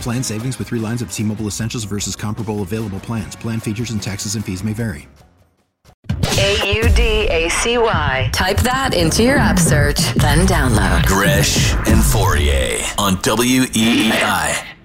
Plan 0.00 0.22
savings 0.22 0.58
with 0.58 0.68
three 0.68 0.80
lines 0.80 1.02
of 1.02 1.12
T 1.12 1.22
Mobile 1.22 1.46
Essentials 1.46 1.84
versus 1.84 2.16
comparable 2.16 2.62
available 2.62 3.00
plans. 3.00 3.36
Plan 3.36 3.60
features 3.60 3.90
and 3.90 4.02
taxes 4.02 4.34
and 4.34 4.44
fees 4.44 4.64
may 4.64 4.72
vary. 4.72 5.08
A 6.38 6.74
U 6.76 6.88
D 6.90 7.26
A 7.28 7.48
C 7.48 7.78
Y. 7.78 8.30
Type 8.32 8.58
that 8.58 8.94
into 8.94 9.22
your 9.22 9.38
app 9.38 9.58
search, 9.58 9.98
then 10.14 10.46
download. 10.46 11.04
Gresh 11.06 11.72
and 11.74 12.02
Fauria 12.02 12.98
on 12.98 13.16
WEEI. 13.16 14.62
Will 14.62 14.75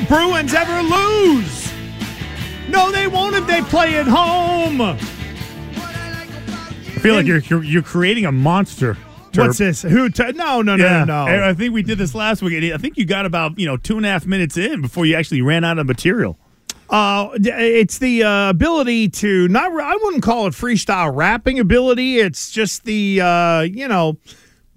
the 0.00 0.06
Bruins 0.06 0.52
ever 0.52 0.82
lose? 0.82 1.72
No, 2.68 2.90
they 2.90 3.06
won't 3.06 3.34
if 3.34 3.46
they 3.46 3.62
play 3.62 3.96
at 3.96 4.06
home. 4.06 4.80
I 4.82 4.96
feel 7.00 7.14
like 7.14 7.26
you're, 7.26 7.62
you're 7.62 7.82
creating 7.82 8.26
a 8.26 8.32
monster. 8.32 8.98
What's 9.34 9.58
this? 9.58 9.82
Who? 9.82 10.08
T- 10.08 10.32
no, 10.32 10.62
no, 10.62 10.76
no, 10.76 10.84
Yeah, 10.84 11.04
no, 11.04 11.26
no. 11.26 11.48
I 11.48 11.54
think 11.54 11.74
we 11.74 11.82
did 11.82 11.98
this 11.98 12.14
last 12.14 12.42
week. 12.42 12.72
I 12.72 12.78
think 12.78 12.96
you 12.96 13.04
got 13.04 13.26
about 13.26 13.58
you 13.58 13.66
know 13.66 13.76
two 13.76 13.98
and 13.98 14.06
a 14.06 14.08
half 14.08 14.26
minutes 14.26 14.56
in 14.56 14.80
before 14.80 15.04
you 15.04 15.14
actually 15.14 15.42
ran 15.42 15.62
out 15.62 15.78
of 15.78 15.86
material. 15.86 16.38
Uh, 16.88 17.30
it's 17.34 17.98
the 17.98 18.22
uh, 18.22 18.48
ability 18.48 19.10
to 19.10 19.46
not. 19.48 19.70
I 19.78 19.96
wouldn't 20.02 20.22
call 20.22 20.46
it 20.46 20.54
freestyle 20.54 21.14
rapping 21.14 21.58
ability. 21.58 22.18
It's 22.18 22.50
just 22.50 22.84
the 22.84 23.20
uh, 23.20 23.60
you 23.60 23.88
know. 23.88 24.16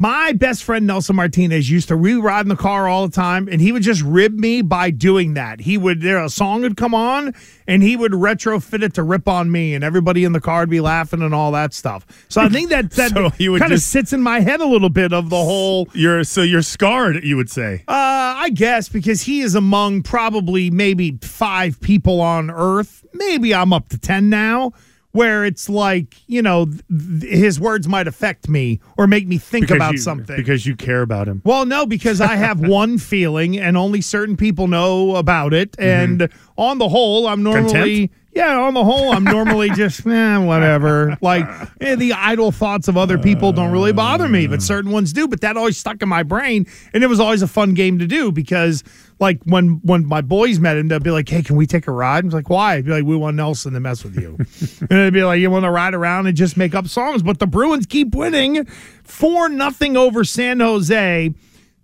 My 0.02 0.32
best 0.32 0.64
friend 0.64 0.88
Nelson 0.88 1.18
Martinez 1.18 1.70
used 1.70 1.90
to 1.90 1.98
we 1.98 2.14
ride 2.16 2.46
in 2.46 2.48
the 2.48 2.56
car 2.56 2.88
all 2.88 3.06
the 3.06 3.14
time, 3.14 3.50
and 3.52 3.60
he 3.60 3.74
would 3.74 3.84
just 3.84 4.02
rib 4.02 4.34
me 4.34 4.62
by 4.62 4.92
doing 4.92 5.34
that. 5.34 5.60
He 5.60 5.78
would 5.78 6.02
there 6.02 6.24
a 6.24 6.30
song 6.30 6.62
would 6.62 6.78
come 6.78 6.96
on, 6.96 7.34
and 7.68 7.84
he 7.84 7.98
would 7.98 8.14
retrofit 8.14 8.82
it 8.82 8.94
to 8.94 9.04
rip 9.04 9.28
on 9.28 9.52
me, 9.52 9.74
and 9.74 9.84
everybody 9.84 10.24
in 10.24 10.32
the 10.32 10.40
car 10.40 10.62
would 10.62 10.70
be 10.70 10.80
laughing 10.80 11.22
and 11.22 11.36
all 11.36 11.52
that 11.52 11.74
stuff. 11.74 12.06
So 12.30 12.40
I 12.40 12.48
think 12.48 12.70
that 12.70 12.92
that 12.92 13.12
So 13.12 13.58
kind 13.60 13.74
of 13.74 13.82
sits 13.82 14.14
in 14.14 14.22
my 14.22 14.40
head 14.40 14.62
a 14.62 14.66
little 14.66 14.90
bit 14.90 15.12
of 15.12 15.30
the 15.30 15.36
whole 15.44 15.90
You're 15.94 16.24
so 16.24 16.44
you're 16.44 16.62
scarred. 16.62 17.22
You 17.22 17.36
would 17.36 17.50
say. 17.50 17.84
uh, 17.90 18.30
I 18.40 18.52
guess 18.54 18.88
because 18.88 19.24
he 19.24 19.42
is 19.42 19.54
among 19.54 20.04
probably 20.04 20.72
maybe 20.72 21.18
five 21.22 21.82
people 21.82 22.22
on 22.22 22.50
Earth. 22.50 23.06
Maybe 23.14 23.54
I'm 23.54 23.74
up 23.74 23.90
to 23.90 23.98
10 23.98 24.30
now, 24.30 24.72
where 25.12 25.44
it's 25.44 25.68
like, 25.68 26.16
you 26.28 26.42
know, 26.42 26.66
th- 26.66 27.24
his 27.34 27.60
words 27.60 27.88
might 27.88 28.08
affect 28.08 28.48
me 28.48 28.80
or 28.98 29.08
make 29.08 29.28
me 29.28 29.38
think 29.40 29.64
Because 29.66 29.76
about 29.78 29.92
you- 29.94 29.98
something. 30.00 30.36
because 30.36 30.66
you 30.68 30.76
care 30.76 31.02
about 31.02 31.28
him. 31.28 31.42
well, 31.44 31.66
no, 31.66 31.86
because 31.86 32.22
I 32.22 32.36
have 32.36 32.60
one 32.68 32.98
feeling 33.00 33.58
and 33.60 33.76
only 33.76 34.02
certain 34.02 34.38
people 34.38 34.68
know 34.68 35.16
about 35.16 35.54
it. 35.54 35.76
And 35.80 36.30
on 36.58 36.78
the 36.78 36.90
whole, 36.90 37.28
I'm 37.28 37.42
normally. 37.42 37.70
Mm-hmm. 37.70 37.80
Contempt? 37.80 38.16
Yeah, 38.32 38.60
on 38.60 38.76
the 38.76 38.84
whole, 38.84 39.12
I'm 39.12 39.24
normally 39.24 39.70
just 39.76 40.06
eh, 40.06 40.38
whatever. 40.38 41.18
Like 41.22 41.46
eh, 41.82 41.96
the 41.96 42.14
idle 42.14 42.52
thoughts 42.52 42.88
of 42.88 42.96
other 42.96 43.18
people 43.18 43.52
don't 43.52 43.72
really 43.72 43.92
bother 43.92 44.28
me, 44.30 44.48
but 44.48 44.62
certain 44.62 44.92
ones 44.92 45.14
do. 45.14 45.28
But 45.28 45.42
that 45.42 45.58
always 45.58 45.78
stuck 45.78 46.02
in 46.02 46.10
my 46.10 46.24
brain, 46.24 46.68
and 46.94 47.04
it 47.04 47.08
was 47.08 47.20
always 47.20 47.42
a 47.42 47.48
fun 47.48 47.74
game 47.74 47.98
to 48.00 48.06
do 48.08 48.32
because, 48.32 48.84
like, 49.20 49.42
when 49.46 49.82
when 49.84 50.06
my 50.06 50.22
boys 50.22 50.60
met 50.60 50.78
him, 50.78 50.90
they'd 50.90 51.04
be 51.04 51.12
like, 51.12 51.28
"Hey, 51.28 51.42
can 51.42 51.56
we 51.56 51.66
take 51.66 51.88
a 51.88 51.92
ride?" 51.92 52.24
I 52.24 52.28
was 52.28 52.34
like, 52.36 52.50
"Why?" 52.50 52.76
I'd 52.76 52.86
be 52.86 52.92
like, 52.92 53.04
"We 53.04 53.16
want 53.16 53.36
Nelson 53.36 53.74
to 53.74 53.80
mess 53.80 54.04
with 54.04 54.16
you," 54.16 54.36
and 54.82 54.90
they'd 54.90 55.14
be 55.14 55.24
like, 55.24 55.40
"You 55.40 55.50
want 55.50 55.66
to 55.66 55.72
ride 55.72 55.96
around 55.96 56.28
and 56.28 56.38
just 56.38 56.56
make 56.56 56.76
up 56.76 56.88
songs?" 56.88 57.24
But 57.24 57.40
the 57.40 57.48
Bruins 57.48 57.88
keep 57.88 58.14
winning, 58.14 58.66
four 59.04 59.50
nothing 59.50 59.98
over 59.98 60.24
San 60.24 60.60
Jose. 60.60 61.34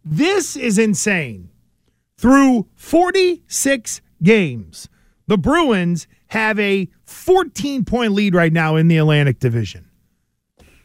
This 0.04 0.56
is 0.56 0.78
insane. 0.78 1.50
Through 2.18 2.68
46 2.76 4.02
games, 4.24 4.88
the 5.28 5.38
Bruins 5.38 6.08
have 6.28 6.60
a 6.60 6.88
14 7.04 7.86
point 7.86 8.14
lead 8.14 8.36
right 8.36 8.54
now 8.54 8.76
in 8.76 8.88
the 8.88 8.98
Atlantic 8.98 9.40
Division. 9.40 9.90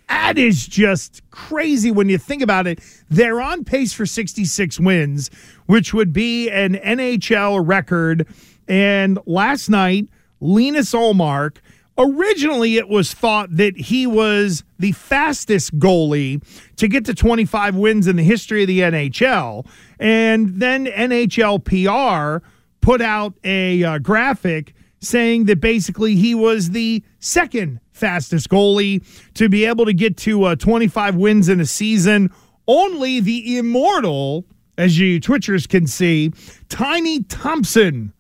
That 0.09 0.39
is 0.39 0.67
just 0.67 1.23
crazy 1.31 1.93
when 1.93 2.09
you 2.09 2.19
think 2.19 2.43
about 2.43 2.67
it. 2.67 2.81
They're 3.09 3.41
on 3.41 3.65
pace 3.65 3.93
for 3.93 4.07
66 4.07 4.81
wins, 4.81 5.31
which 5.67 5.95
would 5.95 6.13
be 6.13 6.51
an 6.51 6.75
NHL 6.75 7.65
record. 7.65 8.27
And 8.67 9.21
last 9.25 9.69
night, 9.69 10.09
Linus 10.41 10.93
Ullmark, 10.93 11.59
originally 11.97 12.77
it 12.77 12.89
was 12.89 13.15
thought 13.15 13.57
that 13.57 13.77
he 13.77 14.07
was 14.07 14.65
the 14.81 14.93
fastest 14.93 15.79
goalie 15.79 16.43
to 16.77 16.89
get 16.89 17.05
to 17.05 17.15
25 17.15 17.77
wins 17.77 18.09
in 18.09 18.17
the 18.17 18.23
history 18.25 18.63
of 18.63 18.69
the 18.69 18.81
NHL. 18.81 19.65
And 20.01 20.61
then 20.61 20.87
NHL 20.87 21.65
PR 21.65 22.45
put 22.81 23.01
out 23.01 23.35
a 23.45 23.83
uh, 23.83 23.99
graphic 23.99 24.75
saying 25.01 25.47
that 25.47 25.61
basically 25.61 26.17
he 26.17 26.35
was 26.35 26.71
the 26.71 27.03
second 27.19 27.81
fastest 27.93 28.49
goalie 28.49 29.05
to 29.35 29.49
be 29.49 29.65
able 29.65 29.85
to 29.87 29.93
get 29.93 30.17
to 30.17 30.45
uh, 30.45 30.57
25 30.57 31.17
wins 31.17 31.49
in 31.49 31.61
a 31.61 31.67
season. 31.67 32.31
Only 32.67 33.21
the 33.21 33.59
immortal, 33.59 34.45
as 34.79 34.99
you 34.99 35.21
Twitchers 35.21 35.69
can 35.69 35.87
see, 35.87 36.33
Tiny 36.69 37.23
Thompson 37.25 38.13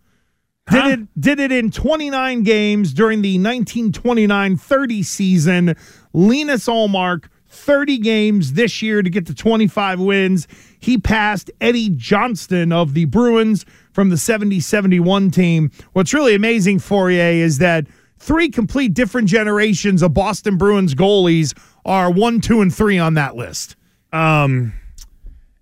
did 0.70 0.86
it 0.86 1.20
did 1.20 1.40
it 1.40 1.52
in 1.52 1.70
29 1.70 2.42
games 2.42 2.92
during 2.92 3.22
the 3.22 3.38
1929-30 3.38 5.04
season. 5.04 5.74
Linus 6.12 6.66
Ullmark 6.66 7.24
30 7.48 7.98
games 7.98 8.52
this 8.52 8.80
year 8.80 9.02
to 9.02 9.10
get 9.10 9.26
to 9.26 9.34
25 9.34 10.00
wins. 10.00 10.46
He 10.78 10.98
passed 10.98 11.50
Eddie 11.60 11.90
Johnston 11.90 12.72
of 12.72 12.94
the 12.94 13.06
Bruins 13.06 13.66
from 13.92 14.10
the 14.10 14.16
70-71 14.16 15.32
team. 15.32 15.70
What's 15.92 16.14
really 16.14 16.34
amazing 16.34 16.78
you 16.78 17.40
is 17.40 17.58
that 17.58 17.86
three 18.18 18.48
complete 18.48 18.94
different 18.94 19.28
generations 19.28 20.02
of 20.02 20.14
Boston 20.14 20.56
Bruins 20.56 20.94
goalies 20.94 21.56
are 21.84 22.10
1, 22.10 22.40
2 22.40 22.60
and 22.60 22.74
3 22.74 22.98
on 22.98 23.14
that 23.14 23.36
list. 23.36 23.76
Um, 24.12 24.72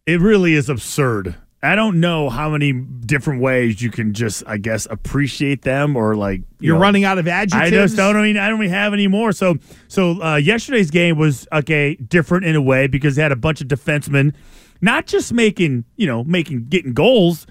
it 0.06 0.20
really 0.20 0.54
is 0.54 0.68
absurd. 0.68 1.36
I 1.62 1.74
don't 1.74 1.98
know 1.98 2.30
how 2.30 2.50
many 2.50 2.72
different 2.72 3.40
ways 3.40 3.82
you 3.82 3.90
can 3.90 4.14
just, 4.14 4.44
I 4.46 4.58
guess, 4.58 4.86
appreciate 4.88 5.62
them 5.62 5.96
or 5.96 6.14
like 6.14 6.40
you 6.60 6.68
You're 6.68 6.76
know, 6.76 6.82
running 6.82 7.04
out 7.04 7.18
of 7.18 7.26
adjectives. 7.26 7.72
I 7.72 7.76
just 7.76 7.96
don't 7.96 8.16
I 8.16 8.22
mean 8.22 8.36
I 8.36 8.48
don't 8.48 8.62
even 8.62 8.72
have 8.72 8.92
any 8.92 9.08
more. 9.08 9.32
So 9.32 9.56
so 9.88 10.22
uh, 10.22 10.36
yesterday's 10.36 10.90
game 10.92 11.18
was 11.18 11.48
okay 11.52 11.96
different 11.96 12.46
in 12.46 12.54
a 12.54 12.62
way 12.62 12.86
because 12.86 13.16
they 13.16 13.22
had 13.22 13.32
a 13.32 13.36
bunch 13.36 13.60
of 13.60 13.66
defensemen, 13.66 14.34
not 14.80 15.06
just 15.06 15.32
making 15.32 15.84
you 15.96 16.06
know 16.06 16.22
making 16.22 16.66
getting 16.66 16.94
goals, 16.94 17.44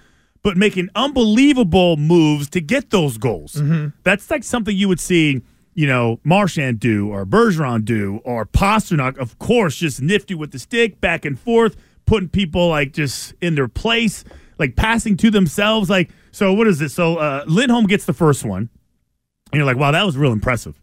but 0.48 0.56
making 0.56 0.88
unbelievable 0.96 1.98
moves 1.98 2.50
to 2.50 2.62
get 2.62 2.90
those 2.90 3.18
goals. 3.18 3.56
Mm-hmm. 3.56 3.90
That's 4.04 4.32
like 4.32 4.46
something 4.46 4.74
you 4.74 4.88
would 4.88 5.02
see. 5.02 5.42
You 5.74 5.88
know, 5.88 6.22
Marchand 6.24 6.80
do 6.80 7.10
or 7.10 7.26
Bergeron 7.26 7.84
do 7.84 8.22
or 8.24 8.46
Pastrnak, 8.46 9.18
of 9.18 9.38
course, 9.40 9.76
just 9.76 10.02
nifty 10.02 10.36
with 10.36 10.52
the 10.52 10.60
stick, 10.60 11.02
back 11.02 11.26
and 11.26 11.38
forth, 11.38 11.76
putting 12.06 12.30
people 12.30 12.70
like 12.70 12.94
just 12.94 13.34
in 13.42 13.56
their 13.56 13.68
place, 13.68 14.24
like 14.58 14.78
passing 14.78 15.18
to 15.18 15.30
themselves. 15.30 15.90
Like, 15.90 16.12
so 16.32 16.54
what 16.54 16.66
is 16.66 16.80
this? 16.80 16.94
So 16.94 17.18
uh, 17.18 17.44
Lindholm 17.46 17.86
gets 17.86 18.06
the 18.06 18.14
first 18.14 18.46
one. 18.46 18.70
And 19.52 19.60
you're 19.60 19.66
like, 19.66 19.76
wow, 19.76 19.92
that 19.92 20.06
was 20.06 20.16
real 20.16 20.32
impressive. 20.32 20.82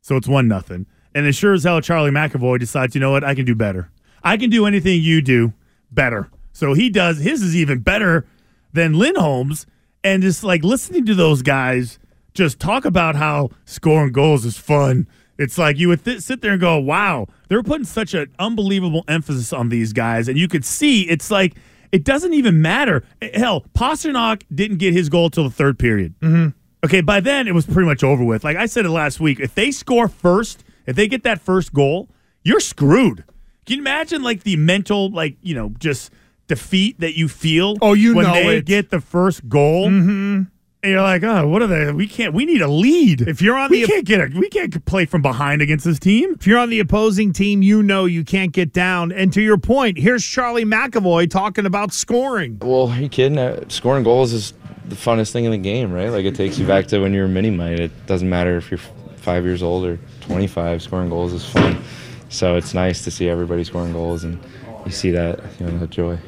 So 0.00 0.14
it's 0.14 0.28
one 0.28 0.46
nothing. 0.46 0.86
And 1.12 1.26
as 1.26 1.34
sure 1.34 1.54
as 1.54 1.64
hell, 1.64 1.80
Charlie 1.80 2.12
McAvoy 2.12 2.60
decides, 2.60 2.94
you 2.94 3.00
know 3.00 3.10
what, 3.10 3.24
I 3.24 3.34
can 3.34 3.46
do 3.46 3.56
better. 3.56 3.90
I 4.22 4.36
can 4.36 4.48
do 4.48 4.64
anything 4.64 5.02
you 5.02 5.22
do 5.22 5.54
better. 5.90 6.30
So 6.52 6.74
he 6.74 6.88
does 6.88 7.18
his 7.18 7.42
is 7.42 7.56
even 7.56 7.80
better 7.80 8.28
than 8.72 8.94
Lindholm's. 8.94 9.66
And 10.04 10.22
just 10.22 10.42
like 10.42 10.64
listening 10.64 11.06
to 11.06 11.14
those 11.14 11.42
guys 11.42 11.98
just 12.34 12.58
talk 12.58 12.84
about 12.84 13.14
how 13.14 13.50
scoring 13.64 14.12
goals 14.12 14.44
is 14.44 14.56
fun. 14.56 15.06
It's 15.38 15.58
like 15.58 15.78
you 15.78 15.88
would 15.88 16.04
th- 16.04 16.20
sit 16.20 16.40
there 16.40 16.52
and 16.52 16.60
go, 16.60 16.78
wow, 16.78 17.26
they're 17.48 17.62
putting 17.62 17.84
such 17.84 18.14
an 18.14 18.32
unbelievable 18.38 19.04
emphasis 19.08 19.52
on 19.52 19.68
these 19.68 19.92
guys. 19.92 20.28
And 20.28 20.38
you 20.38 20.48
could 20.48 20.64
see 20.64 21.02
it's 21.08 21.30
like, 21.30 21.56
it 21.90 22.04
doesn't 22.04 22.32
even 22.32 22.62
matter. 22.62 23.04
Hell, 23.34 23.64
Pastrnak 23.74 24.44
didn't 24.54 24.78
get 24.78 24.94
his 24.94 25.08
goal 25.08 25.30
till 25.30 25.44
the 25.44 25.50
third 25.50 25.78
period. 25.78 26.14
Mm-hmm. 26.20 26.48
Okay, 26.84 27.00
by 27.00 27.20
then 27.20 27.46
it 27.46 27.54
was 27.54 27.66
pretty 27.66 27.86
much 27.86 28.02
over 28.02 28.24
with. 28.24 28.44
Like 28.44 28.56
I 28.56 28.66
said 28.66 28.86
it 28.86 28.90
last 28.90 29.20
week, 29.20 29.40
if 29.40 29.54
they 29.54 29.70
score 29.70 30.08
first, 30.08 30.64
if 30.86 30.96
they 30.96 31.06
get 31.06 31.22
that 31.24 31.40
first 31.40 31.72
goal, 31.72 32.08
you're 32.42 32.60
screwed. 32.60 33.24
Can 33.66 33.76
you 33.76 33.82
imagine 33.82 34.22
like 34.22 34.42
the 34.42 34.56
mental, 34.56 35.10
like, 35.10 35.36
you 35.42 35.54
know, 35.54 35.74
just 35.78 36.10
defeat 36.48 37.00
that 37.00 37.16
you 37.16 37.28
feel 37.28 37.76
Oh, 37.80 37.92
you 37.94 38.14
when 38.14 38.26
know 38.26 38.32
they 38.34 38.58
it. 38.58 38.66
get 38.66 38.90
the 38.90 39.00
first 39.00 39.48
goal? 39.48 39.88
Mm-hmm. 39.88 40.42
And 40.84 40.90
you're 40.90 41.00
like, 41.00 41.22
oh, 41.22 41.46
what 41.46 41.62
are 41.62 41.68
they? 41.68 41.92
We 41.92 42.08
can't. 42.08 42.34
We 42.34 42.44
need 42.44 42.60
a 42.60 42.66
lead. 42.66 43.20
If 43.22 43.40
you're 43.40 43.56
on 43.56 43.70
we 43.70 43.82
the- 43.82 43.86
can't 43.86 44.04
get 44.04 44.20
a. 44.20 44.36
We 44.36 44.48
can't 44.48 44.84
play 44.84 45.04
from 45.04 45.22
behind 45.22 45.62
against 45.62 45.84
this 45.84 46.00
team. 46.00 46.34
If 46.34 46.44
you're 46.46 46.58
on 46.58 46.70
the 46.70 46.80
opposing 46.80 47.32
team, 47.32 47.62
you 47.62 47.84
know 47.84 48.04
you 48.04 48.24
can't 48.24 48.50
get 48.52 48.72
down. 48.72 49.12
And 49.12 49.32
to 49.34 49.40
your 49.40 49.58
point, 49.58 49.96
here's 49.96 50.24
Charlie 50.24 50.64
McAvoy 50.64 51.30
talking 51.30 51.66
about 51.66 51.92
scoring. 51.92 52.58
Well, 52.60 52.88
are 52.88 53.00
you 53.00 53.08
kidding? 53.08 53.38
Uh, 53.38 53.64
Scoring 53.68 54.02
goals 54.02 54.32
is 54.32 54.54
the 54.86 54.96
funnest 54.96 55.30
thing 55.30 55.44
in 55.44 55.52
the 55.52 55.58
game, 55.58 55.92
right? 55.92 56.08
Like 56.08 56.24
it 56.24 56.34
takes 56.34 56.58
you 56.58 56.66
back 56.66 56.86
to 56.88 56.98
when 56.98 57.14
you 57.14 57.22
were 57.22 57.28
mini 57.28 57.50
mite. 57.50 57.78
It 57.78 58.06
doesn't 58.06 58.28
matter 58.28 58.56
if 58.56 58.68
you're 58.72 58.80
five 59.18 59.44
years 59.44 59.62
old 59.62 59.84
or 59.86 60.00
25. 60.22 60.82
Scoring 60.82 61.08
goals 61.10 61.32
is 61.32 61.46
fun. 61.48 61.80
So 62.28 62.56
it's 62.56 62.74
nice 62.74 63.04
to 63.04 63.12
see 63.12 63.28
everybody 63.28 63.62
scoring 63.62 63.92
goals, 63.92 64.24
and 64.24 64.36
you 64.84 64.90
see 64.90 65.12
that, 65.12 65.38
you 65.60 65.66
know, 65.66 65.78
that 65.78 65.90
joy. 65.90 66.18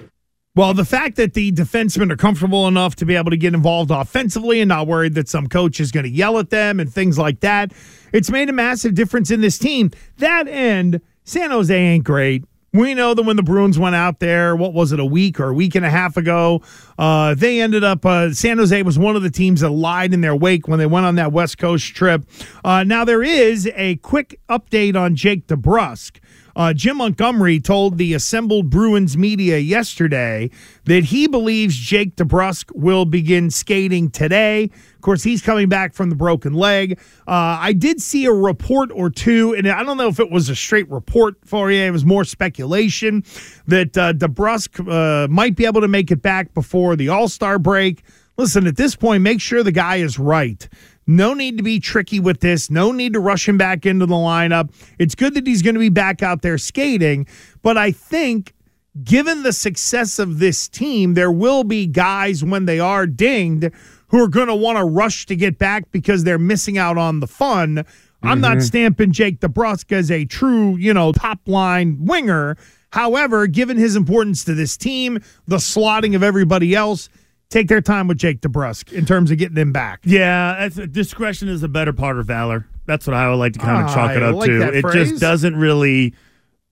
Well, 0.56 0.72
the 0.72 0.84
fact 0.84 1.16
that 1.16 1.34
the 1.34 1.50
defensemen 1.50 2.12
are 2.12 2.16
comfortable 2.16 2.68
enough 2.68 2.94
to 2.96 3.04
be 3.04 3.16
able 3.16 3.32
to 3.32 3.36
get 3.36 3.54
involved 3.54 3.90
offensively 3.90 4.60
and 4.60 4.68
not 4.68 4.86
worried 4.86 5.14
that 5.14 5.28
some 5.28 5.48
coach 5.48 5.80
is 5.80 5.90
going 5.90 6.04
to 6.04 6.10
yell 6.10 6.38
at 6.38 6.50
them 6.50 6.78
and 6.78 6.92
things 6.92 7.18
like 7.18 7.40
that, 7.40 7.72
it's 8.12 8.30
made 8.30 8.48
a 8.48 8.52
massive 8.52 8.94
difference 8.94 9.32
in 9.32 9.40
this 9.40 9.58
team. 9.58 9.90
That 10.18 10.46
end, 10.46 11.00
San 11.24 11.50
Jose 11.50 11.74
ain't 11.74 12.04
great. 12.04 12.44
We 12.72 12.94
know 12.94 13.14
that 13.14 13.24
when 13.24 13.34
the 13.34 13.42
Bruins 13.42 13.80
went 13.80 13.96
out 13.96 14.20
there, 14.20 14.54
what 14.54 14.72
was 14.72 14.92
it, 14.92 15.00
a 15.00 15.04
week 15.04 15.40
or 15.40 15.48
a 15.48 15.54
week 15.54 15.74
and 15.74 15.84
a 15.84 15.90
half 15.90 16.16
ago, 16.16 16.62
uh, 17.00 17.34
they 17.34 17.60
ended 17.60 17.82
up, 17.82 18.06
uh, 18.06 18.32
San 18.32 18.58
Jose 18.58 18.80
was 18.84 18.96
one 18.96 19.16
of 19.16 19.22
the 19.22 19.30
teams 19.30 19.60
that 19.62 19.70
lied 19.70 20.14
in 20.14 20.20
their 20.20 20.36
wake 20.36 20.68
when 20.68 20.78
they 20.78 20.86
went 20.86 21.04
on 21.04 21.16
that 21.16 21.32
West 21.32 21.58
Coast 21.58 21.96
trip. 21.96 22.24
Uh, 22.64 22.84
now, 22.84 23.04
there 23.04 23.24
is 23.24 23.68
a 23.74 23.96
quick 23.96 24.38
update 24.48 24.94
on 24.94 25.16
Jake 25.16 25.48
DeBrusk. 25.48 26.20
Uh, 26.56 26.72
Jim 26.72 26.98
Montgomery 26.98 27.60
told 27.60 27.98
the 27.98 28.14
assembled 28.14 28.70
Bruins 28.70 29.16
media 29.16 29.58
yesterday 29.58 30.50
that 30.84 31.04
he 31.04 31.26
believes 31.26 31.76
Jake 31.76 32.16
DeBrusk 32.16 32.74
will 32.74 33.04
begin 33.04 33.50
skating 33.50 34.10
today. 34.10 34.64
Of 34.94 35.00
course, 35.00 35.22
he's 35.22 35.42
coming 35.42 35.68
back 35.68 35.94
from 35.94 36.10
the 36.10 36.16
broken 36.16 36.54
leg. 36.54 36.98
Uh, 37.26 37.58
I 37.60 37.72
did 37.72 38.00
see 38.00 38.24
a 38.26 38.32
report 38.32 38.90
or 38.92 39.10
two, 39.10 39.54
and 39.54 39.68
I 39.68 39.82
don't 39.82 39.96
know 39.96 40.08
if 40.08 40.20
it 40.20 40.30
was 40.30 40.48
a 40.48 40.56
straight 40.56 40.90
report 40.90 41.36
for 41.44 41.70
you. 41.70 41.82
It 41.82 41.90
was 41.90 42.04
more 42.04 42.24
speculation 42.24 43.24
that 43.66 43.96
uh, 43.98 44.12
DeBrusk 44.12 44.88
uh, 44.88 45.28
might 45.28 45.56
be 45.56 45.66
able 45.66 45.80
to 45.80 45.88
make 45.88 46.10
it 46.10 46.22
back 46.22 46.54
before 46.54 46.96
the 46.96 47.08
All 47.08 47.28
Star 47.28 47.58
break. 47.58 48.02
Listen, 48.36 48.66
at 48.66 48.76
this 48.76 48.96
point, 48.96 49.22
make 49.22 49.40
sure 49.40 49.62
the 49.62 49.70
guy 49.70 49.96
is 49.96 50.18
right. 50.18 50.68
No 51.06 51.34
need 51.34 51.58
to 51.58 51.62
be 51.62 51.80
tricky 51.80 52.20
with 52.20 52.40
this. 52.40 52.70
No 52.70 52.92
need 52.92 53.12
to 53.12 53.20
rush 53.20 53.48
him 53.48 53.58
back 53.58 53.84
into 53.84 54.06
the 54.06 54.14
lineup. 54.14 54.72
It's 54.98 55.14
good 55.14 55.34
that 55.34 55.46
he's 55.46 55.62
going 55.62 55.74
to 55.74 55.80
be 55.80 55.90
back 55.90 56.22
out 56.22 56.42
there 56.42 56.58
skating, 56.58 57.26
but 57.62 57.76
I 57.76 57.90
think 57.90 58.54
given 59.02 59.42
the 59.42 59.52
success 59.52 60.18
of 60.18 60.38
this 60.38 60.68
team, 60.68 61.14
there 61.14 61.32
will 61.32 61.64
be 61.64 61.86
guys 61.86 62.44
when 62.44 62.66
they 62.66 62.78
are 62.78 63.06
dinged 63.06 63.70
who 64.08 64.22
are 64.22 64.28
going 64.28 64.46
to 64.46 64.54
want 64.54 64.78
to 64.78 64.84
rush 64.84 65.26
to 65.26 65.36
get 65.36 65.58
back 65.58 65.90
because 65.90 66.24
they're 66.24 66.38
missing 66.38 66.78
out 66.78 66.96
on 66.96 67.20
the 67.20 67.26
fun. 67.26 67.84
I'm 68.22 68.40
not 68.40 68.58
mm-hmm. 68.58 68.60
stamping 68.60 69.12
Jake 69.12 69.40
DeBrusk 69.40 69.92
as 69.92 70.10
a 70.10 70.24
true, 70.24 70.76
you 70.76 70.94
know, 70.94 71.12
top 71.12 71.40
line 71.46 71.98
winger. 72.06 72.56
However, 72.90 73.46
given 73.46 73.76
his 73.76 73.96
importance 73.96 74.44
to 74.44 74.54
this 74.54 74.76
team, 74.76 75.18
the 75.46 75.56
slotting 75.56 76.14
of 76.14 76.22
everybody 76.22 76.74
else, 76.74 77.08
take 77.50 77.68
their 77.68 77.80
time 77.80 78.08
with 78.08 78.18
Jake 78.18 78.40
DeBrusk 78.40 78.92
in 78.92 79.06
terms 79.06 79.30
of 79.30 79.38
getting 79.38 79.56
him 79.56 79.72
back. 79.72 80.00
Yeah, 80.04 80.68
that's, 80.68 80.76
discretion 80.92 81.48
is 81.48 81.62
a 81.62 81.68
better 81.68 81.92
part 81.92 82.18
of 82.18 82.26
valor. 82.26 82.66
That's 82.86 83.06
what 83.06 83.14
I 83.14 83.28
would 83.28 83.36
like 83.36 83.54
to 83.54 83.58
kind 83.58 83.86
of 83.86 83.94
chalk 83.94 84.12
it 84.12 84.22
up 84.22 84.34
like 84.34 84.50
to. 84.50 84.76
It 84.76 84.82
phrase. 84.82 85.10
just 85.10 85.20
doesn't 85.20 85.56
really. 85.56 86.14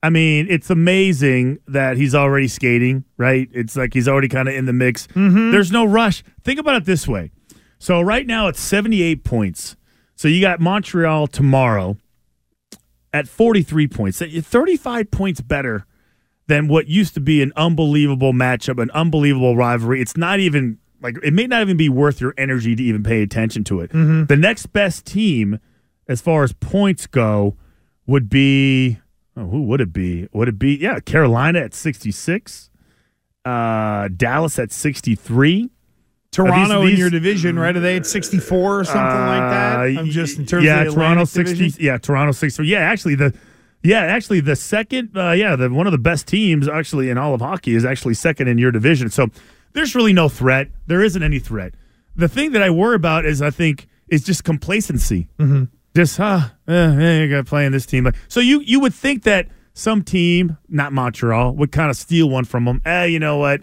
I 0.02 0.10
mean, 0.10 0.48
it's 0.50 0.68
amazing 0.68 1.60
that 1.68 1.96
he's 1.96 2.14
already 2.14 2.48
skating, 2.48 3.04
right? 3.16 3.48
It's 3.52 3.76
like 3.76 3.94
he's 3.94 4.08
already 4.08 4.28
kind 4.28 4.48
of 4.48 4.54
in 4.54 4.66
the 4.66 4.72
mix. 4.72 5.06
Mm-hmm. 5.08 5.52
There's 5.52 5.70
no 5.70 5.84
rush. 5.84 6.24
Think 6.42 6.58
about 6.58 6.74
it 6.74 6.84
this 6.84 7.06
way. 7.06 7.30
So 7.78 8.00
right 8.00 8.26
now 8.26 8.48
it's 8.48 8.60
78 8.60 9.22
points. 9.22 9.76
So 10.16 10.26
you 10.28 10.40
got 10.40 10.60
Montreal 10.60 11.28
tomorrow 11.28 11.96
at 13.12 13.28
43 13.28 13.86
points. 13.88 14.18
So 14.18 14.24
you're 14.24 14.42
35 14.42 15.10
points 15.10 15.40
better 15.40 15.86
than 16.46 16.68
what 16.68 16.88
used 16.88 17.14
to 17.14 17.20
be 17.20 17.42
an 17.42 17.52
unbelievable 17.56 18.32
matchup, 18.32 18.80
an 18.82 18.90
unbelievable 18.92 19.56
rivalry. 19.56 20.00
It's 20.00 20.16
not 20.16 20.40
even 20.40 20.78
like 21.00 21.16
it 21.22 21.32
may 21.32 21.46
not 21.46 21.62
even 21.62 21.76
be 21.76 21.88
worth 21.88 22.20
your 22.20 22.34
energy 22.38 22.74
to 22.76 22.82
even 22.82 23.02
pay 23.02 23.22
attention 23.22 23.64
to 23.64 23.80
it. 23.80 23.92
The 23.92 24.36
next 24.36 24.66
best 24.66 25.04
team, 25.04 25.58
as 26.08 26.20
far 26.20 26.42
as 26.42 26.52
points 26.52 27.06
go, 27.06 27.56
would 28.06 28.28
be 28.28 28.98
oh, 29.36 29.46
who 29.46 29.62
would 29.62 29.80
it 29.80 29.92
be? 29.92 30.28
Would 30.32 30.48
it 30.48 30.58
be 30.58 30.76
yeah, 30.76 31.00
Carolina 31.00 31.60
at 31.60 31.74
sixty 31.74 32.10
six, 32.10 32.70
uh, 33.44 34.08
Dallas 34.16 34.58
at 34.58 34.72
sixty 34.72 35.14
three. 35.14 35.70
Toronto 36.30 36.82
these- 36.82 36.94
in 36.94 36.98
your 36.98 37.10
division, 37.10 37.58
right? 37.58 37.76
Are 37.76 37.80
they 37.80 37.94
at 37.96 38.06
64 38.06 38.80
or 38.80 38.84
something 38.84 39.02
like 39.02 39.50
that? 39.50 39.80
Uh, 39.80 39.82
I'm 39.82 40.06
just 40.06 40.38
in 40.38 40.46
terms 40.46 40.64
yeah, 40.64 40.80
of 40.80 40.86
the 40.86 40.94
Toronto 40.94 41.24
sixty. 41.24 41.74
Yeah, 41.78 41.98
Toronto 41.98 42.32
sixty. 42.32 42.66
Yeah, 42.66 42.78
actually 42.78 43.16
the 43.16 43.34
yeah 43.82 44.00
actually 44.00 44.40
the 44.40 44.56
second 44.56 45.16
uh, 45.16 45.32
yeah 45.32 45.56
the 45.56 45.70
one 45.70 45.86
of 45.86 45.92
the 45.92 45.98
best 45.98 46.26
teams 46.26 46.68
actually 46.68 47.10
in 47.10 47.18
all 47.18 47.34
of 47.34 47.40
hockey 47.40 47.74
is 47.74 47.84
actually 47.84 48.14
second 48.14 48.48
in 48.48 48.58
your 48.58 48.70
division. 48.70 49.10
So 49.10 49.28
there's 49.72 49.94
really 49.94 50.12
no 50.12 50.28
threat. 50.28 50.68
There 50.86 51.02
isn't 51.02 51.22
any 51.22 51.38
threat. 51.38 51.74
The 52.14 52.28
thing 52.28 52.52
that 52.52 52.62
I 52.62 52.70
worry 52.70 52.96
about 52.96 53.24
is 53.24 53.40
I 53.40 53.50
think 53.50 53.88
is 54.08 54.22
just 54.22 54.44
complacency. 54.44 55.28
Mm-hmm. 55.38 55.64
Just 55.94 56.18
ah, 56.20 56.54
eh, 56.68 56.72
eh, 56.72 57.22
you 57.22 57.30
got 57.30 57.46
playing 57.46 57.72
this 57.72 57.86
team. 57.86 58.10
So 58.28 58.40
you 58.40 58.60
you 58.60 58.80
would 58.80 58.94
think 58.94 59.24
that 59.24 59.48
some 59.74 60.02
team, 60.02 60.58
not 60.68 60.92
Montreal, 60.92 61.54
would 61.56 61.72
kind 61.72 61.90
of 61.90 61.96
steal 61.96 62.28
one 62.28 62.44
from 62.44 62.66
them. 62.66 62.82
Eh, 62.84 63.06
you 63.06 63.18
know 63.18 63.38
what? 63.38 63.62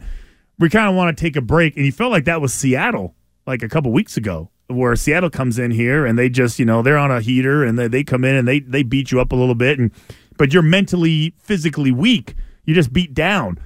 we 0.60 0.70
kind 0.70 0.90
of 0.90 0.96
want 0.96 1.18
to 1.18 1.20
take 1.20 1.36
a 1.36 1.42
break. 1.42 1.76
And 1.78 1.86
you 1.86 1.92
felt 1.92 2.12
like 2.12 2.26
that 2.26 2.42
was 2.42 2.54
Seattle 2.54 3.16
like 3.48 3.64
a 3.64 3.70
couple 3.70 3.92
weeks 3.92 4.18
ago, 4.18 4.52
where 4.70 4.96
Seattle 4.96 5.30
comes 5.30 5.60
in 5.60 5.72
here 5.72 6.06
and 6.06 6.18
they 6.18 6.30
just, 6.30 6.60
you 6.60 6.66
know, 6.66 6.82
they're 6.82 6.98
on 6.98 7.12
a 7.12 7.22
heater 7.22 7.64
and 7.64 7.78
they, 7.78 7.88
they 7.88 8.04
come 8.04 8.24
in 8.24 8.36
and 8.36 8.48
they, 8.48 8.60
they 8.60 8.84
beat 8.84 9.12
you 9.12 9.20
up 9.20 9.32
a 9.32 9.36
little 9.36 9.56
bit. 9.56 9.80
And 9.80 9.92
but 10.38 10.54
you're 10.54 10.64
mentally, 10.64 11.34
physically 11.40 11.92
weak. 11.92 12.36
You 12.66 12.74
just 12.74 12.94
beat 12.94 13.14
down. 13.14 13.60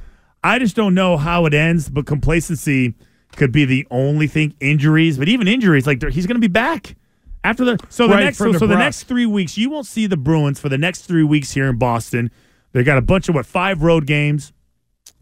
I 0.44 0.60
just 0.60 0.76
don't 0.76 0.94
know 0.94 1.18
how 1.18 1.46
it 1.46 1.54
ends, 1.54 1.90
but 1.90 2.06
complacency 2.06 2.96
could 3.36 3.52
be 3.52 3.66
the 3.66 3.88
only 3.92 4.28
thing. 4.28 4.56
Injuries, 4.60 5.18
but 5.18 5.28
even 5.28 5.48
injuries, 5.48 5.86
like 5.88 6.02
he's 6.12 6.26
going 6.26 6.36
to 6.36 6.42
be 6.42 6.52
back 6.52 6.96
after 7.44 7.66
the 7.66 7.78
so 7.90 8.08
the 8.08 8.16
Right, 8.16 8.24
next 8.26 8.38
so, 8.38 8.52
so 8.54 8.68
the 8.68 8.76
next 8.76 9.04
three 9.04 9.26
weeks 9.26 9.58
you 9.58 9.70
won't 9.70 9.86
see 9.86 10.08
the 10.08 10.18
Bruins 10.18 10.60
for 10.60 10.70
the 10.70 10.78
next 10.78 11.02
three 11.02 11.24
weeks 11.24 11.52
here 11.52 11.70
in 11.70 11.78
Boston. 11.78 12.32
They 12.72 12.84
got 12.84 12.98
a 12.98 13.02
bunch 13.02 13.30
of 13.30 13.36
what 13.36 13.46
five 13.46 13.84
road 13.84 14.08
games, 14.08 14.54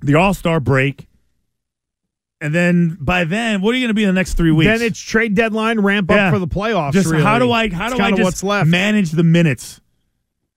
the 0.01 0.15
All 0.15 0.33
Star 0.33 0.59
break, 0.59 1.07
and 2.41 2.53
then 2.53 2.97
by 2.99 3.23
then, 3.23 3.61
what 3.61 3.73
are 3.73 3.77
you 3.77 3.83
going 3.83 3.89
to 3.89 3.93
be 3.93 4.03
in 4.03 4.09
the 4.09 4.13
next 4.19 4.33
three 4.33 4.51
weeks? 4.51 4.67
Then 4.67 4.81
it's 4.81 4.99
trade 4.99 5.35
deadline 5.35 5.79
ramp 5.79 6.09
up 6.11 6.15
Yeah. 6.17 6.31
for 6.31 6.39
the 6.39 6.47
playoffs. 6.47 6.93
just 6.93 7.09
really. 7.09 7.23
how 7.23 7.39
do 7.39 7.51
I 7.51 7.69
how 7.69 7.87
It's 7.87 7.95
do 7.95 8.01
I 8.03 8.09
just 8.11 8.21
what's 8.23 8.43
left? 8.43 8.67
manage 8.69 9.11
the 9.11 9.23
minutes? 9.23 9.79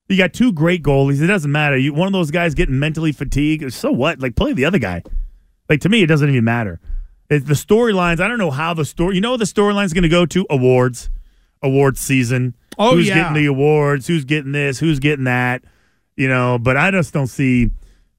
You 0.09 0.17
got 0.19 0.33
two 0.33 0.53
great 0.53 0.83
goalies. 0.83 1.23
It 1.23 1.27
doesn't 1.29 1.51
matter. 1.53 1.77
You 1.77 1.95
one 1.95 2.07
of 2.07 2.13
those 2.13 2.31
guys 2.31 2.55
getting 2.55 2.79
mentally 2.79 3.13
fatigued. 3.13 3.73
So 3.73 3.91
what? 3.93 4.21
Like 4.21 4.35
play 4.37 4.53
the 4.53 4.65
other 4.65 4.79
guy. 4.79 5.03
Like 5.69 5.81
to 5.83 5.89
me, 5.89 6.03
it 6.03 6.07
doesn't 6.07 6.29
even 6.29 6.45
matter. 6.45 6.81
It, 7.31 7.47
the 7.47 7.55
storylines. 7.55 8.21
I 8.21 8.29
don't 8.29 8.39
know 8.39 8.51
how 8.51 8.75
the 8.75 8.85
story. 8.85 9.15
You 9.15 9.21
know, 9.23 9.37
the 9.37 9.47
storyline's 9.47 9.93
going 9.95 10.03
to 10.03 10.09
go 10.11 10.27
to 10.27 10.45
awards, 10.51 11.09
awards 11.63 12.01
season. 12.01 12.55
Oh, 12.79 12.97
who's 12.97 13.09
yeah. 13.09 13.15
getting 13.15 13.35
the 13.35 13.47
awards? 13.47 14.07
Who's 14.07 14.25
getting 14.27 14.53
this? 14.53 14.79
Who's 14.79 14.99
getting 14.99 15.25
that? 15.25 15.65
You 16.17 16.29
know, 16.29 16.59
but 16.59 16.77
I 16.77 16.91
just 16.91 17.15
don't 17.15 17.27
see, 17.29 17.71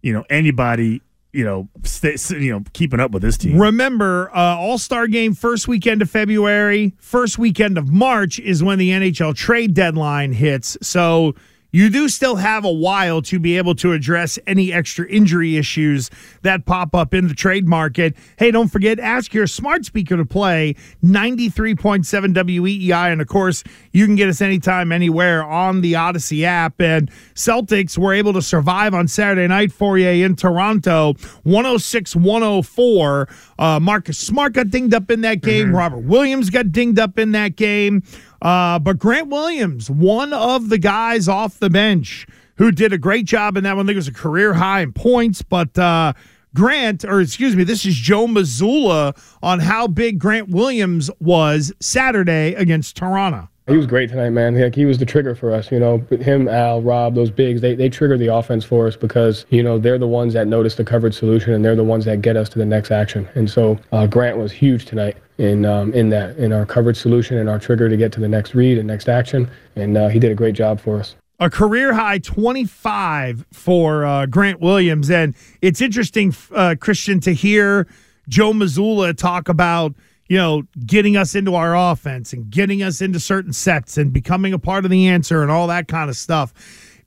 you 0.01 0.12
know, 0.12 0.25
anybody, 0.29 1.01
you 1.36 1.44
know, 1.44 1.68
stay, 1.84 2.15
you 2.30 2.51
know, 2.51 2.63
keeping 2.74 3.00
up 3.00 3.12
with 3.12 3.22
this 3.22 3.38
team. 3.38 3.60
Remember, 3.60 4.30
uh, 4.36 4.58
All 4.58 4.77
Star 4.77 5.08
game 5.08 5.34
first 5.34 5.68
weekend 5.68 6.01
of 6.01 6.10
February, 6.10 6.94
first 6.98 7.38
weekend 7.38 7.77
of 7.77 7.89
March 7.92 8.39
is 8.39 8.63
when 8.63 8.80
the 8.80 8.92
NHL 8.92 9.36
trade 9.36 9.74
deadline 9.74 10.32
hits. 10.32 10.77
So 10.82 11.36
you 11.75 11.89
do 11.89 12.08
still 12.08 12.38
have 12.38 12.63
a 12.63 12.72
while 12.72 13.22
to 13.24 13.38
be 13.38 13.58
able 13.58 13.75
to 13.75 13.91
address 13.91 14.39
any 14.48 14.72
extra 14.72 15.05
injury 15.10 15.58
issues 15.58 16.10
that 16.41 16.65
pop 16.65 16.96
up 16.96 17.13
in 17.13 17.27
the 17.27 17.34
trade 17.34 17.67
market. 17.67 18.15
Hey, 18.38 18.50
don't 18.50 18.70
forget, 18.70 18.98
ask 18.98 19.34
your 19.34 19.46
smart 19.46 19.84
speaker 19.84 20.15
to 20.15 20.24
play 20.24 20.75
93.7 21.03 22.05
WEEI. 22.34 23.12
And 23.12 23.20
of 23.20 23.27
course, 23.27 23.62
you 23.91 24.05
can 24.05 24.15
get 24.15 24.29
us 24.29 24.39
anytime, 24.39 24.94
anywhere 24.94 25.44
on 25.44 25.82
the 25.82 25.94
Audacy 25.94 26.44
app. 26.44 26.79
And 26.79 27.12
Celtics 27.34 27.98
were 27.98 28.13
able 28.13 28.32
to 28.32 28.41
survive 28.41 28.94
on 28.94 29.10
Saturday 29.10 29.46
night 29.50 29.74
for 29.74 29.98
you 29.98 30.25
in 30.25 30.38
Toronto, 30.38 31.15
106 31.44 32.15
104. 32.15 33.27
Uh, 33.60 33.79
Marcus 33.82 34.17
Smart 34.17 34.53
got 34.53 34.70
dinged 34.70 34.94
up 34.94 35.12
in 35.12 35.20
that 35.22 35.41
game. 35.41 35.67
Mm-hmm. 35.67 35.75
Robert 35.75 36.03
Williams 36.05 36.50
got 36.50 36.72
dinged 36.72 37.00
up 37.00 37.20
in 37.20 37.34
that 37.34 37.58
game. 37.58 38.01
Uh, 38.46 38.78
but 38.78 39.00
Grant 39.00 39.30
Williams, 39.30 39.90
one 39.90 40.32
of 40.32 40.70
the 40.70 40.78
guys 40.78 41.28
off 41.28 41.58
the 41.58 41.70
bench 41.70 42.28
who 42.58 42.72
did 42.72 42.94
a 42.94 42.98
great 43.00 43.25
job 43.25 43.58
in 43.58 43.64
that 43.64 43.75
one. 43.75 43.88
I 43.88 43.90
think 43.90 43.96
it 43.96 43.98
was 43.98 44.08
a 44.08 44.14
career 44.14 44.54
high 44.54 44.82
in 44.82 44.94
points. 44.94 45.42
But 45.42 45.75
uh, 45.80 46.14
Grant, 46.54 47.04
or 47.04 47.22
excuse 47.22 47.56
me, 47.56 47.64
this 47.64 47.88
is 47.88 47.96
Joe 47.96 48.28
Mazzulla 48.28 49.18
on 49.42 49.62
how 49.62 49.88
big 49.88 50.20
Grant 50.20 50.50
Williams 50.50 51.10
was 51.20 51.74
Saturday 51.80 52.54
against 52.54 52.96
Toronto. 52.96 53.50
He 53.68 53.78
was 53.78 53.88
great 53.88 54.12
tonight, 54.12 54.30
man. 54.30 54.62
Like 54.62 54.75
he 54.75 54.86
was 54.86 55.00
the 55.00 55.08
trigger 55.08 55.34
for 55.34 55.52
us, 55.52 55.72
you 55.72 55.80
know. 55.80 55.98
Him, 56.12 56.48
Al, 56.48 56.84
Rob, 56.84 57.16
those 57.16 57.32
bigs, 57.32 57.62
they 57.62 57.74
they 57.74 57.90
trigger 57.90 58.16
the 58.16 58.28
offense 58.28 58.64
for 58.64 58.86
us 58.86 58.96
because 58.96 59.48
you 59.50 59.64
know 59.64 59.80
they're 59.80 59.98
the 59.98 60.08
ones 60.08 60.34
that 60.36 60.46
notice 60.46 60.75
the 60.75 60.84
coverage 60.84 61.16
solution 61.16 61.52
and 61.52 61.66
they're 61.66 61.75
the 61.75 61.84
ones 61.84 62.06
that 62.06 62.22
get 62.22 62.38
us 62.38 62.48
to 62.50 62.60
the 62.60 62.66
next 62.66 62.92
action. 62.92 63.28
And 63.34 63.50
so 63.50 63.80
uh, 63.92 64.06
Grant 64.06 64.38
was 64.38 64.52
huge 64.52 64.86
tonight 64.86 65.18
in 65.38 65.65
um, 65.65 65.94
in 65.94 66.10
that 66.10 66.38
in 66.38 66.54
our 66.54 66.65
coverage 66.65 66.98
solution 66.98 67.38
and 67.38 67.50
our 67.50 67.60
trigger 67.60 67.89
to 67.89 67.98
get 67.98 68.12
to 68.13 68.20
the 68.20 68.30
next 68.30 68.56
read 68.56 68.77
and 68.77 68.88
next 68.88 69.10
action. 69.10 69.50
And 69.75 69.98
uh, 69.98 70.08
he 70.08 70.20
did 70.20 70.32
a 70.32 70.36
great 70.36 70.56
job 70.56 70.80
for 70.80 71.00
us 71.00 71.15
a 71.39 71.50
career 71.50 71.94
high 71.94 72.20
25 72.20 73.46
for 73.51 74.06
uh, 74.06 74.25
Grant 74.25 74.62
Williams. 74.62 75.10
And 75.10 75.36
it's 75.62 75.82
interesting, 75.82 76.34
uh, 76.54 76.75
Christian, 76.80 77.20
to 77.22 77.34
hear 77.34 77.88
Joe 78.30 78.54
Mazzulla 78.54 79.15
talk 79.15 79.50
about, 79.50 79.94
you 80.27 80.38
know, 80.38 80.63
getting 80.86 81.18
us 81.18 81.36
into 81.36 81.56
our 81.56 81.75
offense 81.75 82.34
and 82.34 82.50
getting 82.50 82.82
us 82.82 83.01
into 83.01 83.20
certain 83.20 83.54
sets 83.54 83.98
and 83.98 84.13
becoming 84.13 84.54
a 84.54 84.60
part 84.60 84.86
of 84.86 84.92
the 84.92 85.08
answer 85.08 85.42
and 85.42 85.51
all 85.51 85.68
that 85.68 85.88
kind 85.88 86.10
of 86.10 86.15
stuff. 86.15 86.54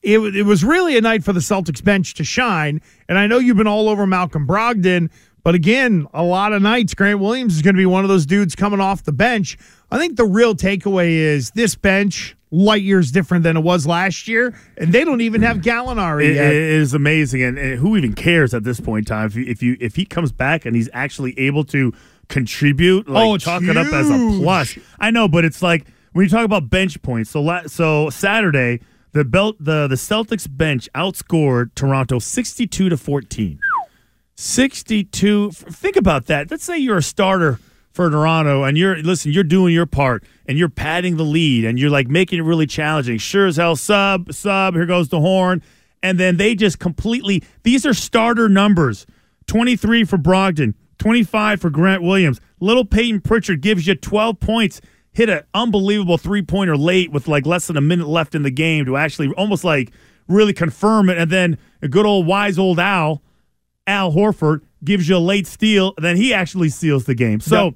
It, 0.02 0.18
it 0.37 0.44
was 0.44 0.62
really 0.62 0.97
a 0.97 1.00
night 1.00 1.25
for 1.25 1.32
the 1.32 1.40
Celtics 1.40 1.82
bench 1.82 2.14
to 2.14 2.25
shine. 2.25 2.80
And 3.08 3.18
I 3.18 3.26
know 3.26 3.38
you've 3.38 3.56
been 3.56 3.66
all 3.66 3.88
over 3.88 4.06
Malcolm 4.06 4.47
Brogdon, 4.47 5.11
but 5.45 5.54
again, 5.54 6.07
a 6.12 6.23
lot 6.23 6.52
of 6.52 6.61
nights, 6.62 6.95
Grant 6.95 7.21
Williams 7.21 7.57
is 7.57 7.62
going 7.62 7.75
to 7.75 7.78
be 7.78 7.87
one 7.87 8.04
of 8.04 8.09
those 8.09 8.26
dudes 8.26 8.54
coming 8.54 8.80
off 8.80 9.02
the 9.04 9.12
bench. 9.12 9.57
I 9.90 9.99
think 9.99 10.16
the 10.16 10.26
real 10.26 10.54
takeaway 10.54 11.11
is 11.11 11.50
this 11.52 11.75
bench, 11.75 12.37
light 12.50 12.83
years 12.83 13.11
different 13.11 13.42
than 13.45 13.57
it 13.57 13.61
was 13.61 13.87
last 13.87 14.26
year, 14.28 14.59
and 14.76 14.92
they 14.92 15.04
don't 15.04 15.21
even 15.21 15.42
have 15.42 15.59
Gallinari 15.59 16.25
It- 16.30 16.35
yet. 16.35 16.47
it 16.52 16.62
is 16.62 16.95
amazing, 16.95 17.42
and, 17.42 17.59
and 17.59 17.78
who 17.78 17.97
even 17.97 18.12
cares 18.14 18.52
at 18.54 18.64
this 18.64 18.80
point 18.80 19.09
in 19.09 19.14
time? 19.14 19.26
If 19.26 19.37
you, 19.37 19.45
if 19.47 19.62
you 19.62 19.76
if 19.80 19.97
he 19.97 20.04
comes 20.04 20.33
back 20.33 20.64
and 20.66 20.75
he's 20.76 20.88
actually 20.92 21.38
able 21.38 21.64
to 21.64 21.92
contribute, 22.28 23.09
like 23.09 23.25
Oh, 23.26 23.35
it's 23.35 23.45
chalk 23.45 23.62
it 23.62 23.76
up 23.76 23.92
as 23.92 24.11
a 24.11 24.16
huge. 24.16 24.42
plus. 24.42 24.78
I 24.99 25.11
know, 25.11 25.28
but 25.28 25.45
it's 25.45 25.62
like 25.62 25.87
when 26.12 26.25
you 26.25 26.28
talk 26.30 26.45
about 26.45 26.68
bench 26.71 27.00
points. 27.02 27.30
So 27.30 27.40
la- 27.42 27.66
so 27.66 28.11
Saturday, 28.11 28.80
the 29.12 29.25
belt 29.25 29.57
the 29.59 29.87
the 29.88 29.95
Celtics 29.97 30.47
bench 30.50 30.88
outscored 30.95 31.75
Toronto 31.75 32.18
sixty 32.18 32.66
two 32.66 32.88
to 32.90 32.97
fourteen. 32.97 33.59
62 34.40 35.50
think 35.50 35.97
about 35.97 36.26
that. 36.26 36.49
Let's 36.49 36.62
say 36.62 36.78
you're 36.78 36.99
a 36.99 37.02
starter 37.02 37.59
for 37.90 38.09
Toronto 38.09 38.62
and 38.62 38.78
you're 38.78 38.97
listen 38.99 39.33
you're 39.33 39.42
doing 39.42 39.75
your 39.75 39.85
part 39.85 40.23
and 40.47 40.57
you're 40.57 40.68
padding 40.68 41.16
the 41.16 41.25
lead 41.25 41.64
and 41.64 41.76
you're 41.76 41.90
like 41.90 42.07
making 42.07 42.38
it 42.38 42.42
really 42.42 42.64
challenging. 42.64 43.18
Sure 43.18 43.49
as 43.49 43.57
hell 43.57 43.75
sub 43.75 44.33
sub 44.33 44.75
here 44.75 44.87
goes 44.87 45.09
the 45.09 45.18
horn. 45.18 45.61
And 46.04 46.21
then 46.21 46.37
they 46.37 46.54
just 46.54 46.78
completely 46.78 47.42
these 47.64 47.85
are 47.85 47.92
starter 47.92 48.49
numbers. 48.49 49.07
23 49.49 50.04
for 50.04 50.18
Brogdon 50.18 50.75
25 50.99 51.61
for 51.61 51.68
Grant 51.68 52.04
Williams. 52.04 52.40
Little 52.61 52.85
Peyton 52.85 53.21
Pritchard 53.21 53.61
gives 53.61 53.88
you 53.88 53.97
12 53.97 54.38
points. 54.38 54.80
Hit 55.11 55.28
an 55.28 55.42
unbelievable 55.52 56.16
three-pointer 56.16 56.76
late 56.76 57.11
with 57.11 57.26
like 57.26 57.45
less 57.45 57.66
than 57.66 57.76
a 57.76 57.80
minute 57.80 58.07
left 58.07 58.37
in 58.37 58.42
the 58.45 58.52
game 58.52 58.85
to 58.85 58.97
actually 58.97 59.30
almost 59.30 59.64
like 59.64 59.90
really 60.28 60.52
confirm 60.52 61.11
it. 61.11 61.18
And 61.18 61.28
then 61.28 61.59
a 61.83 61.88
good 61.88 62.07
old 62.07 62.25
wise 62.25 62.57
old 62.57 62.78
Al 62.78 63.21
Al 63.88 64.12
Horford 64.12 64.61
gives 64.85 65.09
you 65.09 65.16
a 65.16 65.18
late 65.18 65.47
steal, 65.47 65.95
then 65.99 66.16
he 66.16 66.33
actually 66.33 66.68
seals 66.68 67.07
the 67.07 67.14
game. 67.14 67.40
So, 67.40 67.64
Yep. 67.64 67.75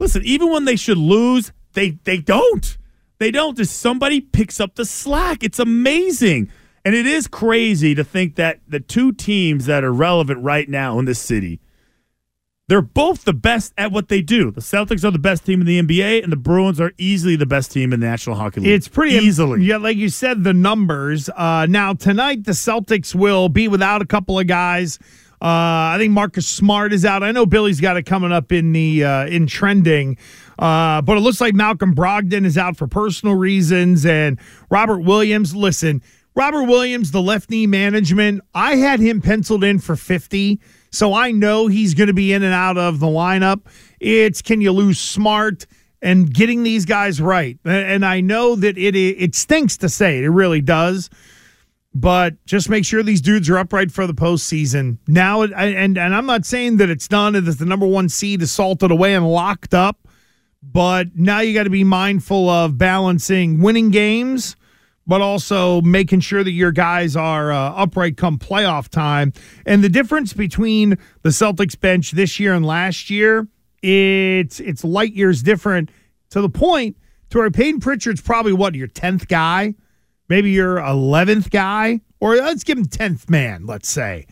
listen, 0.00 0.22
even 0.24 0.50
when 0.50 0.64
they 0.64 0.76
should 0.76 0.96
lose, 0.96 1.52
they 1.74 1.98
they 2.04 2.18
don't. 2.18 2.78
They 3.18 3.30
don't. 3.30 3.56
Just 3.56 3.78
somebody 3.78 4.20
picks 4.20 4.60
up 4.60 4.76
the 4.76 4.84
slack. 4.84 5.42
It's 5.44 5.58
amazing. 5.58 6.48
And 6.84 6.94
it 6.94 7.06
is 7.06 7.26
crazy 7.26 7.94
to 7.94 8.04
think 8.04 8.36
that 8.36 8.60
the 8.68 8.80
two 8.80 9.12
teams 9.12 9.66
that 9.66 9.82
are 9.84 9.92
relevant 9.92 10.42
right 10.42 10.68
now 10.68 10.98
in 10.98 11.04
this 11.06 11.18
city, 11.18 11.60
they're 12.68 12.82
both 12.82 13.24
the 13.24 13.34
best 13.34 13.74
at 13.76 13.92
what 13.92 14.08
they 14.08 14.22
do. 14.22 14.50
The 14.50 14.60
Celtics 14.60 15.04
are 15.04 15.10
the 15.10 15.18
best 15.18 15.44
team 15.44 15.60
in 15.60 15.66
the 15.66 15.80
NBA, 15.82 16.22
and 16.22 16.32
the 16.32 16.36
Bruins 16.36 16.80
are 16.80 16.92
easily 16.96 17.36
the 17.36 17.46
best 17.46 17.72
team 17.72 17.92
in 17.92 18.00
the 18.00 18.06
National 18.06 18.36
Hockey 18.36 18.60
League. 18.60 18.70
It's 18.70 18.88
pretty 18.88 19.16
easily. 19.16 19.62
Yeah, 19.62 19.76
like 19.76 19.96
you 19.96 20.08
said, 20.08 20.44
the 20.44 20.54
numbers. 20.54 21.28
Uh, 21.36 21.66
now 21.68 21.92
tonight, 21.92 22.44
the 22.44 22.52
Celtics 22.52 23.14
will 23.14 23.48
be 23.48 23.68
without 23.68 24.00
a 24.00 24.06
couple 24.06 24.38
of 24.38 24.46
guys. 24.46 24.98
Uh, 25.42 25.92
I 25.92 25.96
think 25.98 26.12
Marcus 26.12 26.48
Smart 26.48 26.94
is 26.94 27.04
out. 27.04 27.22
I 27.22 27.30
know 27.30 27.44
Billy's 27.44 27.78
got 27.78 27.98
it 27.98 28.04
coming 28.04 28.32
up 28.32 28.50
in 28.50 28.72
the 28.72 29.04
uh, 29.04 29.26
in 29.26 29.46
trending, 29.46 30.16
uh, 30.58 31.02
but 31.02 31.18
it 31.18 31.20
looks 31.20 31.38
like 31.38 31.52
Malcolm 31.52 31.94
Brogdon 31.94 32.46
is 32.46 32.56
out 32.56 32.78
for 32.78 32.86
personal 32.86 33.34
reasons, 33.34 34.06
and 34.06 34.38
Robert 34.70 35.00
Williams. 35.00 35.54
Listen, 35.54 36.00
Robert 36.34 36.64
Williams, 36.64 37.10
the 37.10 37.20
left 37.20 37.50
knee 37.50 37.66
management. 37.66 38.40
I 38.54 38.76
had 38.76 39.00
him 39.00 39.20
penciled 39.20 39.64
in 39.64 39.80
for 39.80 39.96
fifty, 39.96 40.60
so 40.94 41.14
I 41.14 41.30
know 41.30 41.66
he's 41.66 41.94
going 41.94 42.06
to 42.06 42.14
be 42.14 42.32
in 42.32 42.42
and 42.42 42.54
out 42.54 42.78
of 42.78 43.00
the 43.00 43.06
lineup. 43.06 43.62
It's 44.00 44.42
can 44.42 44.60
you 44.60 44.72
lose 44.72 44.98
Smart? 44.98 45.66
and 46.04 46.32
getting 46.32 46.62
these 46.62 46.84
guys 46.84 47.18
right. 47.20 47.58
And 47.64 48.04
I 48.04 48.20
know 48.20 48.54
that 48.56 48.76
it 48.76 48.94
it 48.94 49.34
stinks 49.34 49.78
to 49.78 49.88
say 49.88 50.18
it, 50.18 50.24
it 50.24 50.30
really 50.30 50.60
does. 50.60 51.10
But 51.96 52.44
just 52.44 52.68
make 52.68 52.84
sure 52.84 53.02
these 53.02 53.20
dudes 53.20 53.48
are 53.48 53.56
upright 53.56 53.90
for 53.90 54.06
the 54.06 54.12
postseason. 54.12 54.98
Now, 55.08 55.42
and 55.42 55.96
and 55.96 56.14
I'm 56.14 56.26
not 56.26 56.44
saying 56.44 56.76
that 56.76 56.90
it's 56.90 57.08
done 57.08 57.34
and 57.34 57.46
that 57.46 57.58
the 57.58 57.64
number 57.64 57.86
one 57.86 58.08
seed 58.08 58.42
is 58.42 58.52
salted 58.52 58.90
away 58.90 59.14
and 59.14 59.26
locked 59.26 59.74
up. 59.74 60.06
But 60.62 61.14
now 61.14 61.40
you 61.40 61.54
got 61.54 61.64
to 61.64 61.70
be 61.70 61.84
mindful 61.84 62.48
of 62.48 62.78
balancing 62.78 63.60
winning 63.60 63.90
games, 63.90 64.56
but 65.06 65.20
also 65.20 65.80
making 65.82 66.20
sure 66.20 66.42
that 66.42 66.52
your 66.52 66.72
guys 66.72 67.14
are 67.16 67.52
uh, 67.52 67.72
upright 67.72 68.16
come 68.16 68.38
playoff 68.38 68.88
time. 68.88 69.32
And 69.66 69.84
the 69.84 69.88
difference 69.88 70.32
between 70.32 70.98
the 71.22 71.28
Celtics 71.28 71.78
bench 71.78 72.12
this 72.12 72.40
year 72.40 72.54
and 72.54 72.64
last 72.64 73.10
year, 73.10 73.46
it's 73.82 74.60
it's 74.60 74.82
light 74.82 75.12
years 75.12 75.42
different 75.42 75.90
to 76.30 76.40
the 76.40 76.48
point 76.48 76.96
to 77.30 77.38
where 77.38 77.50
Peyton 77.50 77.80
Pritchard's 77.80 78.22
probably 78.22 78.54
what 78.54 78.74
your 78.74 78.86
tenth 78.86 79.28
guy, 79.28 79.74
maybe 80.28 80.50
your 80.50 80.78
eleventh 80.78 81.50
guy, 81.50 82.00
or 82.18 82.36
let's 82.36 82.64
give 82.64 82.78
him 82.78 82.86
tenth 82.86 83.28
man, 83.28 83.66
let's 83.66 83.88
say, 83.88 84.26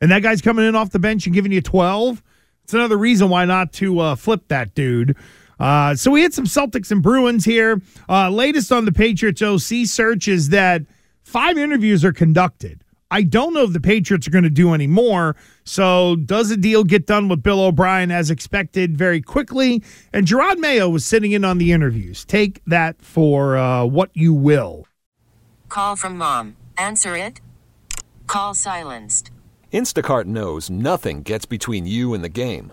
and 0.00 0.10
that 0.10 0.22
guy's 0.22 0.42
coming 0.42 0.66
in 0.66 0.76
off 0.76 0.90
the 0.90 0.98
bench 0.98 1.24
and 1.24 1.34
giving 1.34 1.52
you 1.52 1.62
twelve. 1.62 2.22
It's 2.64 2.74
another 2.74 2.98
reason 2.98 3.30
why 3.30 3.46
not 3.46 3.72
to 3.74 3.98
uh, 3.98 4.14
flip 4.14 4.48
that 4.48 4.74
dude. 4.74 5.16
Uh, 5.58 5.94
so 5.94 6.10
we 6.10 6.22
had 6.22 6.32
some 6.32 6.44
Celtics 6.44 6.90
and 6.90 7.02
Bruins 7.02 7.44
here. 7.44 7.80
Uh, 8.08 8.30
latest 8.30 8.70
on 8.72 8.84
the 8.84 8.92
Patriots 8.92 9.42
OC 9.42 9.86
search 9.86 10.28
is 10.28 10.50
that 10.50 10.82
five 11.22 11.58
interviews 11.58 12.04
are 12.04 12.12
conducted. 12.12 12.82
I 13.10 13.22
don't 13.22 13.54
know 13.54 13.62
if 13.62 13.72
the 13.72 13.80
Patriots 13.80 14.28
are 14.28 14.30
going 14.30 14.44
to 14.44 14.50
do 14.50 14.74
any 14.74 14.86
more. 14.86 15.34
So 15.64 16.16
does 16.16 16.50
the 16.50 16.56
deal 16.56 16.84
get 16.84 17.06
done 17.06 17.28
with 17.28 17.42
Bill 17.42 17.60
O'Brien 17.60 18.10
as 18.10 18.30
expected 18.30 18.98
very 18.98 19.22
quickly? 19.22 19.82
And 20.12 20.26
Jerod 20.26 20.58
Mayo 20.58 20.88
was 20.90 21.06
sitting 21.06 21.32
in 21.32 21.44
on 21.44 21.58
the 21.58 21.72
interviews. 21.72 22.24
Take 22.26 22.62
that 22.66 23.00
for 23.00 23.56
uh, 23.56 23.86
what 23.86 24.10
you 24.12 24.34
will. 24.34 24.86
Call 25.68 25.96
from 25.96 26.18
mom. 26.18 26.56
Answer 26.76 27.16
it. 27.16 27.40
Call 28.26 28.54
silenced. 28.54 29.30
Instacart 29.72 30.26
knows 30.26 30.68
nothing 30.70 31.22
gets 31.22 31.46
between 31.46 31.86
you 31.86 32.14
and 32.14 32.22
the 32.22 32.28
game. 32.28 32.72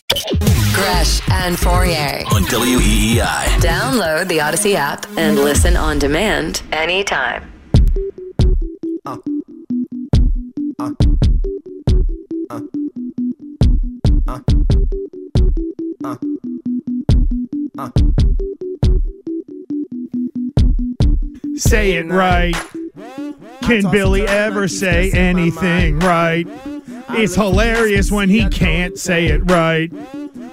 Gresh 0.73 1.21
and 1.29 1.55
Fauria. 1.57 2.23
On 2.33 2.43
WEEI. 2.43 3.45
Download 3.59 4.27
the 4.27 4.37
Audacy 4.37 4.75
app 4.75 5.05
and 5.17 5.37
listen 5.37 5.75
on 5.75 5.99
demand 5.99 6.61
anytime. 6.71 7.51
Uh. 9.05 9.17
Uh. 10.79 10.91
Uh. 12.57 12.61
Uh. 14.27 14.39
Uh. 16.03 16.17
Uh. 17.77 17.89
Say 21.55 21.93
it 21.93 22.05
right. 22.07 22.55
Can 23.61 23.91
Billy 23.91 24.25
ever 24.27 24.67
say 24.67 25.11
anything 25.11 25.99
right? 25.99 26.47
It's 27.09 27.35
hilarious 27.35 28.09
when 28.11 28.29
he 28.29 28.47
can't 28.49 28.97
say 28.97 29.27
it 29.27 29.49
right. 29.51 29.91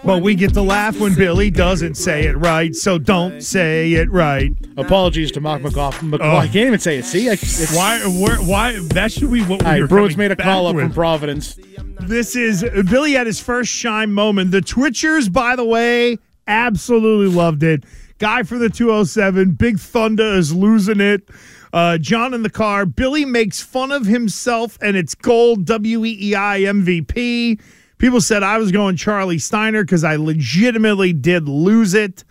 But 0.05 0.23
we 0.23 0.35
get 0.35 0.55
to 0.55 0.62
laugh 0.62 0.99
when 0.99 1.14
Billy 1.14 1.50
doesn't 1.50 1.97
say 1.97 2.25
it 2.26 2.37
right, 2.37 2.75
so 2.75 2.99
don't 2.99 3.40
say 3.43 3.93
it 3.95 4.11
right. 4.11 4.52
Apologies 4.76 5.31
to 5.33 5.40
Mark 5.40 5.61
McGough. 5.62 6.02
Mc- 6.02 6.21
Oh. 6.23 6.37
I 6.37 6.47
can't 6.47 6.69
even 6.69 6.78
say 6.78 6.99
it. 6.99 7.05
See, 7.05 7.28
I, 7.28 7.37
Why? 7.76 7.99
Where, 8.07 8.37
why? 8.38 8.78
That 8.95 9.12
should 9.12 9.31
be 9.33 9.43
what 9.43 9.62
we 9.62 9.67
right, 9.69 9.88
Bruins 9.88 10.17
made 10.17 10.31
a 10.31 10.37
call 10.37 10.67
up 10.67 10.76
from. 10.76 10.93
Providence. 10.93 11.59
This 12.00 12.37
is 12.37 12.64
Billy 12.90 13.17
at 13.17 13.26
his 13.26 13.40
first 13.40 13.71
shine 13.71 14.12
moment. 14.12 14.50
The 14.52 14.61
Twitchers, 14.61 15.30
by 15.32 15.56
the 15.56 15.65
way, 15.65 16.17
absolutely 16.47 17.34
loved 17.34 17.63
it. 17.63 17.84
Guy 18.19 18.43
for 18.45 18.56
the 18.58 18.71
207, 18.71 19.52
Big 19.52 19.78
Thunder 19.78 20.34
is 20.34 20.54
losing 20.54 21.00
it. 21.00 21.28
Uh, 21.73 21.99
John 21.99 22.32
in 22.34 22.43
the 22.43 22.50
car. 22.50 22.87
Billy 22.87 23.25
makes 23.25 23.61
fun 23.61 23.93
of 23.93 24.06
himself, 24.06 24.78
and 24.80 24.97
it's 24.97 25.15
gold 25.15 25.67
WEEI 25.67 26.63
MVP. 26.65 27.61
People 27.99 28.21
said 28.21 28.43
I 28.43 28.58
was 28.58 28.73
going 28.73 28.97
Charlie 28.97 29.39
Steiner 29.39 29.84
because 29.84 30.04
I 30.04 30.17
legitimately 30.17 31.13
did 31.13 31.49
lose 31.49 31.95
it. 31.95 32.25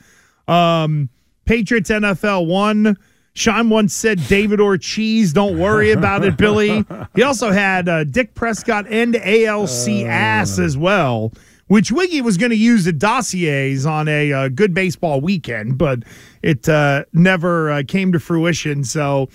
Um, 0.47 1.09
Patriots 1.45 1.89
NFL 1.89 2.47
one. 2.47 2.97
Sean 3.33 3.69
once 3.69 3.93
said 3.93 4.19
David 4.27 4.59
Ortiz, 4.59 5.31
don't 5.31 5.59
worry 5.59 5.91
about 5.91 6.23
it, 6.25 6.37
Billy. 6.37 6.83
He 7.15 7.21
also 7.21 7.51
had 7.51 7.87
uh, 7.87 8.03
Dick 8.03 8.33
Prescott 8.33 8.87
and 8.89 9.15
ALC 9.15 10.05
ass 10.05 10.57
as 10.57 10.75
well, 10.75 11.31
which 11.67 11.91
Wiggy 11.91 12.21
was 12.21 12.37
going 12.37 12.49
to 12.49 12.57
use 12.57 12.85
the 12.85 12.93
dossiers 12.93 13.85
on 13.85 14.07
a 14.07 14.33
uh, 14.33 14.47
good 14.49 14.73
baseball 14.73 15.21
weekend, 15.21 15.77
but 15.77 15.99
it 16.41 16.67
uh, 16.67 17.05
never 17.13 17.71
uh, 17.71 17.83
came 17.87 18.11
to 18.11 18.19
fruition. 18.19 18.83
So 18.83 19.29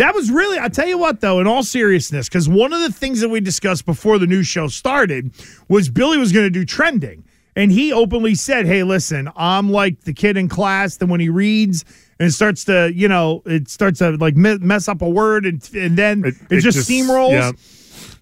that 0.00 0.14
was 0.14 0.30
really, 0.30 0.58
I 0.58 0.68
tell 0.68 0.86
you 0.88 0.98
what, 0.98 1.20
though, 1.20 1.40
in 1.40 1.46
all 1.46 1.62
seriousness, 1.62 2.28
because 2.28 2.48
one 2.48 2.72
of 2.72 2.80
the 2.80 2.90
things 2.92 3.20
that 3.20 3.28
we 3.28 3.40
discussed 3.40 3.84
before 3.86 4.18
the 4.18 4.26
new 4.26 4.42
show 4.42 4.66
started 4.66 5.30
was 5.68 5.88
Billy 5.88 6.16
was 6.18 6.32
going 6.32 6.46
to 6.46 6.50
do 6.50 6.64
trending. 6.64 7.24
And 7.56 7.70
he 7.72 7.92
openly 7.92 8.34
said, 8.34 8.64
Hey, 8.64 8.82
listen, 8.82 9.28
I'm 9.36 9.70
like 9.70 10.02
the 10.02 10.12
kid 10.12 10.36
in 10.36 10.48
class 10.48 10.96
that 10.96 11.06
when 11.06 11.20
he 11.20 11.28
reads 11.28 11.84
and 12.18 12.28
it 12.28 12.32
starts 12.32 12.64
to, 12.64 12.92
you 12.94 13.08
know, 13.08 13.42
it 13.44 13.68
starts 13.68 13.98
to 13.98 14.12
like 14.12 14.36
mess 14.36 14.88
up 14.88 15.02
a 15.02 15.08
word 15.08 15.44
and, 15.44 15.68
and 15.74 15.98
then 15.98 16.24
it, 16.24 16.34
it 16.48 16.60
just, 16.60 16.78
just- 16.78 16.88
steamrolls. 16.88 17.32
yeah. 17.32 17.52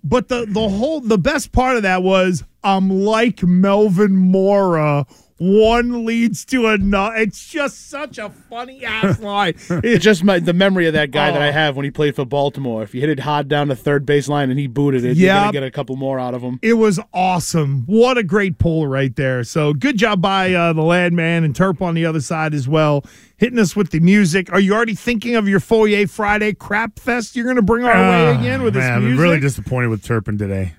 But 0.02 0.28
the, 0.28 0.46
the 0.46 0.68
whole, 0.68 1.00
the 1.00 1.18
best 1.18 1.52
part 1.52 1.76
of 1.76 1.82
that 1.82 2.02
was 2.02 2.42
I'm 2.64 2.88
like 2.88 3.42
Melvin 3.42 4.16
Mora. 4.16 5.06
One 5.38 6.04
leads 6.04 6.44
to 6.46 6.66
another. 6.66 7.14
It's 7.16 7.48
just 7.48 7.88
such 7.88 8.18
a 8.18 8.28
funny 8.28 8.84
ass 8.84 9.20
line. 9.20 9.54
It's 9.70 10.04
just 10.04 10.24
my, 10.24 10.40
the 10.40 10.52
memory 10.52 10.86
of 10.88 10.94
that 10.94 11.10
guy 11.12 11.30
that 11.30 11.40
I 11.40 11.48
Oh. 11.48 11.52
have 11.52 11.76
when 11.76 11.84
he 11.84 11.90
played 11.90 12.16
for 12.16 12.24
Baltimore. 12.24 12.82
If 12.82 12.92
you 12.94 13.00
hit 13.00 13.08
it 13.10 13.20
hard 13.20 13.46
down 13.48 13.68
the 13.68 13.76
third 13.76 14.04
baseline 14.04 14.50
and 14.50 14.58
he 14.58 14.66
booted 14.66 15.04
it, 15.04 15.16
you're 15.16 15.32
going 15.34 15.46
to 15.46 15.52
get 15.52 15.62
a 15.62 15.70
couple 15.70 15.94
more 15.96 16.18
out 16.18 16.34
of 16.34 16.42
him. 16.42 16.58
It 16.60 16.74
was 16.74 16.98
awesome. 17.14 17.84
What 17.86 18.18
a 18.18 18.22
great 18.24 18.58
pull 18.58 18.86
right 18.88 19.14
there. 19.14 19.44
So 19.44 19.72
good 19.74 19.96
job 19.96 20.20
by 20.20 20.52
uh, 20.52 20.72
the 20.72 20.82
Landman 20.82 21.44
and 21.44 21.54
Terp 21.54 21.80
on 21.80 21.94
the 21.94 22.04
other 22.04 22.20
side 22.20 22.52
as 22.52 22.66
well, 22.68 23.04
hitting 23.36 23.58
us 23.60 23.76
with 23.76 23.90
the 23.90 24.00
music. 24.00 24.52
Are 24.52 24.60
you 24.60 24.74
already 24.74 24.94
thinking 24.96 25.36
of 25.36 25.48
your 25.48 25.60
Fauria 25.60 26.10
Friday 26.10 26.52
crap 26.52 26.98
fest 26.98 27.36
you're 27.36 27.44
going 27.44 27.56
to 27.56 27.62
bring 27.62 27.84
our 27.84 27.94
way 27.94 28.26
Ah, 28.34 28.40
again 28.40 28.62
with 28.62 28.74
man, 28.74 28.82
this 28.94 29.00
music? 29.04 29.18
I'm 29.18 29.22
really 29.22 29.40
disappointed 29.40 29.88
with 29.88 30.02
Turpin 30.02 30.36
today. 30.36 30.74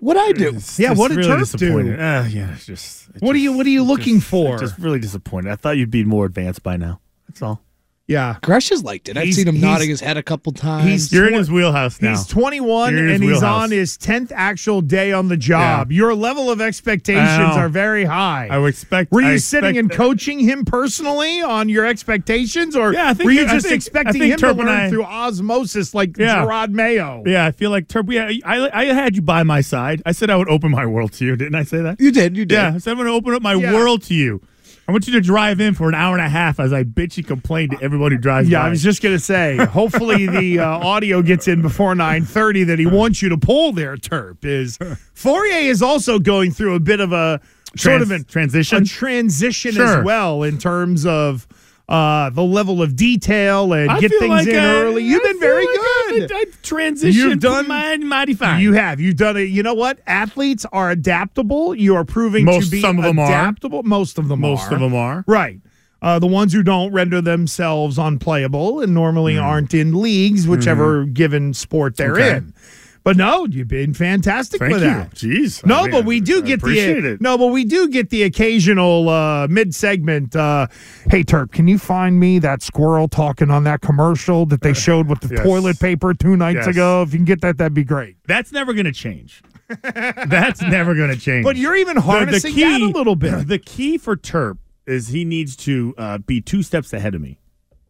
What 0.00 0.16
I 0.16 0.32
do? 0.32 0.58
Yeah, 0.76 0.92
what 0.92 1.08
did 1.08 1.18
really 1.18 1.30
Turp 1.30 1.38
disappointed. 1.40 1.96
do? 1.96 2.02
Uh, 2.02 2.24
yeah, 2.30 2.52
it's 2.54 2.66
just. 2.66 3.08
it's 3.14 3.20
What 3.22 3.34
are 3.34 3.38
you- 3.38 3.50
just- 3.50 3.56
what 3.58 3.66
are 3.66 3.70
you 3.70 3.82
looking 3.82 4.16
just- 4.16 4.28
for? 4.28 4.58
Just 4.58 4.78
really 4.78 4.98
disappointed. 4.98 5.50
I 5.52 5.56
thought 5.56 5.76
you'd 5.78 5.90
be 5.90 6.04
more 6.04 6.26
advanced 6.26 6.62
by 6.62 6.76
now. 6.76 7.00
That's 7.28 7.42
all. 7.42 7.62
Yeah. 8.10 8.36
Gresh 8.42 8.70
has 8.70 8.82
liked 8.82 9.08
it. 9.08 9.16
I've 9.16 9.24
He's- 9.24 9.36
seen 9.36 9.46
him 9.46 9.54
he's- 9.54 9.64
nodding 9.64 9.88
his 9.88 10.00
head 10.00 10.16
a 10.16 10.22
couple 10.22 10.52
times. 10.52 10.84
he's- 10.88 11.12
You're 11.12 11.28
in 11.28 11.34
his 11.34 11.50
wheelhouse 11.50 12.02
now. 12.02 12.10
He's 12.10 12.26
21 12.26 12.92
You're 12.92 13.04
in 13.04 13.08
his 13.08 13.14
and 13.14 13.22
he's 13.24 13.32
wheelhouse. 13.40 13.62
on 13.64 13.70
his 13.70 13.96
10th 13.96 14.32
actual 14.34 14.80
day 14.82 15.12
on 15.12 15.28
the 15.28 15.36
job. 15.36 15.92
Your 15.92 16.12
level 16.14 16.50
of 16.50 16.60
expectations 16.60 17.28
I 17.28 17.38
know. 17.38 17.44
are 17.54 17.68
very 17.68 18.04
high. 18.04 18.48
I 18.50 18.58
would 18.58 18.66
expect. 18.70 19.12
Were 19.12 19.20
you 19.20 19.28
I 19.28 19.36
sitting 19.36 19.78
and 19.78 19.86
expect- 19.86 19.96
coaching 19.96 20.40
him 20.40 20.64
personally 20.64 21.40
on 21.40 21.68
your 21.68 21.86
expectations, 21.86 22.74
or 22.74 22.92
Yeah, 22.92 23.10
I 23.10 23.14
think 23.14 23.26
were 23.26 23.30
you 23.30 23.42
I 23.42 23.52
just 23.52 23.66
think- 23.66 23.72
I 23.72 23.76
expecting 23.76 24.20
think 24.20 24.34
him 24.34 24.40
Turp 24.40 24.54
to 24.54 24.58
and 24.60 24.68
learn 24.68 24.68
I- 24.68 24.88
through 24.90 25.04
osmosis 25.04 25.94
like 25.94 26.18
Yeah. 26.18 26.44
Jerod 26.44 26.70
Mayo? 26.70 27.22
Yeah, 27.26 27.46
I 27.46 27.52
feel 27.52 27.70
like 27.70 27.86
Turp. 27.86 28.06
We, 28.06 28.18
I, 28.18 28.40
I 28.44 28.84
had 28.86 29.14
you 29.14 29.22
by 29.22 29.44
my 29.44 29.60
side. 29.60 30.02
I 30.04 30.10
said 30.12 30.30
I 30.30 30.36
would 30.36 30.48
open 30.48 30.72
my 30.72 30.84
world 30.84 31.12
to 31.12 31.24
you. 31.24 31.36
Didn't 31.36 31.54
I 31.54 31.62
say 31.62 31.80
that? 31.82 32.00
You 32.00 32.10
did. 32.10 32.36
You 32.36 32.44
did. 32.44 32.54
Yeah, 32.56 32.72
I 32.74 32.78
said 32.78 32.90
I'm 32.90 32.96
going 32.96 33.06
to 33.06 33.12
open 33.14 33.34
up 33.34 33.42
my 33.42 33.54
Yeah. 33.54 33.72
world 33.72 34.02
to 34.04 34.14
you. 34.14 34.40
I 34.90 34.92
want 34.92 35.06
you 35.06 35.12
to 35.12 35.20
drive 35.20 35.60
in 35.60 35.74
for 35.74 35.88
an 35.88 35.94
hour 35.94 36.16
and 36.16 36.26
a 36.26 36.28
half 36.28 36.58
as 36.58 36.72
I 36.72 36.82
bitch 36.82 37.16
and 37.16 37.24
complain 37.24 37.68
to 37.70 37.80
everyone 37.80 38.10
who 38.10 38.18
drives 38.18 38.48
Yeah, 38.48 38.58
by. 38.62 38.66
I 38.66 38.70
was 38.70 38.82
just 38.82 39.00
gonna 39.00 39.20
say. 39.20 39.56
Hopefully, 39.56 40.26
the 40.26 40.58
uh, 40.58 40.66
audio 40.66 41.22
gets 41.22 41.46
in 41.46 41.62
before 41.62 41.94
nine 41.94 42.24
thirty 42.24 42.64
that 42.64 42.80
he 42.80 42.86
wants 42.86 43.22
you 43.22 43.28
to 43.28 43.38
pull 43.38 43.70
there. 43.70 43.96
Terp 43.96 44.44
is 44.44 44.78
Fauria 45.14 45.62
is 45.62 45.80
also 45.80 46.18
going 46.18 46.50
through 46.50 46.74
a 46.74 46.80
bit 46.80 46.98
of 46.98 47.12
a 47.12 47.40
sort 47.76 48.02
of 48.02 48.10
a 48.10 48.24
transition? 48.24 48.82
a 48.82 48.84
transition 48.84 49.70
Sure. 49.74 49.98
as 50.00 50.04
well 50.04 50.42
in 50.42 50.58
terms 50.58 51.06
of 51.06 51.46
uh, 51.90 52.30
the 52.30 52.42
level 52.42 52.80
of 52.82 52.94
detail 52.96 53.72
and 53.72 53.90
I 53.90 53.98
get 54.00 54.10
things 54.12 54.30
like 54.30 54.46
in 54.46 54.54
I- 54.56 54.74
early. 54.76 55.02
You've 55.04 55.20
I 55.24 55.32
been 55.32 55.40
very 55.40 55.66
like 55.66 55.76
good. 56.28 56.32
I, 56.32 56.44
transitioned 56.62 57.12
You've 57.14 57.40
done 57.40 57.66
mighty, 57.68 58.04
mighty 58.04 58.34
fine. 58.34 58.60
You 58.62 58.72
have. 58.74 59.00
You've 59.00 59.16
done 59.16 59.36
it. 59.36 59.48
You 59.50 59.62
know 59.64 59.74
what? 59.74 59.98
Athletes 60.06 60.64
are 60.72 60.90
adaptable. 60.90 61.74
You 61.74 61.96
are 61.96 62.04
proving 62.04 62.44
Most- 62.44 62.66
to 62.66 62.70
be 62.70 62.80
some 62.80 62.98
of 62.98 63.04
them 63.04 63.18
are. 63.18 63.26
adaptable. 63.26 63.82
Most 63.82 64.18
of 64.18 64.28
them 64.28 64.44
are. 64.44 64.48
Most 64.50 64.70
of 64.72 64.78
them 64.80 64.94
are. 64.94 65.24
Right. 65.26 65.60
Uh, 66.02 66.18
the 66.18 66.26
ones 66.26 66.52
who 66.54 66.62
don't 66.62 66.92
render 66.92 67.20
themselves 67.20 67.98
unplayable 67.98 68.80
and 68.80 68.94
normally 68.94 69.36
aren't 69.36 69.74
in 69.74 70.00
leagues, 70.00 70.48
whichever 70.48 71.04
given 71.04 71.52
sport 71.52 71.96
they're. 71.98 72.12
Okay. 72.14 72.36
in. 72.38 72.54
But 73.02 73.16
no, 73.16 73.46
you've 73.46 73.68
been 73.68 73.94
fantastic 73.94 74.58
Thank 74.60 74.72
with 74.74 74.82
you. 74.82 74.88
that. 74.90 75.14
Jeez. 75.14 75.64
No, 75.64 75.76
I 75.78 75.82
mean, 75.84 75.90
but 75.92 76.04
we 76.04 76.20
do 76.20 76.38
I 76.38 76.46
get 76.46 76.58
appreciate 76.58 77.00
the 77.00 77.12
it. 77.12 77.20
no, 77.22 77.38
but 77.38 77.46
we 77.46 77.64
do 77.64 77.88
get 77.88 78.10
the 78.10 78.24
occasional 78.24 79.08
uh, 79.08 79.46
mid 79.48 79.74
segment. 79.74 80.36
Uh, 80.36 80.66
hey, 81.08 81.24
Terp, 81.24 81.50
can 81.50 81.66
you 81.66 81.78
find 81.78 82.20
me 82.20 82.38
that 82.40 82.62
squirrel 82.62 83.08
talking 83.08 83.50
on 83.50 83.64
that 83.64 83.80
commercial 83.80 84.44
that 84.46 84.60
they 84.60 84.74
showed 84.74 85.08
with 85.08 85.20
the 85.20 85.34
Yes. 85.34 85.44
toilet 85.44 85.80
paper 85.80 86.12
two 86.12 86.36
nights 86.36 86.56
Yes. 86.56 86.66
ago? 86.68 87.02
If 87.02 87.12
you 87.14 87.18
can 87.20 87.24
get 87.24 87.40
that, 87.40 87.56
that'd 87.56 87.72
be 87.72 87.84
great. 87.84 88.16
That's 88.26 88.52
never 88.52 88.74
going 88.74 88.84
to 88.86 88.92
change. 88.92 89.42
That's 89.82 90.60
never 90.60 90.94
going 90.94 91.10
to 91.10 91.16
change. 91.18 91.44
But 91.44 91.56
you're 91.56 91.76
even 91.76 91.96
harnessing 91.96 92.54
that 92.56 92.80
a 92.82 92.86
little 92.86 93.16
bit. 93.16 93.46
The 93.46 93.58
key 93.58 93.96
for 93.98 94.16
Terp 94.16 94.58
is 94.86 95.08
he 95.08 95.24
needs 95.24 95.56
to 95.56 95.94
uh, 95.96 96.18
be 96.18 96.40
two 96.40 96.62
steps 96.62 96.92
ahead 96.92 97.14
of 97.14 97.20
me. 97.22 97.38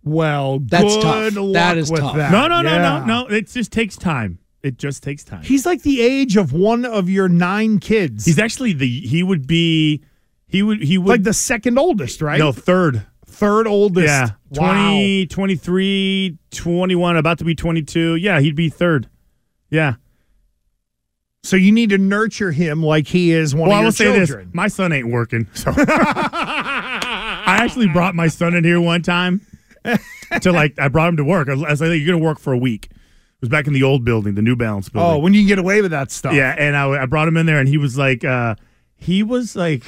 Well, 0.05 0.61
That's 0.61 0.95
good 0.97 1.03
tough. 1.03 1.37
luck 1.37 1.53
That 1.55 1.79
is 1.79 1.91
with 1.91 2.01
tough. 2.01 2.17
that. 2.17 2.31
No, 2.33 2.47
no, 2.49 2.63
no, 2.63 2.79
no, 2.79 3.05
no. 3.05 3.27
It 3.27 3.49
just 3.49 3.73
takes 3.73 3.97
time. 3.97 4.39
It 4.63 4.77
just 4.77 5.03
takes 5.03 5.25
time. 5.25 5.43
He's 5.43 5.65
like 5.65 5.83
the 5.83 6.01
age 6.03 6.37
of 6.37 6.53
one 6.53 6.85
of 6.85 7.09
your 7.09 7.29
nine 7.29 7.79
kids. 7.79 8.27
He's 8.27 8.39
actually 8.39 8.75
the 8.75 9.01
he 9.01 9.23
would 9.23 9.47
be 9.47 10.03
he 10.47 10.63
would 10.63 10.83
he 10.83 10.99
would 10.99 11.09
like 11.09 11.23
the 11.23 11.33
second 11.33 11.79
oldest, 11.79 12.21
right? 12.21 12.39
no 12.39 12.53
third. 12.53 13.07
third 13.27 13.67
oldest. 13.67 14.07
Yeah. 14.07 14.31
Wow. 14.51 14.73
20, 14.73 15.27
23, 15.29 16.39
21, 16.51 17.17
about 17.17 17.39
to 17.39 17.45
be 17.45 17.55
22. 17.55 18.17
Yeah, 18.17 18.41
he'd 18.41 18.57
be 18.57 18.69
third. 18.69 19.09
Yeah. 19.71 19.95
So 21.43 21.57
you 21.57 21.73
need 21.73 21.89
to 21.91 21.99
nurture 21.99 22.53
him 22.53 22.83
like 22.83 23.07
he 23.07 23.31
is 23.31 23.55
one 23.55 23.71
well, 23.71 23.79
I 23.79 23.81
of 23.81 23.85
will 23.99 24.05
your 24.05 24.15
say 24.15 24.19
this: 24.19 24.29
children. 24.29 24.51
my 24.53 24.69
son 24.69 24.93
ain't 24.93 25.09
working. 25.09 25.47
So 25.55 25.73
I 25.77 27.59
actually 27.63 27.89
brought 27.89 28.15
my 28.15 28.29
son 28.29 28.55
in 28.55 28.65
here 28.65 28.81
one 28.81 29.01
time 29.01 29.41
to 30.43 30.53
like 30.53 30.79
I 30.79 30.89
brought 30.89 31.09
him 31.09 31.17
to 31.17 31.25
work. 31.25 31.49
I 31.49 31.55
was, 31.55 31.63
I 31.63 31.71
was 31.71 31.81
like, 31.81 31.99
"You're 32.01 32.13
gonna 32.13 32.19
work 32.25 32.39
for 32.39 32.53
a 32.53 32.59
week." 32.59 32.91
It 33.41 33.45
was 33.45 33.49
back 33.49 33.67
in 33.67 33.73
the 33.73 33.83
old 33.85 34.05
building, 34.05 34.35
the 34.35 34.43
New 34.43 34.55
Balance 34.55 34.91
building. 34.91 35.11
Oh, 35.13 35.19
when 35.19 35.33
you 35.33 35.41
can 35.41 35.49
get 35.49 35.59
away 35.59 35.81
with 35.81 35.93
that 35.93 36.11
stuff. 36.11 36.35
Yeah, 36.35 36.55
and 36.59 36.77
I, 36.77 37.03
I 37.03 37.07
brought 37.07 37.27
him 37.27 37.39
in 37.39 37.47
there, 37.47 37.59
and 37.59 37.67
he 37.67 37.79
was 37.79 37.97
like, 37.97 38.23
uh, 38.23 38.55
he 38.97 39.23
was 39.23 39.57
like, 39.57 39.83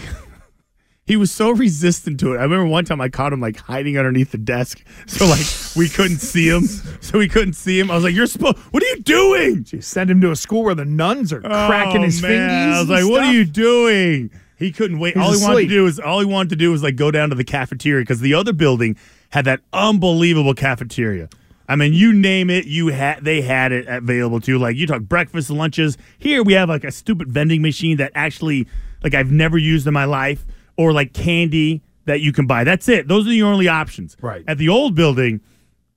he 1.05 1.17
was 1.17 1.31
so 1.31 1.51
resistant 1.51 2.19
to 2.21 2.33
it. 2.33 2.39
I 2.39 2.45
remember 2.45 2.65
one 2.65 2.87
time 2.87 3.03
I 3.03 3.11
caught 3.11 3.31
him 3.31 3.41
like 3.43 3.59
hiding 3.59 3.99
underneath 3.99 4.31
the 4.33 4.39
desk, 4.39 4.83
so 5.07 5.27
like 5.27 5.45
we 5.77 5.91
couldn't 5.91 6.21
see 6.21 6.49
him. 6.49 6.63
So 7.03 7.19
we 7.19 7.29
couldn't 7.29 7.53
see 7.53 7.79
him. 7.79 7.91
I 7.91 7.95
was 7.95 8.05
like, 8.05 8.15
"You're 8.15 8.27
supposed. 8.27 8.57
What 8.71 8.83
are 8.83 8.87
you 8.87 9.01
doing?" 9.03 9.67
You 9.69 9.83
send 9.83 10.11
him 10.11 10.23
to 10.23 10.31
a 10.31 10.37
school 10.37 10.65
where 10.65 10.75
the 10.75 10.87
nuns 10.87 11.31
are 11.31 11.41
cracking 11.41 12.01
Oh, 12.01 12.05
his 12.05 12.23
fingers. 12.23 12.77
I 12.77 12.81
was 12.81 12.89
like, 12.89 13.05
"What 13.05 13.25
are 13.25 13.33
you 13.33 13.45
doing?" 13.45 14.31
He 14.57 14.71
couldn't 14.73 14.99
wait. 14.99 15.15
He's 15.15 15.23
all 15.23 15.33
he 15.33 15.45
wanted 15.45 15.63
to 15.63 15.69
do 15.69 15.83
was 15.85 15.99
all 16.01 16.21
he 16.21 16.27
wanted 16.27 16.51
to 16.51 16.57
do 16.57 16.71
was 16.71 16.83
like 16.83 16.97
go 16.97 17.11
down 17.11 17.29
to 17.31 17.35
the 17.35 17.45
cafeteria 17.45 18.03
because 18.03 18.21
the 18.21 18.33
other 18.33 18.53
building 18.53 18.97
had 19.31 19.45
that 19.45 19.61
unbelievable 19.73 20.55
cafeteria. 20.55 21.29
I 21.73 21.77
mean, 21.77 21.95
you 21.95 22.13
name 22.13 22.51
it, 22.51 22.67
you 22.67 22.89
had 22.89 23.25
they 23.25 23.41
had 23.41 23.73
it 23.73 23.87
available 23.89 24.41
too. 24.41 24.59
Like 24.59 24.77
you 24.77 24.87
talk 24.87 25.01
breakfast, 25.01 25.49
lunches. 25.49 25.97
Here 26.19 26.43
we 26.43 26.53
have 26.53 26.69
like 26.69 26.85
a 26.85 26.93
stupid 26.93 27.33
vending 27.33 27.63
machine 27.63 27.97
that 27.97 28.13
actually 28.15 28.69
like 29.03 29.15
I've 29.15 29.33
never 29.33 29.57
used 29.57 29.87
in 29.87 29.95
my 29.95 30.05
life, 30.05 30.45
or 30.77 30.93
like 30.93 31.15
candy 31.15 31.81
that 32.05 32.21
you 32.21 32.31
can 32.31 32.47
buy. 32.47 32.65
That's 32.65 32.91
it. 32.91 33.09
Those 33.09 33.27
are 33.27 33.33
your 33.33 33.51
only 33.51 33.69
options. 33.69 34.19
Right. 34.21 34.45
At 34.47 34.59
the 34.59 34.69
old 34.69 34.95
building, 34.95 35.41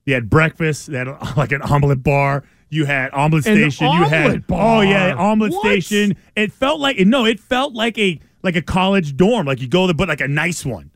you 0.06 0.14
had 0.14 0.30
breakfast. 0.30 0.90
They 0.90 0.96
had 0.96 1.08
like 1.36 1.52
an 1.52 1.60
omelet 1.60 2.02
bar. 2.02 2.44
You 2.70 2.86
had 2.86 3.12
omelet 3.12 3.44
station. 3.44 3.86
you 3.92 4.04
had 4.04 4.26
omelet 4.26 4.44
oh 4.50 4.80
yeah, 4.80 5.14
bar? 5.14 5.26
omelet 5.26 5.52
What? 5.52 5.60
station. 5.60 6.16
It 6.36 6.52
felt 6.52 6.80
like 6.80 6.98
no, 7.00 7.26
it 7.26 7.38
felt 7.38 7.74
like 7.74 7.98
a 7.98 8.18
like 8.42 8.56
a 8.56 8.62
college 8.62 9.14
dorm. 9.14 9.46
Like 9.46 9.60
you 9.60 9.68
go 9.68 9.86
there, 9.86 9.92
but 9.94 10.08
like 10.08 10.22
a 10.22 10.28
nice 10.28 10.64
one, 10.64 10.90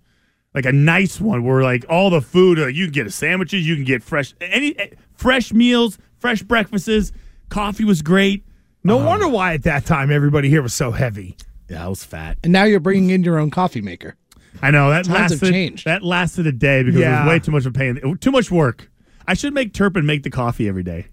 like 0.54 0.66
a 0.66 0.72
nice 0.72 1.20
one 1.20 1.44
where 1.44 1.62
like 1.62 1.84
all 1.88 2.10
the 2.10 2.20
food. 2.20 2.58
Like 2.58 2.74
you 2.74 2.86
can 2.86 2.92
get 2.92 3.12
sandwiches, 3.12 3.66
you 3.66 3.76
can 3.76 3.84
get 3.84 4.02
fresh 4.02 4.34
any 4.40 4.78
eh, 4.78 4.88
fresh 5.14 5.52
meals, 5.52 5.98
fresh 6.18 6.42
breakfasts. 6.42 7.12
Coffee 7.48 7.84
was 7.84 8.02
great. 8.02 8.44
No 8.82 8.96
wonder 8.96 9.28
why 9.28 9.54
at 9.54 9.64
that 9.64 9.84
time 9.84 10.10
everybody 10.10 10.48
here 10.48 10.62
was 10.62 10.72
so 10.72 10.90
heavy. 10.92 11.36
Yeah, 11.68 11.84
I 11.84 11.88
was 11.88 12.02
fat. 12.02 12.38
And 12.42 12.52
now 12.52 12.64
you're 12.64 12.80
bringing 12.80 13.10
in 13.10 13.22
your 13.22 13.38
own 13.38 13.50
coffee 13.50 13.82
maker. 13.82 14.16
I 14.62 14.70
know 14.70 14.90
that 14.90 15.04
Times 15.04 15.30
have 15.30 15.30
lasted. 15.30 15.50
changed. 15.50 15.84
That 15.84 16.02
lasted 16.02 16.46
a 16.46 16.52
day 16.52 16.82
because 16.82 17.00
it 17.00 17.08
was 17.08 17.28
way 17.28 17.38
too 17.38 17.52
much 17.52 17.66
of 17.66 17.74
a 17.74 17.78
pain. 17.78 18.18
Too 18.18 18.30
much 18.30 18.50
work. 18.50 18.90
I 19.26 19.34
should 19.34 19.54
make 19.54 19.72
Turpin 19.72 20.06
make 20.06 20.22
the 20.22 20.30
coffee 20.30 20.68
every 20.68 20.82
day. 20.82 21.06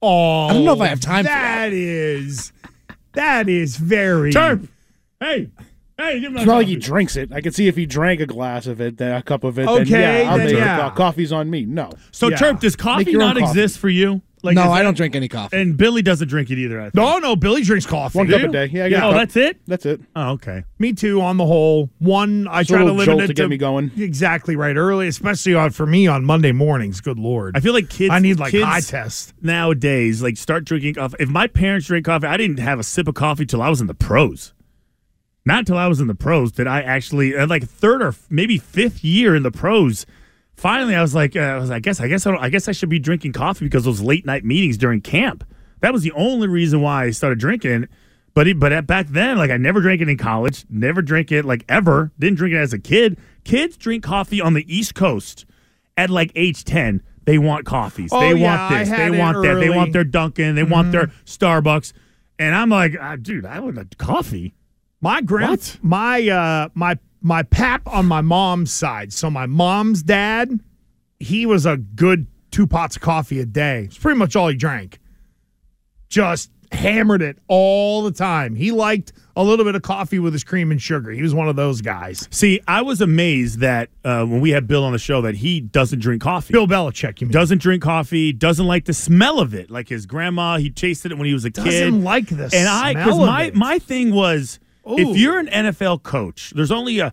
Oh, 0.00 0.46
I 0.46 0.52
don't 0.54 0.64
know 0.64 0.74
if 0.74 0.80
I 0.80 0.86
have 0.86 1.00
time 1.00 1.24
for 1.24 1.28
That 1.28 1.72
is, 1.72 2.52
that 3.12 3.48
is 3.48 3.76
very. 3.76 4.32
Turp, 4.32 4.68
hey, 5.20 5.50
hey, 5.98 6.20
give 6.20 6.32
me 6.32 6.40
It's 6.40 6.46
not 6.46 6.56
like 6.56 6.66
he 6.68 6.76
drinks 6.76 7.16
it. 7.16 7.32
I 7.32 7.40
can 7.40 7.52
see 7.52 7.66
if 7.68 7.76
he 7.76 7.86
drank 7.86 8.20
a 8.20 8.26
glass 8.26 8.66
of 8.66 8.80
it, 8.80 8.96
then 8.98 9.14
a 9.16 9.22
cup 9.22 9.44
of 9.44 9.58
it. 9.58 9.66
then 9.66 9.82
Okay, 9.82 10.22
yeah, 10.24 10.30
I'll 10.30 10.38
then 10.38 10.46
make 10.46 10.56
yeah. 10.56 10.86
it. 10.86 10.90
Co- 10.90 10.96
Coffee's 10.96 11.32
on 11.32 11.50
me. 11.50 11.64
No. 11.64 11.90
So 12.10 12.28
Yeah. 12.28 12.36
Turp, 12.38 12.60
does 12.60 12.76
coffee 12.76 13.12
not 13.14 13.36
coffee. 13.36 13.48
exist 13.50 13.78
for 13.78 13.88
you? 13.88 14.22
no, 14.44 14.50
I 14.50 14.78
that- 14.78 14.82
don't 14.84 14.96
drink 14.96 15.16
any 15.16 15.26
coffee. 15.26 15.56
And 15.60 15.76
Billy 15.76 16.00
doesn't 16.00 16.28
drink 16.28 16.48
it 16.52 16.58
either. 16.58 16.78
I 16.80 16.84
think. 16.84 16.94
No, 16.94 17.18
no, 17.18 17.34
Billy 17.34 17.62
drinks 17.62 17.84
coffee. 17.86 18.16
One 18.18 18.28
Do 18.28 18.34
cup 18.34 18.42
you? 18.42 18.48
a 18.48 18.52
day. 18.52 18.66
Yeah, 18.72 18.86
Yeah. 18.86 19.04
a 19.04 19.08
Oh, 19.08 19.12
that's 19.12 19.34
it. 19.34 19.58
That's 19.66 19.84
it. 19.84 20.00
Oh, 20.14 20.30
okay. 20.34 20.62
Me 20.78 20.92
too. 20.92 21.20
On 21.20 21.36
the 21.38 21.44
whole, 21.44 21.90
one 21.98 22.46
I 22.46 22.60
Just 22.60 22.70
a 22.70 22.74
try 22.74 22.78
to 22.78 22.84
little 22.84 22.98
limit 22.98 23.06
jolt 23.06 23.22
it 23.22 23.26
to 23.26 23.34
get 23.34 23.50
me 23.50 23.56
going. 23.56 23.90
Exactly 23.98 24.54
right. 24.54 24.76
Early, 24.76 25.08
especially 25.08 25.54
on 25.56 25.70
for 25.70 25.86
me 25.86 26.06
on 26.06 26.24
Monday 26.24 26.52
mornings. 26.52 27.00
Good 27.00 27.18
lord, 27.18 27.56
I 27.56 27.60
feel 27.60 27.72
like 27.74 27.88
kids. 27.90 28.12
I 28.14 28.20
need 28.20 28.38
like 28.38 28.52
kids 28.52 28.64
eye 28.64 28.80
test. 28.80 29.34
nowadays. 29.42 30.22
Like 30.22 30.36
start 30.36 30.64
drinking 30.64 30.94
coffee. 30.94 31.16
If 31.18 31.28
my 31.28 31.48
parents 31.48 31.88
drink 31.88 32.06
coffee, 32.06 32.28
I 32.28 32.36
didn't 32.36 32.60
have 32.60 32.78
a 32.78 32.84
sip 32.84 33.08
of 33.08 33.14
coffee 33.16 33.44
till 33.44 33.60
I 33.60 33.68
was 33.68 33.80
in 33.80 33.88
the 33.88 33.94
pros. 33.94 34.54
Not 35.48 35.60
until 35.60 35.78
I 35.78 35.86
was 35.86 35.98
in 35.98 36.08
the 36.08 36.14
pros 36.14 36.52
did 36.52 36.66
I 36.66 36.82
actually 36.82 37.34
uh, 37.34 37.46
like 37.46 37.66
third 37.66 38.02
or 38.02 38.14
maybe 38.28 38.58
fifth 38.58 39.02
year 39.02 39.34
in 39.34 39.42
the 39.42 39.50
pros. 39.50 40.04
Finally, 40.56 40.94
I 40.94 41.00
was 41.00 41.14
like, 41.14 41.36
uh, 41.36 41.40
I 41.40 41.56
was, 41.56 41.70
I 41.70 41.78
guess, 41.78 42.00
I 42.00 42.06
guess, 42.06 42.26
I, 42.26 42.32
don't, 42.32 42.42
I 42.42 42.50
guess 42.50 42.68
I 42.68 42.72
should 42.72 42.90
be 42.90 42.98
drinking 42.98 43.32
coffee 43.32 43.64
because 43.64 43.86
those 43.86 44.02
late 44.02 44.26
night 44.26 44.44
meetings 44.44 44.76
during 44.76 45.00
camp. 45.00 45.44
That 45.80 45.94
was 45.94 46.02
the 46.02 46.12
only 46.12 46.48
reason 46.48 46.82
why 46.82 47.04
I 47.04 47.10
started 47.12 47.38
drinking. 47.38 47.88
But 48.34 48.46
it, 48.46 48.58
but 48.58 48.74
at, 48.74 48.86
back 48.86 49.06
then, 49.06 49.38
like 49.38 49.50
I 49.50 49.56
never 49.56 49.80
drank 49.80 50.02
it 50.02 50.10
in 50.10 50.18
college, 50.18 50.66
never 50.68 51.00
drank 51.00 51.32
it 51.32 51.46
like 51.46 51.64
ever. 51.66 52.12
Didn't 52.18 52.36
drink 52.36 52.54
it 52.54 52.58
as 52.58 52.74
a 52.74 52.78
kid. 52.78 53.16
Kids 53.44 53.78
drink 53.78 54.04
coffee 54.04 54.42
on 54.42 54.52
the 54.52 54.66
East 54.68 54.94
Coast 54.94 55.46
at 55.96 56.10
like 56.10 56.30
age 56.34 56.62
ten. 56.62 57.00
They 57.24 57.38
want 57.38 57.64
coffees. 57.64 58.10
Oh, 58.12 58.20
they 58.20 58.38
yeah, 58.38 58.68
want 58.68 58.86
this. 58.86 58.90
They 58.90 59.10
want 59.18 59.42
that. 59.42 59.54
They. 59.54 59.68
Mm-hmm. 59.68 59.76
want 59.76 59.92
their 59.94 60.04
Dunkin'. 60.04 60.56
They 60.56 60.62
want 60.62 60.92
their 60.92 61.06
Starbucks. 61.24 61.94
And 62.38 62.54
I'm 62.54 62.68
like, 62.68 62.96
ah, 63.00 63.16
dude, 63.16 63.46
I 63.46 63.60
want 63.60 63.78
a 63.78 63.86
coffee. 63.96 64.54
My 65.00 65.20
grand, 65.20 65.50
What? 65.50 65.78
my 65.82 66.28
uh, 66.28 66.68
my 66.74 66.98
my 67.20 67.42
pap 67.44 67.86
on 67.86 68.06
my 68.06 68.20
mom's 68.20 68.72
side. 68.72 69.12
So 69.12 69.30
my 69.30 69.46
mom's 69.46 70.02
dad, 70.02 70.60
he 71.20 71.46
was 71.46 71.66
a 71.66 71.76
good 71.76 72.26
two 72.50 72.66
pots 72.66 72.96
of 72.96 73.02
coffee 73.02 73.40
a 73.40 73.46
day. 73.46 73.84
It's 73.84 73.98
pretty 73.98 74.18
much 74.18 74.34
all 74.34 74.48
he 74.48 74.56
drank. 74.56 74.98
Just 76.08 76.50
hammered 76.72 77.22
it 77.22 77.38
all 77.48 78.02
the 78.02 78.10
time. 78.10 78.54
He 78.54 78.72
liked 78.72 79.12
a 79.36 79.42
little 79.44 79.64
bit 79.64 79.74
of 79.74 79.82
coffee 79.82 80.18
with 80.18 80.32
his 80.32 80.42
cream 80.42 80.70
and 80.70 80.80
sugar. 80.82 81.10
He 81.10 81.22
was 81.22 81.32
one 81.34 81.48
of 81.48 81.54
those 81.56 81.80
guys. 81.80 82.26
See, 82.30 82.60
I 82.66 82.82
was 82.82 83.00
amazed 83.00 83.60
that 83.60 83.90
uh, 84.04 84.24
when 84.24 84.40
we 84.40 84.50
had 84.50 84.66
Bill 84.66 84.84
on 84.84 84.92
the 84.92 84.98
show 84.98 85.20
that 85.22 85.36
he 85.36 85.60
doesn't 85.60 86.00
drink 86.00 86.22
coffee. 86.22 86.52
Bill 86.52 86.66
Belichick, 86.66 87.20
you 87.20 87.26
mean? 87.26 87.32
doesn't 87.32 87.58
drink 87.62 87.82
coffee, 87.82 88.32
doesn't 88.32 88.66
like 88.66 88.84
the 88.86 88.94
smell 88.94 89.38
of 89.38 89.54
it. 89.54 89.70
Like 89.70 89.88
his 89.88 90.06
grandma, 90.06 90.56
he 90.58 90.70
tasted 90.70 91.12
it 91.12 91.18
when 91.18 91.26
he 91.26 91.32
was 91.34 91.44
a 91.44 91.50
kid. 91.50 91.64
Doesn't 91.64 92.02
like 92.04 92.28
the 92.28 92.50
and 92.52 92.68
I 92.68 92.94
because 92.94 93.18
my 93.18 93.44
it. 93.44 93.54
my 93.54 93.78
thing 93.78 94.12
was 94.14 94.58
Ooh. 94.88 94.98
if 94.98 95.16
you're 95.16 95.38
an 95.38 95.48
NFL 95.48 96.02
coach, 96.02 96.52
there's 96.54 96.72
only 96.72 96.98
a 97.00 97.12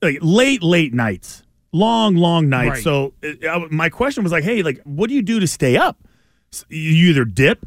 like 0.00 0.18
late 0.20 0.62
late 0.62 0.94
nights, 0.94 1.42
long 1.72 2.16
long 2.16 2.48
nights. 2.48 2.70
Right. 2.70 2.82
So 2.84 3.14
uh, 3.48 3.66
my 3.70 3.88
question 3.88 4.22
was 4.22 4.32
like, 4.32 4.44
hey, 4.44 4.62
like 4.62 4.80
what 4.84 5.08
do 5.08 5.14
you 5.14 5.22
do 5.22 5.40
to 5.40 5.46
stay 5.46 5.76
up? 5.76 5.98
You 6.68 7.10
either 7.10 7.24
dip. 7.24 7.66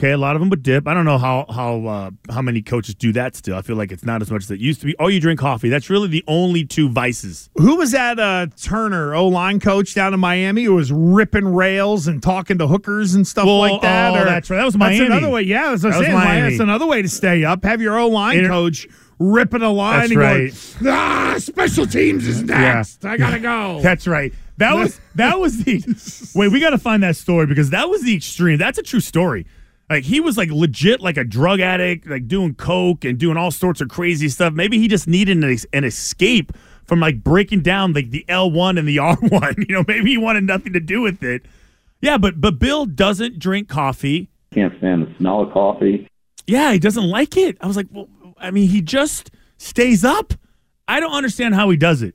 Okay, 0.00 0.12
a 0.12 0.16
lot 0.16 0.34
of 0.34 0.40
them 0.40 0.48
would 0.48 0.62
dip. 0.62 0.88
I 0.88 0.94
don't 0.94 1.04
know 1.04 1.18
how 1.18 1.44
how 1.50 1.84
uh, 1.84 2.10
how 2.32 2.40
many 2.40 2.62
coaches 2.62 2.94
do 2.94 3.12
that 3.12 3.36
still. 3.36 3.54
I 3.54 3.60
feel 3.60 3.76
like 3.76 3.92
it's 3.92 4.02
not 4.02 4.22
as 4.22 4.30
much 4.30 4.44
as 4.44 4.50
it 4.50 4.58
used 4.58 4.80
to 4.80 4.86
be. 4.86 4.96
Or 4.96 5.10
you 5.10 5.20
drink 5.20 5.38
coffee. 5.38 5.68
That's 5.68 5.90
really 5.90 6.08
the 6.08 6.24
only 6.26 6.64
two 6.64 6.88
vices. 6.88 7.50
Who 7.56 7.76
was 7.76 7.90
that 7.92 8.18
uh, 8.18 8.46
Turner 8.62 9.14
O 9.14 9.28
line 9.28 9.60
coach 9.60 9.94
down 9.94 10.14
in 10.14 10.20
Miami 10.20 10.64
who 10.64 10.74
was 10.74 10.90
ripping 10.90 11.44
rails 11.54 12.06
and 12.08 12.22
talking 12.22 12.56
to 12.58 12.66
hookers 12.66 13.14
and 13.14 13.26
stuff 13.26 13.44
Well, 13.44 13.58
like 13.58 13.82
that? 13.82 14.12
oh, 14.18 14.24
that's 14.24 14.48
right. 14.48 14.56
That 14.56 14.64
was 14.64 14.76
Miami. 14.78 15.00
That's 15.00 15.10
another 15.10 15.28
way. 15.28 15.42
Yeah, 15.42 15.68
that's 15.68 15.82
That 15.82 15.98
was. 15.98 16.08
Miami. 16.08 16.48
That's 16.48 16.60
another 16.62 16.86
way 16.86 17.02
to 17.02 17.08
stay 17.08 17.44
up. 17.44 17.62
Have 17.64 17.82
your 17.82 17.98
O 17.98 18.08
line 18.08 18.38
Inter- 18.38 18.48
coach 18.48 18.86
ripping 19.18 19.60
a 19.60 19.70
line 19.70 20.08
That's 20.08 20.10
and 20.12 20.18
right. 20.18 20.80
going, 20.82 20.94
ah, 20.94 21.34
special 21.36 21.86
teams 21.86 22.26
is 22.26 22.42
next. 22.42 23.04
I 23.04 23.18
gotta 23.18 23.38
go. 23.38 23.80
That's 23.82 24.06
right. 24.06 24.32
That 24.56 24.76
was 24.76 24.98
that 25.16 25.38
was 25.38 25.62
the 25.62 26.32
wait. 26.34 26.50
We 26.52 26.58
got 26.58 26.70
to 26.70 26.78
find 26.78 27.02
that 27.02 27.16
story 27.16 27.44
because 27.46 27.68
that 27.68 27.90
was 27.90 28.02
the 28.02 28.14
extreme. 28.16 28.56
That's 28.58 28.78
a 28.78 28.82
true 28.82 29.00
story. 29.00 29.46
Like 29.90 30.04
he 30.04 30.20
was 30.20 30.38
like 30.38 30.50
legit 30.52 31.00
like 31.00 31.16
a 31.16 31.24
drug 31.24 31.58
addict, 31.58 32.06
like 32.06 32.28
doing 32.28 32.54
coke 32.54 33.04
and 33.04 33.18
doing 33.18 33.36
all 33.36 33.50
sorts 33.50 33.80
of 33.80 33.88
crazy 33.88 34.28
stuff. 34.28 34.52
Maybe 34.52 34.78
he 34.78 34.86
just 34.86 35.08
needed 35.08 35.42
an, 35.42 35.58
an 35.72 35.82
escape 35.82 36.52
from 36.84 37.00
like 37.00 37.24
breaking 37.24 37.62
down 37.62 37.92
like 37.92 38.10
the 38.10 38.24
L1 38.28 38.78
and 38.78 38.86
the 38.86 38.96
R1. 38.98 39.68
You 39.68 39.74
know, 39.74 39.84
maybe 39.88 40.10
he 40.10 40.16
wanted 40.16 40.44
nothing 40.44 40.72
to 40.74 40.80
do 40.80 41.00
with 41.00 41.24
it. 41.24 41.42
Yeah, 42.00 42.18
but 42.18 42.40
but 42.40 42.60
Bill 42.60 42.86
doesn't 42.86 43.40
drink 43.40 43.68
coffee. 43.68 44.30
Can't 44.54 44.72
stand 44.78 45.08
the 45.08 45.14
smell 45.18 45.42
of 45.42 45.52
coffee. 45.52 46.08
Yeah, 46.46 46.72
he 46.72 46.78
doesn't 46.78 47.08
like 47.08 47.36
it. 47.36 47.58
I 47.60 47.66
was 47.66 47.76
like, 47.76 47.88
well, 47.90 48.08
I 48.38 48.52
mean, 48.52 48.68
he 48.68 48.80
just 48.80 49.30
stays 49.58 50.04
up. 50.04 50.34
I 50.86 51.00
don't 51.00 51.12
understand 51.12 51.54
how 51.56 51.68
he 51.68 51.76
does 51.76 52.00
it. 52.00 52.14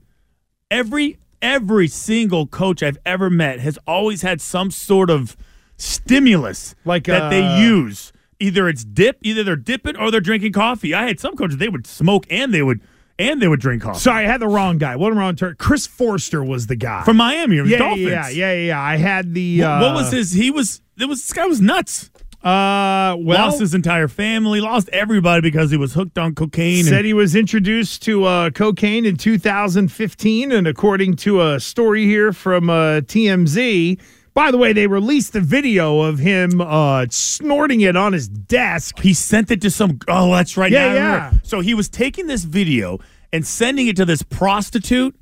Every 0.71 1.19
every 1.41 1.89
single 1.89 2.47
coach 2.47 2.81
I've 2.81 2.97
ever 3.05 3.29
met 3.29 3.59
has 3.59 3.77
always 3.85 4.21
had 4.21 4.39
some 4.39 4.71
sort 4.71 5.09
of 5.09 5.35
stimulus 5.77 6.75
Like, 6.85 7.05
that 7.05 7.23
uh, 7.23 7.29
they 7.29 7.59
use. 7.61 8.11
Either 8.39 8.67
it's 8.67 8.83
dip, 8.83 9.17
either 9.21 9.43
they're 9.43 9.55
dipping 9.55 9.95
or 9.95 10.11
they're 10.11 10.19
drinking 10.19 10.51
coffee. 10.51 10.93
I 10.93 11.07
had 11.07 11.19
some 11.19 11.35
coaches 11.35 11.57
they 11.57 11.69
would 11.69 11.87
smoke 11.87 12.25
and 12.29 12.53
they 12.53 12.61
would 12.61 12.81
and 13.17 13.41
they 13.41 13.47
would 13.47 13.61
drink 13.61 13.81
coffee. 13.81 13.99
Sorry, 13.99 14.25
I 14.25 14.27
had 14.29 14.41
the 14.41 14.47
wrong 14.47 14.77
guy. 14.77 14.97
What 14.97 15.15
wrong 15.15 15.35
turn? 15.37 15.55
Chris 15.57 15.87
Foerster 15.87 16.43
was 16.43 16.67
the 16.67 16.75
guy 16.75 17.03
From 17.03 17.15
Miami, 17.17 17.57
Yeah, 17.57 17.77
Dolphins. 17.77 18.01
yeah, 18.09 18.27
yeah, 18.29 18.51
yeah, 18.53 18.65
yeah. 18.67 18.81
I 18.81 18.97
had 18.97 19.33
the. 19.33 19.61
What, 19.61 19.67
Uh, 19.67 19.79
what 19.81 19.93
was 19.95 20.11
his? 20.11 20.31
He 20.33 20.51
was. 20.51 20.81
It 20.99 21.05
was. 21.05 21.21
This 21.21 21.31
guy 21.31 21.45
was 21.45 21.61
nuts. 21.61 22.11
Uh, 22.43 23.15
well, 23.17 23.45
lost 23.45 23.59
his 23.59 23.73
entire 23.73 24.07
family. 24.07 24.61
Lost 24.61 24.87
everybody 24.89 25.41
because 25.41 25.71
he 25.71 25.77
was 25.77 25.93
hooked 25.93 26.17
on 26.19 26.35
cocaine. 26.35 26.83
said 26.83 26.97
and, 26.97 27.05
he 27.05 27.13
was 27.13 27.35
introduced 27.35 28.03
to 28.03 28.25
uh, 28.25 28.49
cocaine 28.51 29.05
in 29.05 29.15
2015, 29.15 30.51
and 30.51 30.67
according 30.67 31.15
to 31.15 31.41
a 31.41 31.59
story 31.59 32.05
here 32.05 32.31
from 32.33 32.69
uh, 32.69 33.01
TMZ. 33.01 33.99
By 34.35 34.51
the 34.51 34.57
way, 34.57 34.73
they 34.73 34.85
released 34.85 35.31
the 35.33 35.39
video 35.41 36.01
of 36.01 36.19
him 36.19 36.59
uh, 36.61 37.05
snorting 37.09 37.79
it 37.81 37.95
on 37.95 38.11
his 38.13 38.27
desk. 38.27 38.99
he 38.99 39.13
sent 39.13 39.49
it 39.49 39.61
to 39.61 39.71
some. 39.71 39.97
Oh, 40.09 40.31
that's 40.33 40.57
right. 40.57 40.71
Yeah, 40.71 40.93
yeah. 40.93 41.33
So 41.43 41.61
he 41.61 41.73
was 41.73 41.87
taking 41.89 42.27
this 42.27 42.43
video 42.43 42.99
and 43.33 43.47
sending 43.47 43.87
it 43.87 43.95
to 43.95 44.05
this 44.05 44.21
prostitute, 44.21 45.17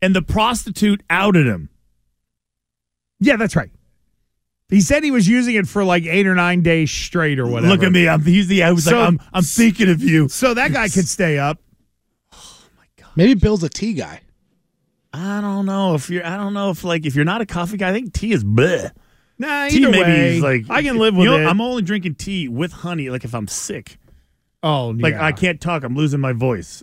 and 0.00 0.14
the 0.16 0.22
prostitute 0.22 1.02
outed 1.10 1.46
him. 1.46 1.68
Yeah, 3.20 3.36
that's 3.36 3.54
right. 3.56 3.70
He 4.68 4.80
said 4.80 5.04
he 5.04 5.10
was 5.10 5.28
using 5.28 5.54
it 5.56 5.66
for 5.68 5.84
like 5.84 6.04
eight 6.06 6.26
or 6.26 6.34
nine 6.34 6.62
days 6.62 6.90
straight 6.90 7.38
or 7.38 7.46
whatever. 7.46 7.68
Look 7.74 7.82
at 7.82 7.92
me. 7.92 8.08
I'm. 8.08 8.22
He's 8.22 8.46
the. 8.48 8.62
I 8.62 8.72
was 8.72 8.84
So- 8.84 8.96
like, 8.98 9.08
I'm. 9.08 9.20
I'm 9.34 9.42
thinking 9.42 9.90
of 9.90 10.00
you. 10.02 10.28
So 10.28 10.54
that 10.54 10.72
guy 10.72 10.88
could 10.88 11.08
stay 11.08 11.36
up. 11.38 11.58
Oh 12.32 12.64
my 12.78 12.84
god. 12.96 13.10
Maybe 13.16 13.34
Bill's 13.34 13.62
a 13.64 13.68
tea 13.68 13.92
guy. 13.92 14.21
I 15.12 15.40
don't 15.40 15.66
know 15.66 15.94
if 15.94 16.08
you're. 16.10 16.24
I 16.24 16.36
don't 16.36 16.54
know 16.54 16.70
if 16.70 16.84
like 16.84 17.04
if 17.04 17.14
you're 17.14 17.24
not 17.24 17.40
a 17.40 17.46
coffee 17.46 17.76
guy. 17.76 17.90
I 17.90 17.92
think 17.92 18.12
tea 18.12 18.32
is 18.32 18.44
bleh. 18.44 18.90
Nah, 19.38 19.68
Tea 19.68 19.78
either 19.78 19.90
maybe 19.90 20.02
way, 20.04 20.36
is 20.36 20.42
like 20.42 20.70
I 20.70 20.82
can 20.82 20.98
live 20.98 21.14
you 21.14 21.20
with 21.20 21.26
know, 21.26 21.38
it. 21.40 21.46
I'm 21.46 21.60
only 21.60 21.82
drinking 21.82 22.14
tea 22.14 22.48
with 22.48 22.72
honey. 22.72 23.10
Like 23.10 23.24
if 23.24 23.34
I'm 23.34 23.48
sick. 23.48 23.98
oh, 24.62 24.88
Like 24.90 25.14
yeah. 25.14 25.24
I 25.24 25.32
can't 25.32 25.60
talk. 25.60 25.82
I'm 25.84 25.96
losing 25.96 26.20
my 26.20 26.32
voice. 26.32 26.82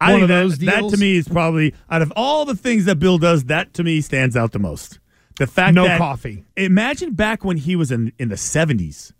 I 0.00 0.12
One 0.12 0.20
think 0.20 0.30
of 0.30 0.60
that, 0.60 0.66
that 0.66 0.90
to 0.90 0.96
me 0.98 1.16
is 1.16 1.26
probably 1.26 1.74
out 1.90 2.02
of 2.02 2.12
all 2.14 2.44
the 2.44 2.54
things 2.54 2.84
that 2.84 2.98
Bill 2.98 3.18
does, 3.18 3.44
that 3.44 3.72
to 3.74 3.82
me 3.82 4.00
stands 4.02 4.36
out 4.36 4.52
the 4.52 4.58
most. 4.58 5.00
The 5.38 5.46
fact 5.46 5.74
No 5.74 5.84
that 5.84 5.98
coffee. 5.98 6.44
Imagine 6.56 7.14
back 7.14 7.44
when 7.44 7.56
he 7.56 7.76
was 7.76 7.90
in 7.90 8.12
in 8.18 8.28
the 8.28 8.36
70s 8.36 9.12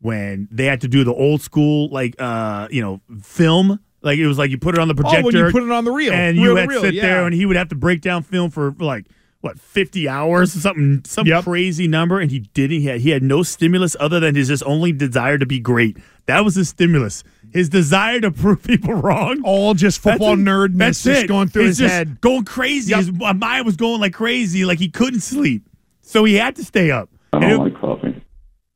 when 0.00 0.48
they 0.50 0.66
had 0.66 0.80
to 0.80 0.88
do 0.88 1.04
the 1.04 1.14
old 1.14 1.40
school 1.42 1.88
like 1.90 2.14
uh 2.18 2.66
you 2.70 2.80
know 2.82 3.00
film 3.22 3.78
like 4.02 4.18
it 4.18 4.26
was 4.26 4.38
like 4.38 4.50
you 4.50 4.58
put 4.58 4.74
it 4.74 4.80
on 4.80 4.88
the 4.88 4.94
projector 4.94 5.20
Oh, 5.20 5.24
when 5.26 5.36
you 5.36 5.50
put 5.50 5.62
it 5.62 5.70
on 5.70 5.84
the 5.84 5.90
reel. 5.92 6.12
and 6.12 6.36
Reel 6.36 6.50
you 6.50 6.56
had 6.56 6.62
to 6.68 6.68
reel, 6.68 6.80
sit 6.82 6.94
there 7.00 7.24
and 7.26 7.34
he 7.34 7.46
would 7.46 7.56
have 7.56 7.68
to 7.68 7.74
break 7.74 8.00
down 8.00 8.22
film 8.22 8.50
for 8.50 8.72
like 8.78 9.06
what 9.40 9.58
50 9.58 10.08
hours 10.08 10.54
or 10.54 10.60
something 10.60 11.02
some 11.04 11.26
Yep. 11.26 11.44
crazy 11.44 11.88
number 11.88 12.20
and 12.20 12.30
he 12.30 12.40
didn't 12.40 12.78
he 12.80 12.86
had, 12.86 13.00
he 13.00 13.10
had 13.10 13.22
no 13.24 13.42
stimulus 13.42 13.96
other 13.98 14.20
than 14.20 14.34
his 14.36 14.48
just 14.48 14.62
only 14.64 14.92
desire 14.92 15.36
to 15.38 15.46
be 15.46 15.58
great 15.58 15.96
that 16.26 16.44
was 16.44 16.54
his 16.54 16.68
stimulus 16.68 17.24
his 17.52 17.68
desire 17.68 18.20
to 18.20 18.30
prove 18.30 18.62
people 18.62 18.94
wrong 18.94 19.40
All 19.44 19.74
just 19.74 20.00
football 20.00 20.36
That's 20.36 20.40
it. 20.40 20.44
nerdness 20.44 20.78
That's 20.78 21.02
just 21.02 21.24
it. 21.24 21.26
going 21.26 21.48
through 21.48 21.62
He's 21.66 21.78
his 21.78 21.78
just 21.78 21.92
head. 21.94 22.20
going 22.20 22.44
crazy 22.44 22.90
Yep. 22.92 22.98
his 23.00 23.12
mind 23.36 23.66
was 23.66 23.74
going 23.76 24.00
like 24.00 24.12
crazy 24.14 24.64
like 24.64 24.78
he 24.78 24.88
couldn't 24.88 25.20
sleep 25.22 25.68
so 26.02 26.22
he 26.24 26.34
had 26.34 26.54
to 26.56 26.64
stay 26.64 26.90
up 26.92 27.08
i 27.32 27.40
don't 27.40 27.50
it- 27.50 27.58
like 27.58 27.80
coffee. 27.80 28.22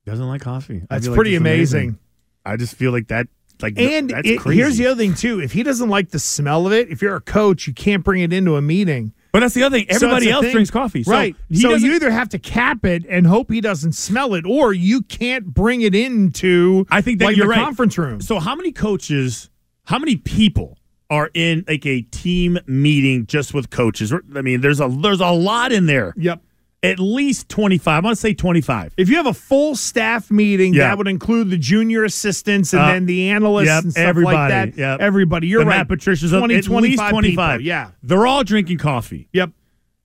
doesn't 0.04 0.26
like 0.26 0.40
coffee 0.40 0.82
That's 0.90 1.04
feel 1.06 1.12
like 1.12 1.16
pretty 1.16 1.30
that's 1.32 1.40
amazing. 1.42 1.98
I 2.44 2.56
just 2.56 2.74
feel 2.76 2.90
like 2.92 3.08
that 3.08 3.26
like 3.62 3.78
And 3.78 4.10
that's 4.10 4.28
it- 4.28 4.38
crazy. 4.40 4.60
here's 4.60 4.76
the 4.78 4.86
other 4.86 4.96
thing 4.96 5.14
too: 5.14 5.40
if 5.40 5.52
he 5.52 5.62
doesn't 5.62 5.88
like 5.88 6.10
the 6.10 6.18
smell 6.18 6.66
of 6.66 6.72
it, 6.72 6.90
if 6.90 7.00
you're 7.02 7.16
a 7.16 7.20
coach, 7.20 7.66
you 7.66 7.72
can't 7.74 8.02
bring 8.04 8.22
it 8.22 8.32
into 8.32 8.56
a 8.56 8.62
meeting. 8.62 9.12
But 9.32 9.40
that's 9.40 9.54
the 9.54 9.64
other 9.64 9.76
thing. 9.78 9.86
Everybody 9.90 10.28
a 10.30 10.32
else 10.32 10.44
thing. 10.46 10.52
drinks 10.52 10.70
coffee, 10.70 11.02
so 11.02 11.12
right? 11.12 11.36
so 11.52 11.74
you 11.74 11.94
either 11.94 12.10
have 12.10 12.30
to 12.30 12.38
cap 12.38 12.86
it 12.86 13.04
and 13.06 13.26
hope 13.26 13.50
he 13.50 13.60
doesn't 13.60 13.92
smell 13.92 14.32
it, 14.34 14.46
or 14.46 14.72
you 14.72 15.02
can't 15.02 15.44
bring 15.52 15.82
it 15.82 15.94
into. 15.94 16.86
I 16.90 17.02
think 17.02 17.18
that 17.18 17.26
like 17.26 17.36
you're 17.36 17.46
right. 17.48 17.58
conference 17.62 17.98
room. 17.98 18.22
So 18.22 18.38
how 18.38 18.54
many 18.54 18.72
coaches, 18.72 19.50
how 19.84 19.98
many 19.98 20.16
people 20.16 20.78
are 21.10 21.30
in 21.34 21.64
like 21.68 21.84
a 21.84 22.00
team 22.02 22.58
meeting 22.66 23.26
just 23.26 23.52
with 23.52 23.68
coaches? 23.68 24.10
I 24.34 24.40
mean, 24.40 24.62
there's 24.62 24.80
a 24.80 24.88
there's 24.88 25.20
a 25.20 25.30
lot 25.32 25.70
in 25.70 25.84
there. 25.84 26.14
Yep. 26.16 26.40
At 26.82 26.98
least 27.00 27.48
25. 27.48 27.96
I'm 27.96 28.02
going 28.02 28.14
to 28.14 28.20
say 28.20 28.32
25. 28.34 28.94
If 28.96 29.08
you 29.08 29.16
have 29.16 29.26
a 29.26 29.32
full 29.34 29.74
staff 29.74 30.30
meeting, 30.30 30.72
Yeah. 30.74 30.88
that 30.88 30.98
would 30.98 31.08
include 31.08 31.50
the 31.50 31.56
junior 31.56 32.04
assistants 32.04 32.72
and 32.72 32.82
Uh, 32.82 32.86
then 32.92 33.06
the 33.06 33.30
analysts 33.30 33.66
Yep, 33.66 33.82
and 33.84 33.92
stuff 33.92 34.04
everybody. 34.04 34.36
like 34.36 34.48
that. 34.50 34.78
Yep. 34.78 35.00
Everybody. 35.00 35.46
You're 35.48 35.64
the 35.64 35.70
right. 35.70 35.78
Matt 35.78 35.88
Patricia's 35.88 36.32
up 36.32 36.40
20, 36.40 36.54
at 36.54 36.58
least 36.58 36.68
25 36.68 37.10
25. 37.10 37.58
people. 37.60 37.66
Yeah. 37.66 37.88
They're 38.02 38.26
all 38.26 38.44
drinking 38.44 38.78
coffee. 38.78 39.28
Yep. 39.32 39.50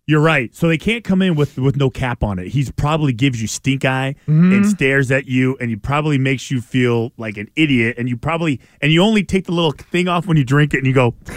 You're 0.08 0.22
right. 0.22 0.54
So 0.56 0.68
they 0.68 0.80
can't 0.80 1.04
come 1.04 1.22
in 1.22 1.36
with 1.36 1.58
with 1.60 1.78
no 1.78 1.90
cap 1.90 2.24
on 2.24 2.40
it. 2.40 2.48
He's 2.48 2.72
probably 2.72 3.14
gives 3.14 3.40
you 3.42 3.48
stink 3.48 3.86
eye 3.86 4.16
Mm-hmm. 4.28 4.52
and 4.54 4.66
stares 4.66 5.12
at 5.12 5.28
you, 5.28 5.56
and 5.62 5.70
he 5.70 5.76
probably 5.76 6.18
makes 6.18 6.50
you 6.50 6.60
feel 6.62 7.12
like 7.18 7.38
an 7.38 7.48
idiot. 7.56 7.96
And 8.00 8.10
you 8.10 8.18
probably 8.18 8.60
and 8.82 8.92
you 8.92 9.04
only 9.04 9.24
take 9.24 9.46
the 9.46 9.52
little 9.52 9.72
thing 9.74 10.08
off 10.08 10.26
when 10.26 10.36
you 10.38 10.44
drink 10.44 10.74
it, 10.74 10.78
and 10.80 10.88
you 10.88 10.94
go 10.94 11.14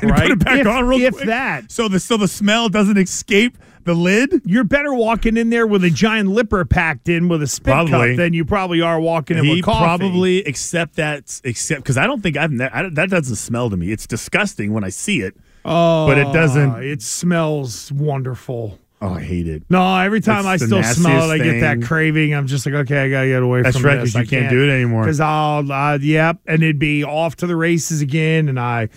and 0.00 0.08
you 0.10 0.14
put 0.14 0.30
it 0.30 0.38
back 0.44 0.60
If- 0.60 0.66
on 0.66 0.86
real 0.86 1.00
if 1.02 1.14
quick. 1.14 1.26
that. 1.26 1.70
so 1.70 1.86
the 1.88 2.00
so 2.00 2.16
the 2.16 2.28
smell 2.28 2.68
doesn't 2.68 2.96
escape 2.96 3.58
the 3.86 3.94
lid. 3.94 4.42
You're 4.44 4.64
better 4.64 4.92
walking 4.92 5.36
in 5.38 5.48
there 5.50 5.66
with 5.66 5.82
a 5.84 5.90
giant 5.90 6.28
lipper 6.28 6.64
packed 6.66 7.08
in 7.08 7.28
with 7.28 7.42
a 7.42 7.46
spit 7.46 7.72
Probably. 7.72 8.10
cup 8.10 8.16
than 8.18 8.34
you 8.34 8.44
probably 8.44 8.82
are 8.82 9.00
walking 9.00 9.38
in 9.38 9.44
He 9.44 9.50
with 9.56 9.64
coffee. 9.64 9.82
probably 9.84 10.38
except 10.40 10.96
that 10.96 11.40
except 11.44 11.82
because 11.82 11.96
I 11.96 12.06
don't 12.06 12.22
think 12.22 12.36
I've 12.36 12.52
ne- 12.52 12.68
I, 12.70 12.82
don't- 12.82 12.94
that 12.96 13.08
doesn't 13.08 13.36
smell 13.36 13.70
to 13.70 13.76
me. 13.76 13.90
It's 13.92 14.06
disgusting 14.06 14.72
when 14.74 14.84
I 14.84 14.90
see 14.90 15.22
it. 15.22 15.34
Oh, 15.64 16.06
but 16.06 16.18
it 16.18 16.32
doesn't- 16.32 16.82
It 16.84 17.00
smells 17.02 17.90
wonderful. 17.92 18.78
Oh, 19.02 19.10
I 19.12 19.20
hate 19.20 19.46
it. 19.46 19.62
No, 19.68 19.98
every 19.98 20.22
time 20.22 20.46
It's 20.46 20.62
I 20.62 20.66
still 20.66 20.82
smell 20.82 21.30
it, 21.30 21.34
I 21.34 21.44
get 21.44 21.60
that 21.60 21.82
craving. 21.82 22.34
I'm 22.34 22.46
just 22.46 22.64
like, 22.64 22.74
okay, 22.76 23.04
I 23.04 23.10
gotta 23.10 23.26
get 23.26 23.42
away 23.42 23.60
That's 23.60 23.76
from 23.76 23.84
right, 23.84 24.00
this. 24.00 24.14
you 24.14 24.20
I 24.20 24.24
can't 24.24 24.48
do 24.48 24.66
it 24.66 24.72
anymore. 24.72 25.02
Because 25.02 25.20
I'll, 25.20 25.70
uh, 25.70 25.98
yep, 25.98 26.38
and 26.46 26.62
it'd 26.62 26.78
be 26.78 27.04
off 27.04 27.36
to 27.36 27.46
the 27.46 27.56
races 27.56 28.00
again. 28.00 28.48
And 28.48 28.58
I, 28.58 28.88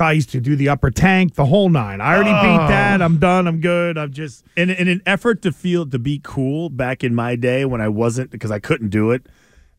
I 0.00 0.12
used 0.12 0.30
to 0.30 0.40
do 0.40 0.56
the 0.56 0.68
upper 0.68 0.90
tank, 0.90 1.34
the 1.34 1.46
whole 1.46 1.68
nine. 1.68 2.00
I 2.00 2.14
already 2.14 2.30
Oh. 2.30 2.42
beat 2.42 2.68
that. 2.68 3.02
I'm 3.02 3.18
done. 3.18 3.46
I'm 3.46 3.60
good. 3.60 3.96
I'm 3.98 4.12
just 4.12 4.44
in, 4.56 4.70
in 4.70 4.88
an 4.88 5.02
effort 5.06 5.42
to 5.42 5.52
feel 5.52 5.86
to 5.86 5.98
be 5.98 6.20
cool 6.22 6.68
back 6.70 7.02
in 7.04 7.14
my 7.14 7.36
day 7.36 7.64
when 7.64 7.80
I 7.80 7.88
wasn't 7.88 8.30
because 8.30 8.50
I 8.50 8.58
couldn't 8.58 8.90
do 8.90 9.10
it. 9.10 9.26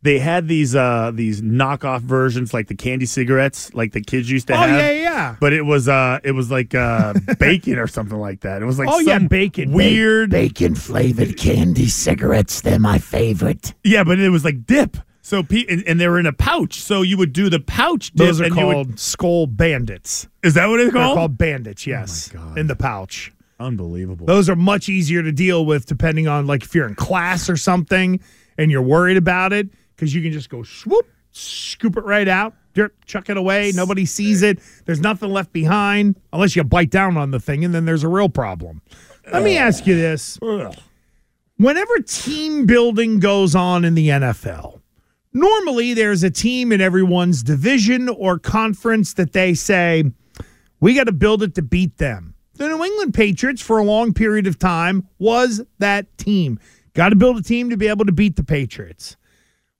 They 0.03 0.19
had 0.19 0.47
these 0.47 0.75
uh 0.75 1.11
these 1.13 1.41
knockoff 1.41 2.01
versions 2.01 2.53
like 2.53 2.67
the 2.67 2.75
candy 2.75 3.07
cigarettes 3.07 3.73
like 3.73 3.93
the 3.93 3.99
kids 4.01 4.29
used 4.29 4.47
to 4.47 4.53
Oh, 4.53 4.57
have. 4.57 4.69
yeah, 4.69 4.91
yeah. 4.91 5.35
But 5.39 5.53
it 5.53 5.63
was 5.63 5.89
uh 5.89 6.19
it 6.23 6.33
was 6.33 6.51
like 6.51 6.75
uh 6.75 7.13
bacon 7.39 7.79
or 7.79 7.87
something 7.87 8.17
like 8.19 8.41
that. 8.41 8.61
It 8.61 8.65
was 8.65 8.77
like 8.77 8.87
Oh, 8.91 8.99
yeah, 8.99 9.17
some 9.17 9.27
bacon. 9.27 9.71
weird 9.73 10.29
Bacon 10.29 10.75
flavored 10.75 11.35
candy 11.35 11.87
cigarettes. 11.87 12.61
They're 12.61 12.79
my 12.79 12.99
favorite. 12.99 13.73
Yeah, 13.83 14.03
but 14.03 14.19
it 14.19 14.29
was 14.29 14.45
like 14.45 14.65
dip. 14.67 14.97
So 15.27 15.43
and, 15.49 15.83
and 15.85 15.99
they 15.99 16.07
were 16.07 16.19
in 16.19 16.25
a 16.25 16.31
pouch. 16.31 16.79
So 16.79 17.01
you 17.01 17.17
would 17.17 17.33
do 17.33 17.49
the 17.49 17.59
pouch 17.59 18.11
dip. 18.11 18.27
those 18.27 18.39
are 18.39 18.45
and 18.45 18.53
called 18.53 18.87
would- 18.87 18.95
Skoal 18.97 19.45
Bandits. 19.45 20.25
is 20.41 20.53
that 20.53 20.67
what 20.67 20.79
it's 20.79 20.93
called? 20.93 21.09
They're 21.09 21.15
called? 21.15 21.37
bandits. 21.37 21.85
Oh 21.85 21.91
yes, 21.91 22.33
in 22.55 22.67
the 22.67 22.77
pouch. 22.77 23.33
Unbelievable. 23.59 24.25
Those 24.25 24.49
are 24.49 24.55
much 24.55 24.87
easier 24.87 25.21
to 25.21 25.33
deal 25.33 25.65
with 25.65 25.85
depending 25.85 26.29
on 26.29 26.47
like 26.47 26.63
if 26.63 26.73
you're 26.73 26.87
in 26.87 26.95
class 26.95 27.49
or 27.49 27.57
something 27.57 28.21
and 28.57 28.71
you're 28.71 28.81
worried 28.81 29.17
about 29.17 29.51
it 29.51 29.67
because 29.97 30.15
you 30.15 30.21
can 30.21 30.31
just 30.31 30.49
go 30.49 30.63
swoop, 30.63 31.05
scoop 31.33 31.97
it 31.97 32.05
right 32.05 32.29
out, 32.29 32.53
chuck 33.05 33.29
it 33.29 33.35
away. 33.35 33.73
Nobody 33.75 34.05
sees 34.05 34.43
it. 34.43 34.59
There's 34.85 35.01
nothing 35.01 35.29
left 35.29 35.51
behind 35.51 36.17
unless 36.31 36.55
you 36.55 36.63
bite 36.63 36.89
down 36.89 37.17
on 37.17 37.31
the 37.31 37.39
thing, 37.41 37.65
and 37.65 37.75
then 37.75 37.83
there's 37.83 38.05
a 38.05 38.09
real 38.09 38.29
problem. 38.29 38.81
Let 39.33 39.43
me 39.43 39.57
ask 39.57 39.85
you 39.85 39.95
this: 39.95 40.39
Whenever 41.57 41.99
team 41.99 42.65
building 42.65 43.19
goes 43.19 43.55
on 43.55 43.83
in 43.83 43.93
the 43.93 44.07
NFL, 44.07 44.79
normally 45.37 45.93
there's 45.93 46.23
a 46.23 46.29
team 46.29 46.71
in 46.71 46.81
everyone's 46.81 47.43
division 47.43 48.09
or 48.09 48.39
conference 48.39 49.13
that 49.13 49.33
they 49.33 49.53
say, 49.53 50.03
we 50.79 50.93
got 50.93 51.05
to 51.05 51.11
build 51.11 51.43
it 51.43 51.55
to 51.55 51.61
beat 51.61 51.97
them. 51.97 52.33
The 52.55 52.67
New 52.67 52.83
England 52.83 53.13
Patriots, 53.13 53.61
for 53.61 53.77
a 53.77 53.83
long 53.83 54.13
period 54.13 54.47
of 54.47 54.57
time, 54.57 55.07
was 55.19 55.61
that 55.79 56.17
team. 56.17 56.59
Got 56.93 57.09
to 57.09 57.15
build 57.15 57.37
a 57.37 57.43
team 57.43 57.69
to 57.69 57.77
be 57.77 57.87
able 57.87 58.05
to 58.05 58.11
beat 58.11 58.35
the 58.35 58.43
Patriots. 58.43 59.15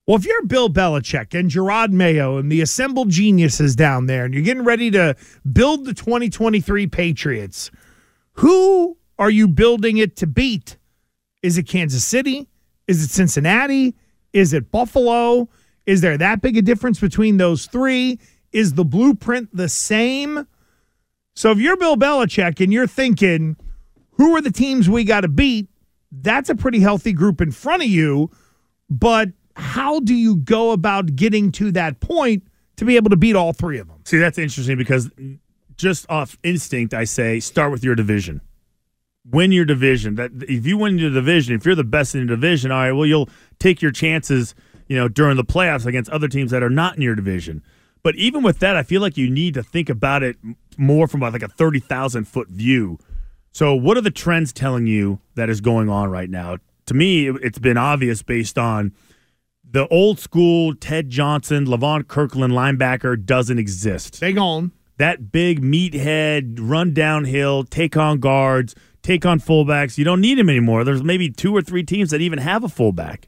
Well, 0.06 0.16
if 0.16 0.24
you're 0.24 0.46
Bill 0.46 0.70
Belichick 0.70 1.38
and 1.38 1.50
Jerod 1.50 1.90
Mayo 1.90 2.38
and 2.38 2.50
the 2.50 2.62
assembled 2.62 3.10
geniuses 3.10 3.76
down 3.76 4.06
there, 4.06 4.24
and 4.24 4.32
you're 4.32 4.42
getting 4.42 4.64
ready 4.64 4.90
to 4.92 5.16
build 5.52 5.84
the 5.84 5.92
2023 5.92 6.86
Patriots, 6.86 7.70
who 8.34 8.96
are 9.18 9.28
you 9.28 9.48
building 9.48 9.98
it 9.98 10.16
to 10.16 10.26
beat? 10.26 10.78
Is 11.42 11.58
it 11.58 11.64
Kansas 11.64 12.04
City? 12.04 12.48
Is 12.86 13.04
it 13.04 13.10
Cincinnati? 13.10 13.96
Is 14.32 14.52
it 14.52 14.70
Buffalo? 14.70 15.48
Is 15.86 16.00
there 16.00 16.18
that 16.18 16.42
big 16.42 16.56
a 16.56 16.62
difference 16.62 17.00
between 17.00 17.38
those 17.38 17.66
three? 17.66 18.18
Is 18.52 18.74
the 18.74 18.84
blueprint 18.84 19.54
the 19.54 19.68
same? 19.68 20.46
So 21.34 21.50
if 21.50 21.58
you're 21.58 21.76
Bill 21.76 21.96
Belichick 21.96 22.60
and 22.60 22.72
you're 22.72 22.86
thinking, 22.86 23.56
who 24.12 24.36
are 24.36 24.40
the 24.40 24.50
teams 24.50 24.88
we 24.88 25.04
got 25.04 25.20
to 25.20 25.28
beat? 25.28 25.68
That's 26.10 26.50
a 26.50 26.54
pretty 26.54 26.80
healthy 26.80 27.12
group 27.12 27.40
in 27.40 27.52
front 27.52 27.82
of 27.82 27.88
you. 27.88 28.30
But 28.90 29.30
how 29.54 30.00
do 30.00 30.14
you 30.14 30.36
go 30.36 30.72
about 30.72 31.14
getting 31.16 31.52
to 31.52 31.70
that 31.72 32.00
point 32.00 32.44
to 32.76 32.84
be 32.84 32.96
able 32.96 33.10
to 33.10 33.16
beat 33.16 33.36
all 33.36 33.52
three 33.52 33.78
of 33.78 33.88
them? 33.88 34.00
See, 34.04 34.18
that's 34.18 34.38
interesting 34.38 34.78
because 34.78 35.10
just 35.76 36.06
off 36.10 36.36
instinct, 36.42 36.94
I 36.94 37.04
say 37.04 37.40
start 37.40 37.70
with 37.70 37.84
your 37.84 37.94
division. 37.94 38.40
Win 39.30 39.52
your 39.52 39.64
division. 39.64 40.14
That 40.14 40.30
if 40.48 40.66
you 40.66 40.78
win 40.78 40.98
your 40.98 41.10
division, 41.10 41.54
if 41.54 41.66
you're 41.66 41.74
the 41.74 41.84
best 41.84 42.14
in 42.14 42.20
your 42.20 42.36
division, 42.36 42.70
all 42.70 42.78
right, 42.78 42.92
well, 42.92 43.06
you'll 43.06 43.28
take 43.58 43.82
your 43.82 43.90
chances, 43.90 44.54
you 44.86 44.96
know, 44.96 45.08
during 45.08 45.36
the 45.36 45.44
playoffs 45.44 45.86
against 45.86 46.10
other 46.10 46.28
teams 46.28 46.50
that 46.50 46.62
are 46.62 46.70
not 46.70 46.96
in 46.96 47.02
your 47.02 47.14
division. 47.14 47.62
But 48.02 48.16
even 48.16 48.42
with 48.42 48.60
that, 48.60 48.76
I 48.76 48.82
feel 48.82 49.00
like 49.00 49.16
you 49.16 49.28
need 49.28 49.54
to 49.54 49.62
think 49.62 49.88
about 49.90 50.22
it 50.22 50.36
more 50.76 51.08
from 51.08 51.20
like 51.20 51.42
a 51.42 51.48
thirty 51.48 51.80
thousand 51.80 52.26
foot 52.26 52.48
view. 52.48 52.98
So, 53.52 53.74
what 53.74 53.96
are 53.96 54.00
the 54.02 54.10
trends 54.10 54.52
telling 54.52 54.86
you 54.86 55.20
that 55.34 55.50
is 55.50 55.60
going 55.60 55.88
on 55.88 56.10
right 56.10 56.30
now? 56.30 56.58
To 56.86 56.94
me, 56.94 57.28
it's 57.28 57.58
been 57.58 57.76
obvious 57.76 58.22
based 58.22 58.56
on 58.56 58.94
the 59.70 59.86
old 59.88 60.18
school 60.18 60.74
Ted 60.74 61.10
Johnson, 61.10 61.66
Levon 61.66 62.06
Kirkland 62.06 62.52
linebacker 62.52 63.22
doesn't 63.22 63.58
exist. 63.58 64.20
They 64.20 64.32
gone. 64.32 64.72
That 64.96 65.30
big 65.30 65.60
meathead, 65.62 66.58
run 66.60 66.92
downhill, 66.94 67.64
take 67.64 67.96
on 67.96 68.18
guards, 68.18 68.74
take 69.08 69.24
on 69.24 69.40
fullbacks. 69.40 69.96
You 69.96 70.04
don't 70.04 70.20
need 70.20 70.38
him 70.38 70.50
anymore. 70.50 70.84
There's 70.84 71.02
maybe 71.02 71.30
two 71.30 71.56
or 71.56 71.62
three 71.62 71.82
teams 71.82 72.10
that 72.10 72.20
even 72.20 72.38
have 72.38 72.62
a 72.62 72.68
fullback. 72.68 73.26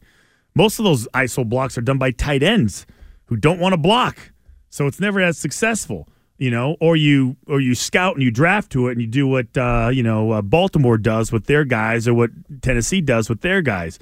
Most 0.54 0.78
of 0.78 0.84
those 0.84 1.08
ISO 1.14 1.48
blocks 1.48 1.78
are 1.78 1.80
done 1.80 1.96
by 1.96 2.10
tight 2.10 2.42
ends 2.42 2.84
who 3.26 3.36
don't 3.36 3.58
want 3.58 3.72
to 3.72 3.78
block. 3.78 4.32
So 4.68 4.86
it's 4.86 5.00
never 5.00 5.20
as 5.22 5.38
successful, 5.38 6.06
you 6.36 6.50
know. 6.50 6.76
Or 6.80 6.96
you 6.96 7.36
or 7.46 7.60
you 7.60 7.74
scout 7.74 8.14
and 8.14 8.22
you 8.22 8.30
draft 8.30 8.70
to 8.72 8.88
it 8.88 8.92
and 8.92 9.00
you 9.00 9.06
do 9.06 9.26
what 9.26 9.56
uh, 9.56 9.90
you 9.92 10.02
know 10.02 10.32
uh, 10.32 10.42
Baltimore 10.42 10.98
does 10.98 11.32
with 11.32 11.46
their 11.46 11.64
guys 11.64 12.06
or 12.06 12.12
what 12.12 12.30
Tennessee 12.60 13.00
does 13.00 13.30
with 13.30 13.40
their 13.40 13.62
guys. 13.62 13.98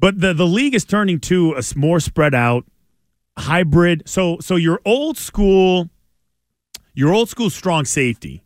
But 0.00 0.20
the 0.20 0.34
the 0.34 0.46
league 0.46 0.74
is 0.74 0.84
turning 0.84 1.20
to 1.20 1.54
a 1.54 1.62
more 1.76 2.00
spread 2.00 2.34
out 2.34 2.64
hybrid. 3.38 4.02
So 4.06 4.38
so 4.40 4.56
your 4.56 4.80
old 4.84 5.16
school, 5.16 5.90
your 6.92 7.14
old 7.14 7.28
school 7.28 7.50
strong 7.50 7.84
safety 7.84 8.42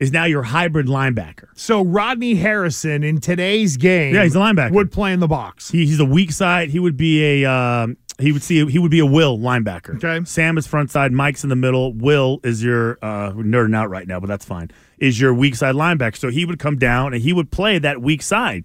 is 0.00 0.10
now 0.10 0.24
your 0.24 0.42
hybrid 0.42 0.86
linebacker. 0.86 1.46
So 1.54 1.82
Rodney 1.84 2.34
Harrison 2.34 3.04
in 3.04 3.20
today's 3.20 3.76
game, 3.76 4.14
Yeah, 4.14 4.24
he's 4.24 4.34
a 4.34 4.38
linebacker. 4.38 4.72
would 4.72 4.90
play 4.90 5.12
in 5.12 5.20
the 5.20 5.28
box. 5.28 5.70
He, 5.70 5.86
he's 5.86 6.00
a 6.00 6.04
weak 6.04 6.32
side. 6.32 6.70
He 6.70 6.78
would 6.78 6.96
be 6.96 7.44
a 7.44 7.50
um, 7.50 7.96
he 8.18 8.32
would 8.32 8.42
see 8.42 8.64
he 8.66 8.78
would 8.78 8.90
be 8.90 8.98
a 9.00 9.06
Will 9.06 9.38
linebacker. 9.38 10.02
Okay. 10.02 10.24
Sam 10.24 10.58
is 10.58 10.66
front 10.66 10.90
side. 10.90 11.12
Mike's 11.12 11.42
in 11.44 11.50
the 11.50 11.56
middle. 11.56 11.92
Will 11.92 12.40
is 12.42 12.62
your 12.64 12.98
uh, 13.02 13.32
we're 13.34 13.44
nerding 13.44 13.76
out 13.76 13.90
right 13.90 14.06
now, 14.08 14.18
but 14.18 14.26
that's 14.26 14.44
fine. 14.44 14.70
Is 14.98 15.20
your 15.20 15.32
weak 15.34 15.54
side 15.54 15.74
linebacker. 15.74 16.16
So 16.16 16.30
he 16.30 16.44
would 16.44 16.58
come 16.58 16.76
down 16.78 17.12
and 17.14 17.22
he 17.22 17.32
would 17.32 17.50
play 17.50 17.78
that 17.78 18.00
weak 18.02 18.22
side. 18.22 18.64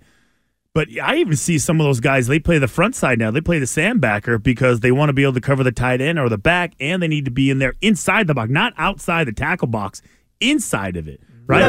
But 0.74 0.90
I 1.02 1.16
even 1.18 1.38
see 1.38 1.58
some 1.58 1.80
of 1.80 1.86
those 1.86 2.02
guys. 2.02 2.28
They 2.28 2.38
play 2.40 2.58
the 2.58 2.68
front 2.68 2.96
side 2.96 3.18
now. 3.18 3.32
They 3.32 3.40
play 3.40 3.60
the 3.60 3.66
sandbacker 3.66 4.44
because 4.44 4.82
they 4.82 4.92
want 4.92 5.08
to 5.08 5.14
be 5.14 5.24
able 5.24 5.32
to 5.36 5.40
cover 5.42 5.64
the 5.64 5.72
tight 5.72 6.02
end 6.02 6.20
or 6.20 6.28
the 6.28 6.38
back, 6.38 6.74
and 6.82 7.02
they 7.02 7.08
need 7.08 7.24
to 7.24 7.32
be 7.32 7.50
in 7.50 7.60
there 7.60 7.76
inside 7.82 8.28
the 8.28 8.34
box, 8.34 8.50
not 8.52 8.74
outside 8.78 9.26
the 9.26 9.32
tackle 9.32 9.70
box, 9.70 10.02
inside 10.40 10.98
of 10.98 11.08
it, 11.08 11.22
right? 11.48 11.62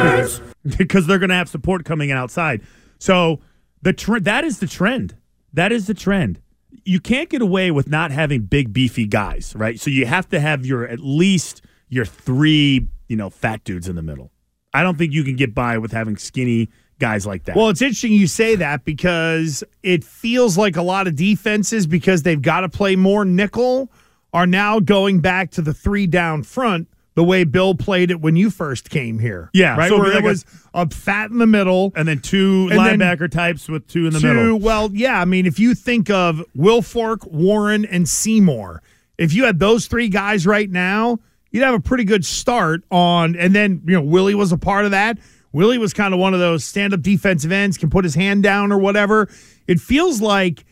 because 0.77 1.07
they're 1.07 1.19
going 1.19 1.29
to 1.29 1.35
have 1.35 1.49
support 1.49 1.85
coming 1.85 2.09
in 2.09 2.17
outside. 2.17 2.61
So 2.99 3.39
the 3.81 3.93
trend 3.93 4.25
that 4.25 4.43
is 4.43 4.59
the 4.59 4.67
trend. 4.67 5.15
That 5.53 5.71
is 5.71 5.87
the 5.87 5.93
trend. 5.93 6.41
You 6.83 6.99
can't 6.99 7.29
get 7.29 7.41
away 7.41 7.71
with 7.71 7.89
not 7.89 8.11
having 8.11 8.43
big 8.43 8.73
beefy 8.73 9.07
guys, 9.07 9.53
right? 9.55 9.79
So 9.79 9.89
you 9.89 10.05
have 10.05 10.29
to 10.29 10.39
have 10.39 10.65
your 10.65 10.87
at 10.87 10.99
least 10.99 11.61
your 11.89 12.05
three, 12.05 12.87
you 13.07 13.15
know, 13.15 13.29
fat 13.29 13.63
dudes 13.63 13.87
in 13.87 13.95
the 13.95 14.01
middle. 14.01 14.31
I 14.73 14.83
don't 14.83 14.97
think 14.97 15.13
you 15.13 15.23
can 15.23 15.35
get 15.35 15.55
by 15.55 15.77
with 15.77 15.91
having 15.91 16.17
skinny 16.17 16.69
guys 16.99 17.25
like 17.25 17.45
that. 17.45 17.55
Well, 17.55 17.69
it's 17.69 17.81
interesting 17.81 18.13
you 18.13 18.27
say 18.27 18.55
that 18.55 18.83
because 18.83 19.63
it 19.83 20.03
feels 20.03 20.57
like 20.57 20.75
a 20.75 20.81
lot 20.81 21.07
of 21.07 21.15
defenses, 21.15 21.87
because 21.87 22.23
they've 22.23 22.41
got 22.41 22.61
to 22.61 22.69
play 22.69 22.95
more 22.95 23.23
nickel, 23.23 23.91
are 24.33 24.47
now 24.47 24.79
going 24.79 25.19
back 25.19 25.51
to 25.51 25.61
the 25.61 25.73
three 25.73 26.07
down 26.07 26.43
front 26.43 26.87
the 27.17 27.23
way 27.23 27.43
Bill 27.43 27.73
played 27.73 28.11
it 28.11 28.21
when 28.21 28.35
you 28.35 28.51
first 28.51 28.91
came 28.91 29.17
here. 29.17 29.49
Yeah, 29.51 29.75
Right? 29.75 29.89
so 29.89 29.97
Where 29.97 30.13
like 30.13 30.19
it 30.19 30.23
was 30.23 30.45
a 30.75 30.87
fat 30.87 31.31
in 31.31 31.39
the 31.39 31.47
middle. 31.47 31.91
and 31.95 32.07
then 32.07 32.19
two 32.19 32.67
And 32.69 32.79
then 32.79 32.99
linebacker 32.99 33.29
types 33.31 33.67
with 33.67 33.87
two 33.87 34.05
in 34.05 34.13
the 34.13 34.19
two, 34.19 34.31
middle. 34.31 34.59
Well, 34.59 34.91
yeah. 34.93 35.19
I 35.19 35.25
mean, 35.25 35.47
if 35.47 35.57
you 35.57 35.73
think 35.73 36.11
of 36.11 36.43
Wilfork, 36.55 37.25
Warren, 37.31 37.85
and 37.85 38.07
Seymour, 38.07 38.83
if 39.17 39.33
you 39.33 39.45
had 39.45 39.57
those 39.57 39.87
three 39.87 40.09
guys 40.09 40.45
right 40.45 40.69
now, 40.69 41.17
you'd 41.49 41.63
have 41.63 41.73
a 41.73 41.79
pretty 41.79 42.03
good 42.03 42.23
start 42.23 42.83
on. 42.91 43.35
And 43.35 43.55
then, 43.55 43.81
you 43.87 43.93
know, 43.93 44.03
Willie 44.03 44.35
was 44.35 44.51
a 44.51 44.57
part 44.59 44.85
of 44.85 44.91
that. 44.91 45.17
Willie 45.53 45.79
was 45.79 45.93
kind 45.95 46.13
of 46.13 46.19
one 46.19 46.35
of 46.35 46.39
those 46.39 46.63
stand 46.63 46.93
up 46.93 47.01
defensive 47.01 47.51
ends, 47.51 47.79
can 47.79 47.89
put 47.89 48.03
his 48.05 48.13
hand 48.13 48.43
down 48.43 48.71
or 48.71 48.77
whatever. 48.77 49.27
It 49.65 49.79
feels 49.79 50.21
like, 50.21 50.65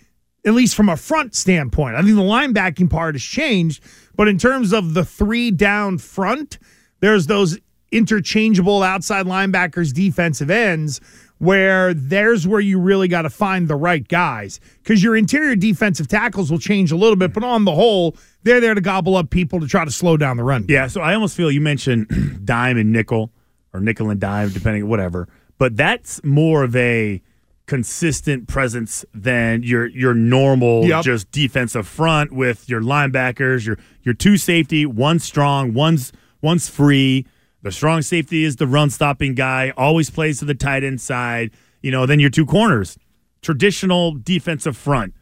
at 0.46 0.54
least 0.54 0.76
from 0.76 0.90
a 0.90 0.96
front 0.96 1.34
standpoint, 1.34 1.96
I 1.96 2.04
think 2.04 2.16
the 2.16 2.22
linebacking 2.22 2.92
part 2.92 3.16
has 3.16 3.24
changed. 3.24 3.82
But 4.16 4.28
in 4.28 4.38
terms 4.38 4.74
of 4.74 4.94
the 4.94 5.06
three 5.06 5.52
down 5.52 5.98
front, 5.98 6.58
there's 7.00 7.28
those 7.28 7.60
interchangeable 7.92 8.84
outside 8.84 9.26
linebackers, 9.26 9.94
defensive 9.94 10.50
ends, 10.50 11.00
where 11.38 11.94
there's 11.94 12.48
where 12.48 12.60
you 12.60 12.80
really 12.80 13.08
got 13.08 13.24
to 13.24 13.30
find 13.30 13.68
the 13.68 13.76
right 13.76 14.08
guys 14.08 14.60
because 14.82 15.04
your 15.04 15.16
interior 15.16 15.56
defensive 15.56 16.08
tackles 16.08 16.50
will 16.50 16.60
change 16.60 16.92
a 16.92 16.96
little 16.96 17.16
bit, 17.16 17.34
but 17.34 17.44
on 17.44 17.66
the 17.66 17.74
whole, 17.74 18.16
they're 18.44 18.62
there 18.62 18.74
to 18.74 18.82
gobble 18.82 19.16
up 19.16 19.30
people 19.30 19.60
to 19.60 19.68
try 19.68 19.84
to 19.84 19.92
slow 19.92 20.18
down 20.18 20.38
the 20.38 20.44
run. 20.44 20.66
Yeah, 20.68 20.88
so 20.88 21.02
I 21.02 21.14
almost 21.14 21.36
feel 21.36 21.52
you 21.52 21.62
mentioned 21.62 22.42
dime 22.46 22.78
and 22.78 22.92
nickel 22.92 23.32
or 23.74 23.80
nickel 23.80 24.10
and 24.10 24.20
dime, 24.20 24.50
depending 24.50 24.88
whatever. 24.88 25.28
But 25.58 25.76
that's 25.76 26.24
more 26.24 26.64
of 26.64 26.76
a 26.76 27.22
consistent 27.66 28.48
presence 28.48 29.04
than 29.14 29.64
your 29.64 29.88
your 29.88 30.14
normal 30.14 30.86
Yep. 30.86 31.04
just 31.04 31.32
defensive 31.32 31.88
front 31.88 32.32
with 32.32 32.70
your 32.70 32.82
linebackers, 32.82 33.66
your 33.66 33.78
your 34.04 34.14
two 34.14 34.38
safety, 34.38 34.86
one 34.86 35.20
strong, 35.20 35.74
one's 35.74 36.12
one's 36.42 36.70
free. 36.70 37.26
The 37.64 37.72
strong 37.72 38.04
safety 38.04 38.44
is 38.44 38.58
the 38.58 38.68
run 38.68 38.90
stopping 38.92 39.34
guy, 39.34 39.72
always 39.76 40.10
plays 40.12 40.40
to 40.40 40.46
the 40.46 40.54
tight 40.54 40.84
end 40.84 41.02
side. 41.02 41.52
You 41.82 41.92
know, 41.92 42.06
then 42.06 42.20
your 42.20 42.30
two 42.30 42.46
corners, 42.46 42.98
traditional 43.42 44.14
defensive 44.14 44.78
front. 44.78 45.14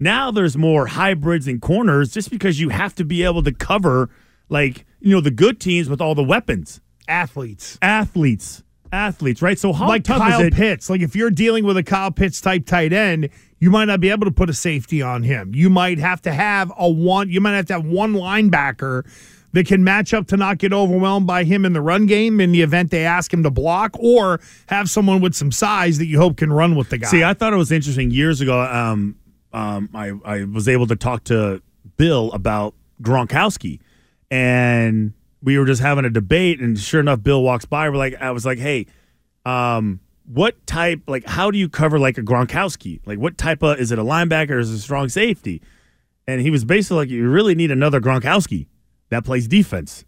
Now 0.00 0.30
there's 0.30 0.56
more 0.56 0.86
hybrids 0.86 1.48
and 1.48 1.60
corners 1.60 2.12
just 2.12 2.30
because 2.30 2.60
you 2.60 2.68
have 2.68 2.94
to 2.96 3.04
be 3.04 3.24
able 3.24 3.42
to 3.42 3.52
cover 3.52 4.08
like, 4.48 4.86
you 5.00 5.10
know, 5.12 5.20
the 5.20 5.30
good 5.32 5.58
teams 5.60 5.88
with 5.88 6.00
all 6.00 6.14
the 6.14 6.22
weapons. 6.22 6.80
Athletes. 7.08 7.78
Athletes. 7.82 8.62
Athletes, 8.92 9.42
right? 9.42 9.58
So 9.58 9.72
how 9.72 9.88
like 9.88 10.04
tough 10.04 10.18
Kyle 10.18 10.40
is 10.40 10.46
it? 10.48 10.54
Pitts. 10.54 10.90
Like 10.90 11.00
if 11.00 11.16
you're 11.16 11.30
dealing 11.30 11.64
with 11.64 11.76
a 11.76 11.82
Kyle 11.82 12.10
Pitts 12.10 12.40
type 12.40 12.66
tight 12.66 12.92
end, 12.92 13.28
you 13.60 13.70
might 13.70 13.86
not 13.86 14.00
be 14.00 14.10
able 14.10 14.24
to 14.24 14.30
put 14.30 14.48
a 14.48 14.54
safety 14.54 15.02
on 15.02 15.22
him. 15.22 15.54
You 15.54 15.70
might 15.70 15.98
have 15.98 16.22
to 16.22 16.32
have 16.32 16.72
a 16.78 16.88
one. 16.88 17.30
You 17.30 17.40
might 17.40 17.54
have 17.54 17.66
to 17.66 17.74
have 17.74 17.86
one 17.86 18.14
linebacker 18.14 19.04
that 19.52 19.66
can 19.66 19.82
match 19.82 20.12
up 20.12 20.26
to 20.28 20.36
not 20.36 20.58
get 20.58 20.72
overwhelmed 20.72 21.26
by 21.26 21.44
him 21.44 21.64
in 21.64 21.72
the 21.72 21.80
run 21.80 22.06
game 22.06 22.40
in 22.40 22.52
the 22.52 22.62
event 22.62 22.90
they 22.90 23.04
ask 23.04 23.32
him 23.32 23.42
to 23.42 23.50
block, 23.50 23.96
or 23.98 24.40
have 24.66 24.90
someone 24.90 25.20
with 25.20 25.34
some 25.34 25.50
size 25.50 25.98
that 25.98 26.06
you 26.06 26.18
hope 26.18 26.36
can 26.36 26.52
run 26.52 26.76
with 26.76 26.90
the 26.90 26.98
guy. 26.98 27.08
See, 27.08 27.24
I 27.24 27.34
thought 27.34 27.52
it 27.52 27.56
was 27.56 27.72
interesting 27.72 28.10
years 28.10 28.40
ago. 28.40 28.60
Um, 28.60 29.16
um, 29.52 29.88
I, 29.94 30.12
I 30.24 30.44
was 30.44 30.68
able 30.68 30.86
to 30.88 30.96
talk 30.96 31.24
to 31.24 31.62
Bill 31.96 32.30
about 32.32 32.74
Gronkowski, 33.02 33.80
and 34.30 35.14
we 35.42 35.58
were 35.58 35.66
just 35.66 35.80
having 35.80 36.04
a 36.04 36.10
debate. 36.10 36.60
And 36.60 36.78
sure 36.78 37.00
enough, 37.00 37.22
Bill 37.22 37.42
walks 37.42 37.64
by. 37.64 37.88
We're 37.88 37.96
like, 37.96 38.14
I 38.20 38.30
was 38.30 38.44
like, 38.44 38.58
hey, 38.58 38.86
um, 39.46 40.00
what 40.26 40.66
type? 40.66 41.00
Like, 41.06 41.24
how 41.24 41.50
do 41.50 41.58
you 41.58 41.68
cover 41.68 41.98
like 41.98 42.18
a 42.18 42.22
Gronkowski? 42.22 43.00
Like, 43.06 43.18
what 43.18 43.38
type 43.38 43.62
of 43.62 43.78
is 43.78 43.92
it 43.92 43.98
a 43.98 44.04
linebacker 44.04 44.50
or 44.50 44.58
is 44.58 44.70
it 44.72 44.76
a 44.76 44.78
strong 44.78 45.08
safety? 45.08 45.62
And 46.26 46.40
he 46.40 46.50
was 46.50 46.64
basically 46.64 46.98
like, 46.98 47.08
you 47.08 47.28
really 47.28 47.54
need 47.54 47.70
another 47.70 48.00
Gronkowski 48.00 48.66
that 49.08 49.24
plays 49.24 49.48
defense 49.48 50.04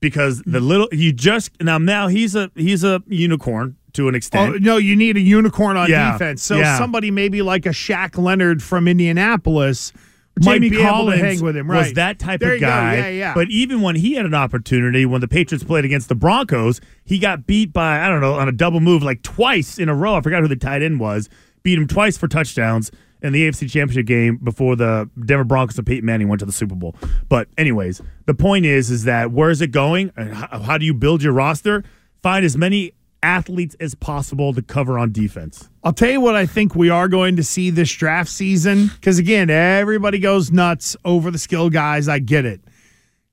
because 0.00 0.42
the 0.46 0.60
little 0.60 0.88
you 0.92 1.12
just 1.12 1.50
now 1.60 1.76
now 1.76 2.08
he's 2.08 2.34
a 2.34 2.50
he's 2.54 2.84
a 2.84 3.02
unicorn 3.06 3.76
to 3.92 4.08
an 4.08 4.14
extent. 4.14 4.54
Oh, 4.54 4.58
no, 4.58 4.76
you 4.76 4.96
need 4.96 5.16
a 5.16 5.20
unicorn 5.20 5.76
on 5.76 5.90
Yeah, 5.90 6.12
defense. 6.12 6.42
So 6.42 6.56
yeah. 6.56 6.78
somebody 6.78 7.10
maybe 7.10 7.42
like 7.42 7.66
a 7.66 7.70
Shaq 7.70 8.16
Leonard 8.16 8.62
from 8.62 8.88
Indianapolis 8.88 9.92
might 10.40 10.54
Jamie 10.54 10.70
be 10.70 10.76
able 10.76 10.88
Collins 10.88 11.20
to 11.20 11.26
hang 11.26 11.40
with 11.42 11.56
him. 11.56 11.70
Right? 11.70 11.78
was 11.78 11.92
that 11.94 12.18
type 12.18 12.40
There 12.40 12.54
of 12.54 12.60
guy. 12.60 12.96
Yeah, 12.96 13.08
yeah. 13.08 13.34
But 13.34 13.50
even 13.50 13.80
when 13.80 13.96
he 13.96 14.14
had 14.14 14.26
an 14.26 14.34
opportunity, 14.34 15.06
when 15.06 15.20
the 15.20 15.28
Patriots 15.28 15.64
played 15.64 15.84
against 15.84 16.08
the 16.08 16.14
Broncos, 16.14 16.80
he 17.04 17.18
got 17.18 17.46
beat 17.46 17.72
by 17.72 18.00
I 18.00 18.08
don't 18.08 18.20
know 18.20 18.34
on 18.34 18.48
a 18.48 18.52
double 18.52 18.80
move 18.80 19.02
like 19.02 19.22
twice 19.22 19.78
in 19.78 19.88
a 19.88 19.94
row. 19.94 20.16
I 20.16 20.20
forgot 20.20 20.42
who 20.42 20.48
the 20.48 20.56
tight 20.56 20.82
end 20.82 21.00
was. 21.00 21.28
Beat 21.62 21.78
him 21.78 21.86
twice 21.86 22.16
for 22.16 22.28
touchdowns 22.28 22.90
in 23.22 23.32
the 23.32 23.48
AFC 23.48 23.70
Championship 23.70 24.06
game 24.06 24.36
before 24.36 24.76
the 24.76 25.10
Denver 25.24 25.44
Broncos 25.44 25.76
and 25.76 25.86
Peyton 25.86 26.06
Manning 26.06 26.28
went 26.28 26.40
to 26.40 26.46
the 26.46 26.52
Super 26.52 26.74
Bowl. 26.74 26.94
But 27.28 27.48
anyways, 27.58 28.00
the 28.26 28.34
point 28.34 28.64
is, 28.64 28.90
is 28.90 29.04
that 29.04 29.32
where 29.32 29.50
is 29.50 29.60
it 29.60 29.68
going? 29.72 30.12
How 30.16 30.78
do 30.78 30.86
you 30.86 30.94
build 30.94 31.22
your 31.22 31.32
roster? 31.32 31.84
Find 32.22 32.44
as 32.44 32.56
many 32.56 32.92
athletes 33.22 33.76
as 33.80 33.94
possible 33.94 34.52
to 34.54 34.62
cover 34.62 34.98
on 34.98 35.12
defense. 35.12 35.68
I'll 35.82 35.92
tell 35.92 36.10
you 36.10 36.20
what 36.20 36.36
I 36.36 36.46
think 36.46 36.74
we 36.74 36.90
are 36.90 37.08
going 37.08 37.36
to 37.36 37.42
see 37.44 37.70
this 37.70 37.90
draft 37.92 38.30
season. 38.30 38.88
Because 38.94 39.18
again, 39.18 39.50
everybody 39.50 40.18
goes 40.18 40.50
nuts 40.52 40.96
over 41.04 41.30
the 41.30 41.38
skill 41.38 41.70
guys. 41.70 42.08
I 42.08 42.18
get 42.18 42.44
it. 42.44 42.60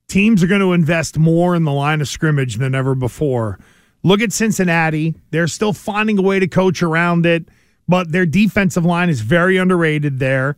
teams 0.08 0.44
are 0.44 0.48
going 0.48 0.62
to 0.62 0.74
invest 0.74 1.18
more 1.18 1.56
in 1.56 1.64
the 1.64 1.72
line 1.72 2.02
of 2.02 2.08
scrimmage 2.08 2.58
than 2.58 2.76
ever 2.76 2.96
before. 2.96 3.60
Look 4.04 4.22
at 4.22 4.32
Cincinnati. 4.32 5.16
They're 5.32 5.48
still 5.48 5.74
finding 5.74 6.20
a 6.20 6.22
way 6.22 6.40
to 6.40 6.48
coach 6.48 6.84
around 6.84 7.26
it, 7.26 7.50
but 7.88 8.12
their 8.12 8.26
defensive 8.26 8.86
line 8.86 9.10
is 9.10 9.22
very 9.22 9.58
underrated 9.58 10.20
there. 10.20 10.58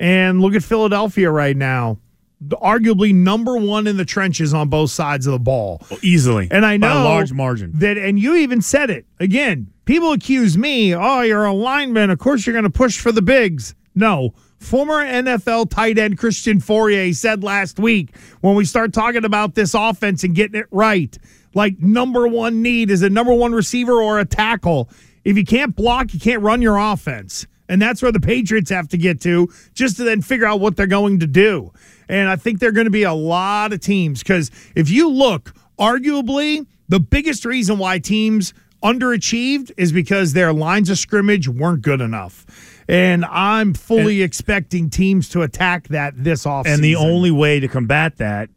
And 0.00 0.40
look 0.40 0.54
at 0.54 0.62
Philadelphia 0.62 1.30
right 1.30 1.56
now. 1.56 1.98
Arguably 2.44 3.14
number 3.14 3.56
one 3.56 3.86
in 3.86 3.96
the 3.96 4.04
trenches 4.04 4.52
on 4.52 4.68
both 4.68 4.90
sides 4.90 5.26
of 5.26 5.32
the 5.32 5.38
ball. 5.38 5.82
Well, 5.90 5.98
easily. 6.02 6.48
And 6.50 6.66
I 6.66 6.76
know 6.76 6.88
by 6.88 7.00
a 7.00 7.04
large 7.04 7.32
margin. 7.32 7.72
that, 7.76 7.96
and 7.96 8.18
you 8.18 8.36
even 8.36 8.60
said 8.60 8.90
it 8.90 9.06
again. 9.18 9.72
People 9.86 10.12
accuse 10.12 10.58
me, 10.58 10.94
oh, 10.94 11.20
you're 11.22 11.44
a 11.44 11.52
lineman. 11.52 12.10
Of 12.10 12.18
course, 12.18 12.44
you're 12.44 12.52
going 12.52 12.64
to 12.64 12.70
push 12.70 12.98
for 12.98 13.12
the 13.12 13.22
bigs. 13.22 13.74
No. 13.94 14.34
Former 14.58 15.04
NFL 15.04 15.70
tight 15.70 15.98
end 15.98 16.18
Christian 16.18 16.60
Fauria 16.60 17.14
said 17.14 17.44
last 17.44 17.78
week 17.78 18.16
when 18.40 18.54
we 18.54 18.64
start 18.64 18.92
talking 18.92 19.24
about 19.24 19.54
this 19.54 19.74
offense 19.74 20.24
and 20.24 20.34
getting 20.34 20.58
it 20.58 20.66
right, 20.70 21.16
like 21.54 21.78
number 21.78 22.26
one 22.26 22.62
need 22.62 22.90
is 22.90 23.02
a 23.02 23.10
number 23.10 23.32
one 23.32 23.52
receiver 23.52 24.02
or 24.02 24.18
a 24.18 24.24
tackle. 24.24 24.90
If 25.24 25.36
you 25.36 25.44
can't 25.44 25.74
block, 25.74 26.12
you 26.12 26.20
can't 26.20 26.42
run 26.42 26.62
your 26.62 26.76
offense. 26.76 27.46
And 27.68 27.82
that's 27.82 28.02
where 28.02 28.12
the 28.12 28.20
Patriots 28.20 28.70
have 28.70 28.88
to 28.88 28.96
get 28.96 29.20
to 29.22 29.48
just 29.74 29.96
to 29.96 30.04
then 30.04 30.22
figure 30.22 30.46
out 30.46 30.60
what 30.60 30.76
they're 30.76 30.86
going 30.86 31.20
to 31.20 31.26
do. 31.26 31.72
And 32.08 32.28
I 32.28 32.36
think 32.36 32.60
there 32.60 32.68
are 32.68 32.72
going 32.72 32.86
to 32.86 32.90
be 32.90 33.02
a 33.02 33.12
lot 33.14 33.72
of 33.72 33.80
teams 33.80 34.22
because 34.22 34.50
if 34.74 34.88
you 34.90 35.08
look, 35.08 35.54
arguably, 35.78 36.66
the 36.88 37.00
biggest 37.00 37.44
reason 37.44 37.78
why 37.78 37.98
teams 37.98 38.54
underachieved 38.82 39.72
is 39.76 39.92
because 39.92 40.32
their 40.32 40.52
lines 40.52 40.90
of 40.90 40.98
scrimmage 40.98 41.48
weren't 41.48 41.82
good 41.82 42.00
enough. 42.00 42.46
And 42.88 43.24
I'm 43.24 43.74
fully 43.74 44.22
expecting 44.22 44.90
teams 44.90 45.28
to 45.30 45.42
attack 45.42 45.88
that 45.88 46.14
this 46.16 46.44
offseason. 46.44 46.74
And 46.74 46.84
the 46.84 46.96
only 46.96 47.32
way 47.32 47.58
to 47.58 47.66
combat 47.66 48.16
that, 48.18 48.48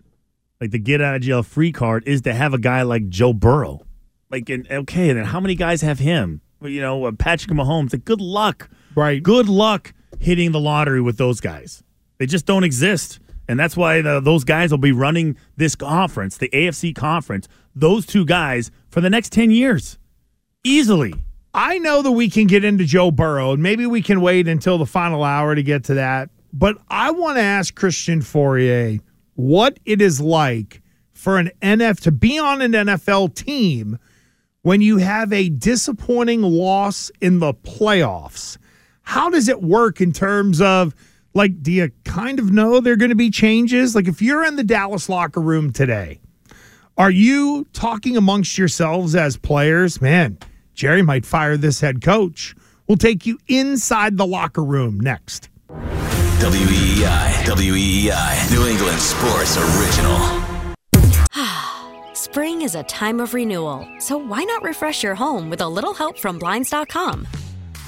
like 0.62 0.72
the 0.72 0.78
get 0.80 1.02
out 1.02 1.16
of 1.16 1.22
jail 1.22 1.42
free 1.42 1.72
card, 1.72 2.04
is 2.06 2.22
to 2.22 2.34
have 2.34 2.54
a 2.54 2.60
guy 2.60 2.84
like 2.84 3.10
Joe 3.10 3.34
Burrow. 3.34 3.86
Like, 4.30 4.50
and, 4.50 4.70
okay, 4.72 5.10
and 5.10 5.18
then 5.18 5.26
how 5.26 5.40
many 5.40 5.56
guys 5.56 5.82
have 5.82 5.98
him? 5.98 6.42
Well, 6.60 6.70
You 6.70 6.82
know, 6.82 7.06
uh, 7.06 7.12
Patrick 7.12 7.52
Mahomes. 7.58 7.92
Like, 7.92 8.06
good 8.06 8.22
luck. 8.22 8.70
Right. 8.94 9.24
Good 9.24 9.50
luck 9.50 9.94
hitting 10.20 10.52
the 10.52 10.60
lottery 10.60 11.02
with 11.02 11.18
those 11.18 11.40
guys. 11.40 11.84
They 12.20 12.28
just 12.28 12.46
don't 12.46 12.64
exist. 12.64 13.20
And 13.50 13.60
that's 13.60 13.76
why 13.76 14.02
the, 14.02 14.20
those 14.20 14.44
guys 14.44 14.70
will 14.70 14.78
be 14.78 14.92
running 14.92 15.36
this 15.58 15.76
conference, 15.76 16.38
the 16.38 16.50
AFC 16.50 16.94
conference, 16.96 17.48
those 17.74 18.06
two 18.06 18.24
guys 18.24 18.70
for 18.92 19.02
the 19.02 19.10
next 19.10 19.32
10 19.34 19.50
years. 19.50 19.98
Easily. 20.64 21.16
I 21.52 21.80
know 21.80 22.04
that 22.04 22.12
we 22.12 22.30
can 22.30 22.46
get 22.46 22.64
into 22.64 22.86
Joe 22.86 23.10
Burrow, 23.10 23.54
and 23.54 23.64
maybe 23.64 23.88
we 23.88 24.04
can 24.04 24.22
wait 24.22 24.48
until 24.48 24.78
the 24.78 24.86
final 24.86 25.24
hour 25.24 25.56
to 25.56 25.64
get 25.64 25.86
to 25.86 25.96
that. 25.96 26.30
But 26.54 26.78
I 26.90 27.10
want 27.10 27.38
to 27.38 27.42
ask 27.42 27.74
Christian 27.74 28.22
Fauria 28.22 29.02
what 29.34 29.80
it 29.84 30.00
is 30.00 30.22
like 30.22 30.84
for 31.12 31.40
an 31.40 31.50
NF 31.60 32.02
to 32.02 32.12
be 32.12 32.38
on 32.38 32.62
an 32.62 32.74
NFL 32.74 33.34
team 33.34 33.98
when 34.62 34.82
you 34.82 34.98
have 34.98 35.34
a 35.34 35.50
disappointing 35.50 36.44
loss 36.44 37.10
in 37.20 37.40
the 37.40 37.56
playoffs. 37.56 38.60
How 39.02 39.32
does 39.32 39.48
it 39.48 39.64
work 39.64 40.02
in 40.02 40.14
terms 40.14 40.62
of 40.62 40.94
like, 41.34 41.62
do 41.62 41.72
you 41.72 41.92
kind 42.06 42.40
of 42.40 42.52
know 42.52 42.80
there 42.80 42.94
are 42.94 42.98
going 42.98 43.10
to 43.10 43.16
be 43.16 43.30
changes? 43.30 43.96
Like, 43.96 44.08
if 44.08 44.22
you're 44.22 44.46
in 44.46 44.56
the 44.56 44.64
Dallas 44.64 45.10
locker 45.10 45.42
room 45.42 45.72
today, 45.72 46.20
are 46.98 47.12
you 47.12 47.66
talking 47.74 48.18
amongst 48.18 48.58
yourselves 48.58 49.16
as 49.16 49.38
players? 49.38 50.02
Man, 50.02 50.38
Jerry 50.74 51.02
might 51.02 51.26
fire 51.26 51.56
this 51.58 51.82
head 51.82 52.02
coach. 52.02 52.56
We'll 52.88 52.98
take 52.98 53.26
you 53.26 53.38
inside 53.48 54.18
the 54.18 54.26
locker 54.26 54.64
room 54.64 55.00
next. 55.00 55.50
WEEI, 55.70 57.46
WEEI, 57.46 58.52
New 58.52 58.66
England 58.68 59.00
Sports 59.00 59.58
Original. 59.58 60.44
Spring 62.14 62.62
is 62.64 62.76
a 62.76 62.84
time 62.84 63.20
of 63.20 63.34
renewal, 63.34 63.88
so 64.00 64.18
why 64.18 64.44
not 64.44 64.64
refresh 64.64 65.04
your 65.04 65.16
home 65.16 65.50
with 65.50 65.62
a 65.62 65.68
little 65.68 65.94
help 65.94 66.18
from 66.18 66.40
Blinds.com? 66.40 67.28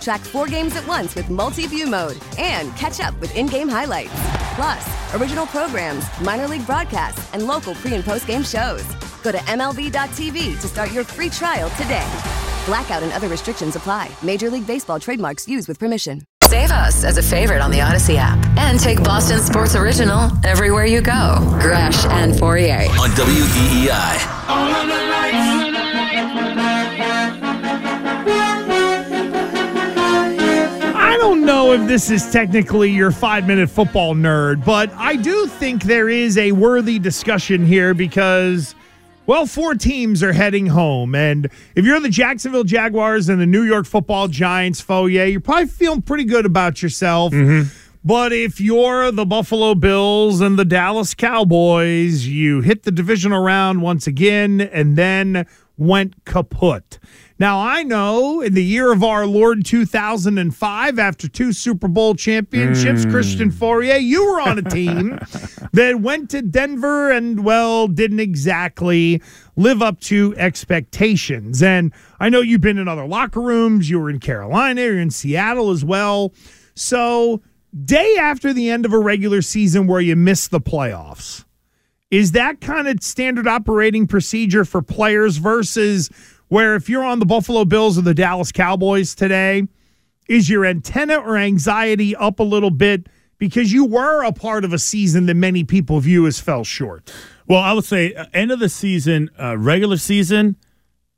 Track 0.00 0.20
four 0.20 0.46
games 0.46 0.76
at 0.76 0.86
once 0.86 1.14
with 1.14 1.28
multi 1.30 1.66
view 1.66 1.86
mode 1.86 2.18
and 2.38 2.74
catch 2.76 3.00
up 3.00 3.18
with 3.20 3.34
in 3.36 3.46
game 3.46 3.68
highlights. 3.68 4.12
Plus, 4.54 5.14
original 5.14 5.46
programs, 5.46 6.04
minor 6.20 6.48
league 6.48 6.66
broadcasts, 6.66 7.32
and 7.32 7.46
local 7.46 7.74
pre 7.74 7.94
and 7.94 8.04
post 8.04 8.26
game 8.26 8.42
shows. 8.42 8.84
Go 9.22 9.32
to 9.32 9.38
MLB.tv 9.38 10.60
to 10.60 10.68
start 10.68 10.92
your 10.92 11.04
free 11.04 11.30
trial 11.30 11.70
today. 11.70 12.06
Blackout 12.66 13.02
and 13.02 13.12
other 13.12 13.28
restrictions 13.28 13.76
apply. 13.76 14.10
Major 14.22 14.50
League 14.50 14.66
Baseball 14.66 14.98
trademarks 14.98 15.48
used 15.48 15.68
with 15.68 15.78
permission. 15.78 16.22
Save 16.44 16.70
us 16.70 17.04
as 17.04 17.16
a 17.16 17.22
favorite 17.22 17.60
on 17.60 17.70
the 17.70 17.78
Audacy 17.78 18.16
app 18.16 18.38
and 18.58 18.80
take 18.80 19.02
Boston 19.04 19.38
Sports 19.40 19.76
Original 19.76 20.30
everywhere 20.44 20.86
you 20.86 21.00
go. 21.00 21.36
Gresh 21.60 22.04
and 22.06 22.32
Fauria. 22.32 22.88
On 22.98 23.10
WEEI. 23.10 25.09
Know 31.76 31.82
if 31.82 31.88
this 31.88 32.10
is 32.10 32.32
technically 32.32 32.90
your 32.90 33.12
five 33.12 33.46
minute 33.46 33.70
football 33.70 34.14
nerd, 34.14 34.64
but 34.64 34.90
I 34.94 35.14
do 35.14 35.46
think 35.46 35.84
there 35.84 36.08
is 36.08 36.36
a 36.36 36.50
worthy 36.50 36.98
discussion 36.98 37.64
here 37.64 37.94
because, 37.94 38.74
well, 39.26 39.46
four 39.46 39.76
teams 39.76 40.22
are 40.22 40.32
heading 40.32 40.66
home. 40.66 41.14
And 41.14 41.48
if 41.76 41.84
you're 41.84 42.00
the 42.00 42.08
Jacksonville 42.08 42.64
Jaguars 42.64 43.28
and 43.28 43.40
the 43.40 43.46
New 43.46 43.62
York 43.62 43.86
football 43.86 44.26
Giants, 44.26 44.80
Foyer, 44.80 45.26
you're 45.26 45.40
probably 45.40 45.66
feeling 45.66 46.02
pretty 46.02 46.24
good 46.24 46.44
about 46.44 46.82
yourself. 46.82 47.32
Mm-hmm. 47.32 47.68
But 48.04 48.32
if 48.32 48.60
you're 48.60 49.12
the 49.12 49.26
Buffalo 49.26 49.74
Bills 49.76 50.40
and 50.40 50.58
the 50.58 50.64
Dallas 50.64 51.14
Cowboys, 51.14 52.26
you 52.26 52.62
hit 52.62 52.82
the 52.82 52.90
divisional 52.90 53.42
round 53.42 53.82
once 53.82 54.06
again 54.08 54.60
and 54.60 54.96
then 54.96 55.46
went 55.76 56.24
kaput. 56.24 56.98
Now, 57.40 57.58
I 57.58 57.84
know 57.84 58.42
in 58.42 58.52
the 58.52 58.62
year 58.62 58.92
of 58.92 59.02
our 59.02 59.26
Lord 59.26 59.64
2005, 59.64 60.98
after 60.98 61.26
two 61.26 61.54
Super 61.54 61.88
Bowl 61.88 62.14
championships, 62.14 63.06
Mm. 63.06 63.10
Christian 63.10 63.50
Fauria, 63.50 63.98
you 63.98 64.26
were 64.30 64.42
on 64.42 64.58
a 64.58 64.62
team 64.62 65.18
that 65.72 66.02
went 66.02 66.28
to 66.30 66.42
Denver 66.42 67.10
and, 67.10 67.42
well, 67.42 67.88
didn't 67.88 68.20
exactly 68.20 69.22
live 69.56 69.80
up 69.80 70.00
to 70.00 70.34
expectations. 70.36 71.62
And 71.62 71.94
I 72.20 72.28
know 72.28 72.42
you've 72.42 72.60
been 72.60 72.76
in 72.76 72.88
other 72.88 73.06
locker 73.06 73.40
rooms. 73.40 73.88
You 73.88 74.00
were 74.00 74.10
in 74.10 74.20
Carolina, 74.20 74.82
you're 74.82 75.00
in 75.00 75.10
Seattle 75.10 75.70
as 75.70 75.82
well. 75.82 76.34
So, 76.74 77.40
day 77.84 78.16
after 78.20 78.52
the 78.52 78.68
end 78.68 78.84
of 78.84 78.92
a 78.92 78.98
regular 78.98 79.40
season 79.40 79.86
where 79.86 80.02
you 80.02 80.14
miss 80.14 80.46
the 80.46 80.60
playoffs, 80.60 81.46
is 82.10 82.32
that 82.32 82.60
kind 82.60 82.86
of 82.86 83.02
standard 83.02 83.46
operating 83.48 84.06
procedure 84.06 84.66
for 84.66 84.82
players 84.82 85.38
versus 85.38 86.10
where 86.50 86.74
if 86.74 86.88
you're 86.88 87.04
on 87.04 87.20
the 87.20 87.26
Buffalo 87.26 87.64
Bills 87.64 87.96
or 87.96 88.02
the 88.02 88.12
Dallas 88.12 88.50
Cowboys 88.50 89.14
today, 89.14 89.66
is 90.28 90.50
your 90.50 90.66
antenna 90.66 91.16
or 91.16 91.36
anxiety 91.36 92.14
up 92.14 92.40
a 92.40 92.42
little 92.42 92.70
bit 92.70 93.06
because 93.38 93.72
you 93.72 93.84
were 93.84 94.24
a 94.24 94.32
part 94.32 94.64
of 94.64 94.72
a 94.72 94.78
season 94.78 95.26
that 95.26 95.36
many 95.36 95.62
people 95.62 96.00
view 96.00 96.26
as 96.26 96.40
fell 96.40 96.64
short? 96.64 97.12
Well, 97.46 97.60
I 97.60 97.72
would 97.72 97.84
say 97.84 98.14
uh, 98.14 98.26
end 98.34 98.50
of 98.50 98.58
the 98.58 98.68
season, 98.68 99.30
uh, 99.40 99.56
regular 99.56 99.96
season. 99.96 100.56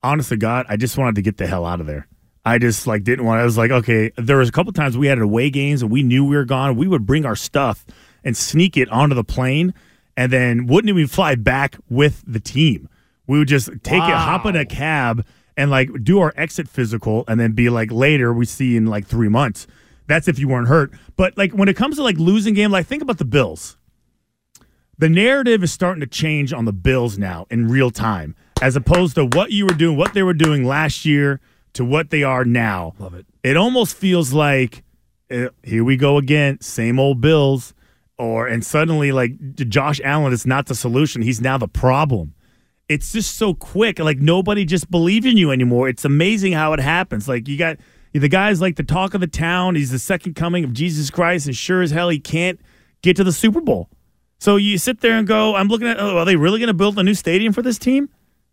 Honest 0.02 0.28
to 0.28 0.36
God, 0.36 0.66
I 0.68 0.76
just 0.76 0.98
wanted 0.98 1.14
to 1.14 1.22
get 1.22 1.38
the 1.38 1.46
hell 1.46 1.64
out 1.64 1.80
of 1.80 1.86
there. 1.86 2.06
I 2.44 2.58
just 2.58 2.86
like 2.86 3.02
didn't 3.02 3.24
want. 3.24 3.40
I 3.40 3.44
was 3.44 3.56
like, 3.56 3.70
okay. 3.70 4.12
There 4.16 4.36
was 4.36 4.50
a 4.50 4.52
couple 4.52 4.72
times 4.72 4.98
we 4.98 5.06
had 5.06 5.18
away 5.18 5.48
games 5.48 5.80
and 5.80 5.90
we 5.90 6.02
knew 6.02 6.26
we 6.26 6.36
were 6.36 6.44
gone. 6.44 6.76
We 6.76 6.88
would 6.88 7.06
bring 7.06 7.24
our 7.24 7.36
stuff 7.36 7.86
and 8.22 8.36
sneak 8.36 8.76
it 8.76 8.90
onto 8.90 9.14
the 9.14 9.24
plane, 9.24 9.72
and 10.14 10.30
then 10.30 10.66
wouldn't 10.66 10.90
even 10.90 11.06
fly 11.06 11.36
back 11.36 11.76
with 11.88 12.22
the 12.26 12.38
team. 12.38 12.88
We 13.26 13.38
would 13.38 13.48
just 13.48 13.68
take 13.82 14.02
it, 14.02 14.14
hop 14.14 14.46
in 14.46 14.56
a 14.56 14.66
cab, 14.66 15.24
and 15.56 15.70
like 15.70 15.90
do 16.02 16.20
our 16.20 16.32
exit 16.36 16.68
physical, 16.68 17.24
and 17.28 17.38
then 17.38 17.52
be 17.52 17.68
like, 17.68 17.92
later 17.92 18.32
we 18.32 18.44
see 18.44 18.76
in 18.76 18.86
like 18.86 19.06
three 19.06 19.28
months. 19.28 19.66
That's 20.08 20.28
if 20.28 20.38
you 20.38 20.48
weren't 20.48 20.68
hurt. 20.68 20.92
But 21.16 21.38
like 21.38 21.52
when 21.52 21.68
it 21.68 21.76
comes 21.76 21.96
to 21.96 22.02
like 22.02 22.18
losing 22.18 22.54
game, 22.54 22.70
like 22.70 22.86
think 22.86 23.02
about 23.02 23.18
the 23.18 23.24
Bills 23.24 23.76
the 25.02 25.08
narrative 25.08 25.64
is 25.64 25.72
starting 25.72 26.00
to 26.00 26.06
change 26.06 26.52
on 26.52 26.64
the 26.64 26.72
Bills 26.72 27.18
now 27.18 27.44
in 27.50 27.68
real 27.68 27.90
time, 27.90 28.36
as 28.60 28.76
opposed 28.76 29.16
to 29.16 29.24
what 29.24 29.50
you 29.50 29.66
were 29.66 29.74
doing, 29.74 29.96
what 29.96 30.14
they 30.14 30.22
were 30.22 30.32
doing 30.32 30.64
last 30.64 31.04
year 31.04 31.40
to 31.72 31.84
what 31.84 32.10
they 32.10 32.22
are 32.22 32.44
now. 32.44 32.94
Love 33.00 33.14
it. 33.14 33.26
It 33.42 33.56
almost 33.56 33.96
feels 33.96 34.32
like 34.32 34.84
uh, 35.28 35.48
here 35.64 35.82
we 35.82 35.96
go 35.96 36.18
again, 36.18 36.60
same 36.60 37.00
old 37.00 37.20
Bills, 37.20 37.74
or 38.16 38.46
and 38.46 38.64
suddenly 38.64 39.10
like 39.10 39.56
Josh 39.56 40.00
Allen 40.04 40.32
is 40.32 40.46
not 40.46 40.66
the 40.66 40.74
solution; 40.76 41.22
he's 41.22 41.40
now 41.40 41.58
the 41.58 41.66
problem. 41.66 42.34
It's 42.92 43.12
just 43.12 43.36
so 43.36 43.54
quick, 43.54 43.98
like 43.98 44.18
nobody 44.18 44.64
just 44.64 44.90
believes 44.90 45.26
in 45.26 45.36
you 45.36 45.50
anymore. 45.50 45.88
It's 45.88 46.04
amazing 46.04 46.52
how 46.52 46.72
it 46.72 46.80
happens. 46.80 47.28
Like 47.28 47.48
you 47.48 47.56
got 47.56 47.78
the 48.12 48.28
guy's 48.28 48.60
like 48.60 48.76
the 48.76 48.82
talk 48.82 49.14
of 49.14 49.20
the 49.20 49.26
town. 49.26 49.74
He's 49.74 49.90
the 49.90 49.98
second 49.98 50.34
coming 50.34 50.64
of 50.64 50.72
Jesus 50.72 51.10
Christ, 51.10 51.46
and 51.46 51.56
sure 51.56 51.82
as 51.82 51.90
hell 51.90 52.10
he 52.10 52.18
can't 52.18 52.60
get 53.02 53.16
to 53.16 53.24
the 53.24 53.32
Super 53.32 53.60
Bowl. 53.60 53.88
So 54.38 54.56
you 54.56 54.76
sit 54.76 55.00
there 55.00 55.16
and 55.16 55.26
go, 55.26 55.54
I'm 55.54 55.68
looking 55.68 55.86
at, 55.86 56.00
oh, 56.00 56.18
are 56.18 56.24
they 56.24 56.36
really 56.36 56.58
going 56.58 56.66
to 56.66 56.74
build 56.74 56.98
a 56.98 57.02
new 57.02 57.14
stadium 57.14 57.52
for 57.52 57.62
this 57.62 57.78
team? 57.78 58.08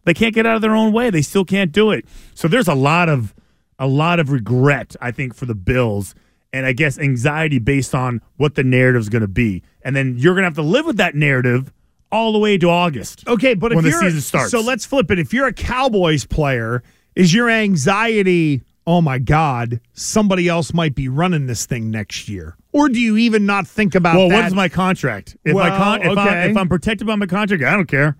They 0.05 0.13
can't 0.13 0.33
get 0.33 0.45
out 0.45 0.55
of 0.55 0.61
their 0.61 0.75
own 0.75 0.93
way. 0.93 1.09
They 1.09 1.21
still 1.21 1.43
can't 1.43 1.71
do 1.71 1.91
it. 1.91 2.05
So 2.35 2.47
there's 2.47 2.67
a 2.67 2.75
lot 2.75 3.09
of 3.09 3.33
a 3.77 3.87
lot 3.87 4.19
of 4.19 4.31
regret, 4.31 4.95
I 5.01 5.11
think, 5.11 5.33
for 5.33 5.45
the 5.45 5.55
Bills, 5.55 6.15
and 6.53 6.65
I 6.65 6.73
guess 6.73 6.97
anxiety 6.97 7.59
based 7.59 7.95
on 7.95 8.21
what 8.37 8.55
the 8.55 8.63
narrative 8.63 9.01
is 9.01 9.09
going 9.09 9.21
to 9.21 9.27
be. 9.27 9.63
And 9.81 9.95
then 9.95 10.17
you're 10.17 10.33
going 10.33 10.43
to 10.43 10.47
have 10.47 10.55
to 10.55 10.61
live 10.61 10.85
with 10.85 10.97
that 10.97 11.15
narrative 11.15 11.73
all 12.12 12.32
the 12.32 12.39
way 12.39 12.57
to 12.57 12.70
August. 12.70 13.28
Okay, 13.28 13.53
but 13.53 13.74
when 13.74 13.80
if 13.80 13.84
the 13.86 13.89
you're, 13.91 14.01
season 14.01 14.22
starts. 14.22 14.51
so 14.51 14.62
let's 14.62 14.86
flip 14.86 15.12
it. 15.12 15.20
If 15.20 15.34
you're 15.34 15.47
a 15.47 15.53
Cowboys 15.53 16.26
player, 16.26 16.84
is 17.16 17.34
your 17.34 17.49
anxiety, 17.49 18.62
oh 18.88 19.01
my 19.01 19.20
God, 19.20 19.80
somebody 19.93 20.47
else 20.47 20.74
might 20.74 20.95
be 20.95 21.07
running 21.07 21.47
this 21.47 21.66
thing 21.66 21.91
next 21.91 22.28
year? 22.30 22.55
Or 22.72 22.89
do 22.89 22.99
you 22.99 23.18
even 23.18 23.45
not 23.45 23.68
think 23.68 23.95
about 23.95 24.16
well, 24.16 24.30
that? 24.30 24.36
what 24.36 24.45
is 24.45 24.53
my 24.53 24.70
contract? 24.70 25.36
If 25.43 25.55
my 25.55 25.70
con- 25.70 26.01
if, 26.03 26.18
I, 26.18 26.45
if 26.45 26.57
I'm 26.57 26.70
protected 26.70 27.07
by 27.07 27.16
my 27.16 27.26
contract, 27.26 27.64
I 27.64 27.72
don't 27.72 27.88
care. 27.88 28.16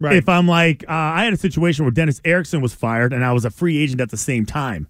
Right. 0.00 0.16
If 0.16 0.28
I'm 0.28 0.46
like, 0.46 0.84
uh, 0.84 0.92
I 0.92 1.24
had 1.24 1.32
a 1.32 1.36
situation 1.36 1.84
where 1.84 1.90
Dennis 1.90 2.20
Erickson 2.24 2.60
was 2.60 2.72
fired, 2.72 3.12
and 3.12 3.24
I 3.24 3.32
was 3.32 3.44
a 3.44 3.50
free 3.50 3.78
agent 3.78 4.00
at 4.00 4.10
the 4.10 4.16
same 4.16 4.46
time, 4.46 4.86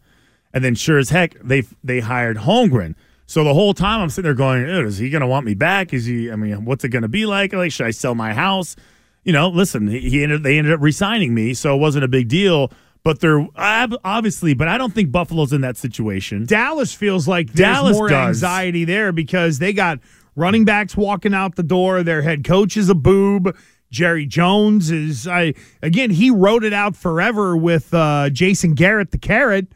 and 0.53 0.63
then 0.63 0.75
sure 0.75 0.99
as 0.99 1.09
heck 1.09 1.35
they 1.43 1.63
they 1.83 2.01
hired 2.01 2.39
Holmgren. 2.39 2.95
So 3.29 3.45
the 3.45 3.53
whole 3.53 3.75
time 3.75 4.01
I'm 4.01 4.09
sitting 4.09 4.25
there 4.25 4.35
going, 4.35 4.63
is 4.65 4.97
he 4.97 5.11
going 5.11 5.21
to 5.21 5.27
want 5.27 5.45
me 5.45 5.53
back? 5.53 5.93
Is 5.93 6.07
he? 6.07 6.33
I 6.33 6.37
mean, 6.37 6.65
what's 6.65 6.83
it 6.83 6.89
going 6.89 7.03
to 7.03 7.09
be 7.09 7.27
like? 7.27 7.53
Like, 7.53 7.71
should 7.71 7.87
I 7.87 7.91
sell 7.91 8.15
my 8.15 8.33
house? 8.33 8.75
You 9.23 9.35
know, 9.35 9.51
listen, 9.51 9.87
he 9.87 10.23
ended, 10.23 10.43
they 10.43 10.57
ended 10.57 10.73
up 10.73 10.81
resigning 10.81 11.35
me, 11.35 11.53
so 11.53 11.75
it 11.75 11.79
wasn't 11.79 12.05
a 12.05 12.09
big 12.09 12.29
deal. 12.29 12.73
But 13.05 13.21
they're 13.21 13.47
obviously, 13.55 14.55
but 14.55 14.67
I 14.67 14.79
don't 14.79 14.95
think 14.95 15.13
Buffalo's 15.13 15.53
in 15.53 15.61
that 15.61 15.77
situation. 15.77 16.47
Dallas 16.47 16.95
feels 16.95 17.29
like 17.29 17.49
there's 17.53 17.77
Dallas 17.77 17.97
more 17.97 18.09
does. 18.09 18.43
anxiety 18.43 18.87
there 18.87 19.13
because 19.13 19.59
they 19.59 19.75
got 19.75 19.99
running 20.35 20.65
backs 20.65 20.97
walking 20.97 21.35
out 21.35 21.57
the 21.57 21.63
door. 21.63 22.03
Their 22.03 22.23
head 22.23 22.45
coach 22.45 22.79
is 22.79 22.89
a 22.89 22.95
boob. 22.95 23.55
Jerry 23.91 24.25
Jones 24.25 24.91
is 24.91 25.29
I 25.29 25.55
again 25.83 26.11
he 26.11 26.31
wrote 26.31 26.65
it 26.65 26.73
out 26.73 26.97
forever 26.97 27.57
with 27.57 27.93
uh, 27.93 28.31
Jason 28.31 28.75
Garrett 28.75 29.11
the 29.11 29.19
carrot. 29.19 29.69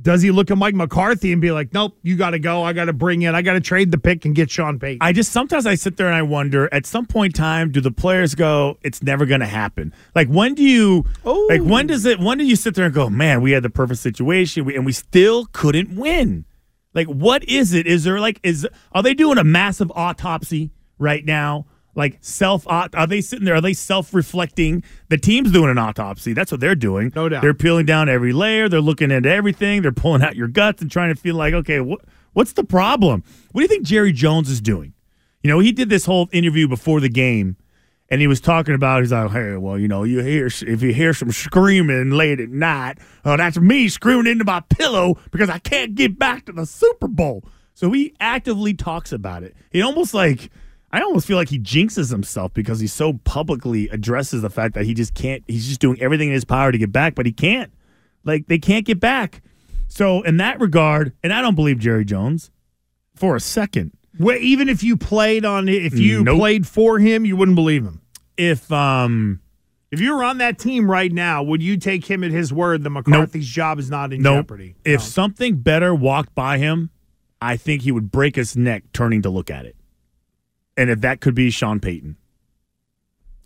Does 0.00 0.20
he 0.20 0.30
look 0.30 0.50
at 0.50 0.58
Mike 0.58 0.74
McCarthy 0.74 1.32
and 1.32 1.40
be 1.40 1.52
like, 1.52 1.72
"Nope, 1.72 1.96
you 2.02 2.16
got 2.16 2.30
to 2.30 2.38
go. 2.38 2.62
I 2.62 2.72
got 2.74 2.84
to 2.84 2.92
bring 2.92 3.22
in. 3.22 3.34
I 3.34 3.40
got 3.42 3.54
to 3.54 3.60
trade 3.60 3.90
the 3.90 3.98
pick 3.98 4.24
and 4.26 4.34
get 4.34 4.50
Sean 4.50 4.78
Payton." 4.78 4.98
I 5.00 5.12
just 5.12 5.32
sometimes 5.32 5.64
I 5.66 5.74
sit 5.74 5.96
there 5.96 6.06
and 6.06 6.14
I 6.14 6.22
wonder 6.22 6.68
at 6.72 6.84
some 6.84 7.06
point 7.06 7.36
in 7.36 7.42
time 7.42 7.72
do 7.72 7.80
the 7.80 7.90
players 7.90 8.34
go 8.34 8.78
it's 8.82 9.02
never 9.02 9.26
going 9.26 9.40
to 9.40 9.46
happen 9.46 9.92
like 10.14 10.28
when 10.28 10.54
do 10.54 10.62
you 10.62 11.04
like 11.24 11.62
when 11.62 11.86
does 11.86 12.04
it 12.04 12.20
when 12.20 12.38
do 12.38 12.44
you 12.44 12.56
sit 12.56 12.74
there 12.74 12.86
and 12.86 12.94
go 12.94 13.08
man 13.08 13.40
we 13.40 13.52
had 13.52 13.62
the 13.62 13.70
perfect 13.70 14.00
situation 14.00 14.68
and 14.70 14.84
we 14.84 14.92
still 14.92 15.46
couldn't 15.52 15.96
win 15.96 16.44
like 16.94 17.06
what 17.06 17.44
is 17.44 17.72
it 17.72 17.86
is 17.86 18.04
there 18.04 18.20
like 18.20 18.40
is 18.42 18.66
are 18.92 19.02
they 19.02 19.14
doing 19.14 19.38
a 19.38 19.44
massive 19.44 19.90
autopsy 19.94 20.70
right 20.98 21.24
now 21.24 21.66
like 21.96 22.18
self 22.20 22.64
uh, 22.68 22.88
are 22.94 23.06
they 23.08 23.20
sitting 23.20 23.44
there 23.44 23.56
are 23.56 23.60
they 23.60 23.72
self-reflecting 23.72 24.84
the 25.08 25.18
team's 25.18 25.50
doing 25.50 25.70
an 25.70 25.78
autopsy 25.78 26.32
that's 26.32 26.52
what 26.52 26.60
they're 26.60 26.74
doing 26.76 27.10
No 27.16 27.28
doubt. 27.28 27.42
they're 27.42 27.54
peeling 27.54 27.86
down 27.86 28.08
every 28.08 28.32
layer 28.32 28.68
they're 28.68 28.80
looking 28.80 29.10
into 29.10 29.28
everything 29.28 29.82
they're 29.82 29.90
pulling 29.92 30.22
out 30.22 30.36
your 30.36 30.48
guts 30.48 30.80
and 30.82 30.90
trying 30.90 31.12
to 31.14 31.20
feel 31.20 31.34
like 31.34 31.54
okay 31.54 31.80
what 31.80 32.00
what's 32.34 32.52
the 32.52 32.64
problem 32.64 33.24
what 33.52 33.60
do 33.60 33.62
you 33.62 33.68
think 33.68 33.84
Jerry 33.84 34.12
Jones 34.12 34.48
is 34.48 34.60
doing 34.60 34.92
you 35.42 35.52
know, 35.52 35.60
he 35.60 35.70
did 35.70 35.90
this 35.90 36.04
whole 36.06 36.28
interview 36.32 36.66
before 36.66 36.98
the 36.98 37.08
game, 37.08 37.56
and 38.08 38.20
he 38.20 38.26
was 38.26 38.40
talking 38.40 38.74
about. 38.74 39.02
He's 39.02 39.12
like, 39.12 39.30
"Hey, 39.30 39.56
well, 39.56 39.78
you 39.78 39.86
know, 39.86 40.02
you 40.02 40.18
hear 40.20 40.46
if 40.46 40.82
you 40.82 40.92
hear 40.92 41.14
some 41.14 41.30
screaming 41.30 42.10
late 42.10 42.40
at 42.40 42.48
night, 42.48 42.98
oh, 43.24 43.36
that's 43.36 43.56
me 43.56 43.86
screaming 43.88 44.26
into 44.26 44.44
my 44.44 44.58
pillow 44.70 45.16
because 45.30 45.48
I 45.48 45.58
can't 45.60 45.94
get 45.94 46.18
back 46.18 46.46
to 46.46 46.52
the 46.52 46.66
Super 46.66 47.06
Bowl." 47.06 47.44
So 47.74 47.92
he 47.92 48.12
actively 48.18 48.74
talks 48.74 49.12
about 49.12 49.44
it. 49.44 49.54
He 49.70 49.82
almost 49.82 50.14
like 50.14 50.50
I 50.96 51.02
almost 51.02 51.26
feel 51.26 51.36
like 51.36 51.50
he 51.50 51.58
jinxes 51.58 52.10
himself 52.10 52.54
because 52.54 52.80
he 52.80 52.86
so 52.86 53.12
publicly 53.24 53.88
addresses 53.90 54.40
the 54.40 54.48
fact 54.48 54.72
that 54.74 54.86
he 54.86 54.94
just 54.94 55.12
can't. 55.12 55.44
He's 55.46 55.66
just 55.68 55.78
doing 55.78 56.00
everything 56.00 56.28
in 56.28 56.34
his 56.34 56.46
power 56.46 56.72
to 56.72 56.78
get 56.78 56.90
back, 56.90 57.14
but 57.14 57.26
he 57.26 57.32
can't. 57.32 57.70
Like 58.24 58.46
they 58.46 58.58
can't 58.58 58.86
get 58.86 58.98
back. 58.98 59.42
So 59.88 60.22
in 60.22 60.38
that 60.38 60.58
regard, 60.58 61.12
and 61.22 61.34
I 61.34 61.42
don't 61.42 61.54
believe 61.54 61.78
Jerry 61.78 62.06
Jones 62.06 62.50
for 63.14 63.36
a 63.36 63.40
second. 63.40 63.92
Well, 64.18 64.38
even 64.38 64.70
if 64.70 64.82
you 64.82 64.96
played 64.96 65.44
on, 65.44 65.68
if 65.68 65.98
you 65.98 66.24
Nope. 66.24 66.38
played 66.38 66.66
for 66.66 66.98
him, 66.98 67.26
you 67.26 67.36
wouldn't 67.36 67.56
believe 67.56 67.84
him. 67.84 68.00
If 68.38 68.72
um, 68.72 69.40
if 69.90 70.00
you 70.00 70.14
were 70.14 70.24
on 70.24 70.38
that 70.38 70.58
team 70.58 70.90
right 70.90 71.12
now, 71.12 71.42
would 71.42 71.62
you 71.62 71.76
take 71.76 72.06
him 72.10 72.24
at 72.24 72.30
his 72.30 72.54
word 72.54 72.82
that 72.84 72.90
McCarthy's 72.90 73.46
job 73.46 73.78
is 73.78 73.90
not 73.90 74.14
in 74.14 74.22
Nope. 74.22 74.46
jeopardy? 74.46 74.76
If 74.84 75.02
something 75.02 75.56
better 75.56 75.94
walked 75.94 76.34
by 76.34 76.56
him, 76.56 76.88
I 77.42 77.58
think 77.58 77.82
he 77.82 77.92
would 77.92 78.10
break 78.10 78.36
his 78.36 78.56
neck 78.56 78.84
turning 78.94 79.20
to 79.22 79.28
look 79.30 79.50
at 79.50 79.66
it. 79.66 79.76
And 80.76 80.90
if 80.90 81.00
that 81.00 81.20
could 81.20 81.34
be 81.34 81.50
Sean 81.50 81.80
Payton. 81.80 82.16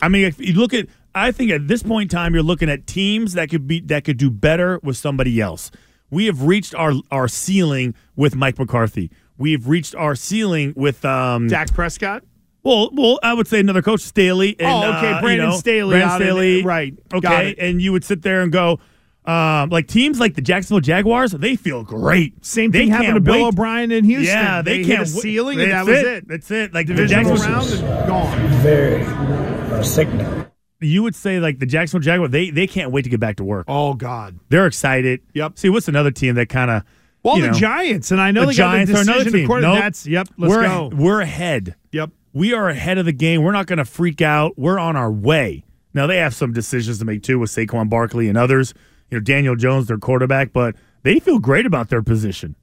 I 0.03 0.09
mean, 0.09 0.25
if 0.25 0.41
you 0.41 0.55
look 0.55 0.73
at 0.75 0.87
I 1.15 1.33
think 1.33 1.51
at 1.51 1.69
this 1.69 1.83
point 1.83 2.13
in 2.13 2.17
time 2.17 2.35
you're 2.35 2.43
looking 2.43 2.69
at 2.71 2.87
teams 2.87 3.35
that 3.35 3.51
could 3.51 3.67
be 3.67 3.81
that 3.83 4.05
could 4.05 4.17
do 4.17 4.31
better 4.31 4.81
with 4.83 4.97
somebody 4.97 5.41
else. 5.41 5.71
We 6.11 6.27
have 6.27 6.43
reached 6.43 6.75
our 6.75 6.93
our 7.11 7.29
ceiling 7.29 7.95
with 8.17 8.35
Mike 8.35 8.59
McCarthy. 8.59 9.11
We've 9.37 9.67
reached 9.69 9.95
our 9.95 10.15
ceiling 10.15 10.73
with 10.77 11.05
um 11.05 11.49
Dak 11.49 11.73
Prescott. 11.75 12.25
well, 12.63 12.91
well, 12.93 13.19
I 13.23 13.33
would 13.35 13.47
say 13.47 13.61
another 13.61 13.83
coach, 13.83 14.01
Staley. 14.01 14.57
And, 14.59 14.69
Oh, 14.69 14.97
okay, 14.99 15.13
uh, 15.13 15.15
you 15.17 15.21
Brandon 15.23 15.49
know, 15.51 15.57
Staley 15.57 15.91
Brandon 15.99 16.09
out 16.11 16.21
in- 16.21 16.27
Staley, 16.27 16.63
right, 16.65 16.95
Okay, 17.15 17.55
and 17.59 17.81
you 17.81 17.93
would 17.93 18.05
sit 18.05 18.23
there 18.23 18.43
and 18.43 18.51
go, 18.53 18.81
um, 19.27 19.69
like 19.71 19.87
teams 19.87 20.19
like 20.19 20.35
the 20.35 20.41
Jacksonville 20.43 20.81
Jaguars, 20.81 21.33
they 21.33 21.57
feel 21.57 21.85
great. 21.85 22.45
Same 22.45 22.73
thing 22.73 22.89
happened 22.89 23.07
can't 23.07 23.15
to 23.17 23.21
Bill 23.21 23.35
wait- 23.35 23.49
O'Brien 23.49 23.93
in 23.93 24.05
Houston. 24.05 24.35
Yeah, 24.37 24.63
they, 24.63 24.79
hit 24.79 24.87
can't 24.87 24.99
a 25.11 25.15
wait- 25.15 25.23
ceiling, 25.23 25.61
and 25.61 25.71
that 25.73 25.87
was 25.87 25.99
it. 25.99 26.29
That's 26.29 26.51
it. 26.51 26.73
Like 26.75 26.87
the 26.87 27.07
Jacksonville 27.07 27.45
round 27.45 27.71
and 27.71 28.09
gone. 28.09 28.49
Very 28.63 29.03
uh, 29.05 29.83
sickening. 29.83 30.47
You 30.81 31.03
would 31.03 31.15
say 31.15 31.41
like 31.41 31.59
the 31.59 31.67
Jacksonville 31.67 32.03
Jaguars, 32.05 32.31
they 32.31 32.51
they 32.51 32.67
can't 32.67 32.91
wait 32.91 33.03
to 33.03 33.11
get 33.11 33.21
back 33.21 33.37
to 33.37 33.45
work. 33.45 33.67
Oh 33.69 33.93
God, 33.95 34.39
they're 34.49 34.67
excited. 34.67 35.21
Yep. 35.35 35.59
See, 35.59 35.69
what's 35.69 35.89
another 35.89 36.11
team 36.11 36.37
that 36.37 36.49
kind 36.49 36.71
of 36.71 36.85
Well, 37.23 37.37
you 37.37 37.43
the 37.43 37.49
know, 37.49 37.55
Giants, 37.59 38.11
and 38.13 38.21
I 38.21 38.31
know 38.31 38.41
the 38.43 38.47
they 38.49 38.53
Giants 38.55 38.91
got 38.91 39.01
are 39.01 39.05
the 39.05 39.13
another 39.13 39.31
team. 39.31 39.45
According, 39.45 39.69
Nope. 39.69 39.79
That's 39.79 40.07
yep. 40.07 40.29
Let's 40.39 40.55
we're, 40.55 40.63
go. 40.63 40.91
We're 40.95 41.21
ahead. 41.21 41.75
Yep. 41.93 42.11
We 42.33 42.55
are 42.55 42.71
ahead 42.71 42.97
of 42.97 43.05
the 43.05 43.13
game. 43.13 43.43
We're 43.43 43.53
not 43.53 43.67
going 43.67 43.79
to 43.79 43.85
freak 43.85 44.23
out. 44.23 44.57
We're 44.57 44.79
on 44.79 44.97
our 44.97 45.13
way. 45.13 45.65
Now 45.93 46.07
they 46.07 46.17
have 46.19 46.33
some 46.35 46.53
decisions 46.55 46.99
to 47.01 47.05
make 47.05 47.23
too 47.23 47.39
with 47.39 47.51
Saquon 47.51 47.91
Barkley 47.91 48.29
and 48.29 48.39
others. 48.39 48.73
You 49.11 49.19
know 49.19 49.21
Daniel 49.23 49.57
Jones, 49.57 49.87
their 49.89 49.99
quarterback, 49.99 50.53
but 50.53 50.77
they 51.03 51.19
feel 51.21 51.39
great 51.39 51.67
about 51.67 51.89
their 51.89 52.03
position. 52.03 52.57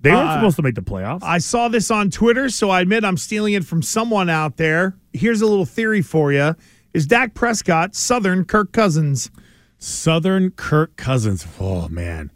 They 0.00 0.10
weren't 0.12 0.28
Uh, 0.28 0.34
supposed 0.36 0.56
to 0.56 0.62
make 0.62 0.74
the 0.74 0.82
playoffs. 0.82 1.20
I 1.22 1.38
saw 1.38 1.68
this 1.68 1.90
on 1.90 2.10
Twitter, 2.10 2.48
so 2.48 2.70
I 2.70 2.80
admit 2.82 3.04
I'm 3.04 3.16
stealing 3.16 3.54
it 3.54 3.64
from 3.64 3.82
someone 3.82 4.28
out 4.30 4.56
there. 4.56 4.94
Here's 5.12 5.40
a 5.40 5.46
little 5.46 5.64
theory 5.66 6.02
for 6.02 6.32
you: 6.32 6.54
Is 6.94 7.06
Dak 7.06 7.34
Prescott 7.34 7.94
Southern 7.94 8.44
Kirk 8.44 8.72
Cousins? 8.72 9.30
Southern 9.78 10.50
Kirk 10.50 10.96
Cousins. 10.96 11.46
Oh 11.60 11.88
man, 11.88 12.30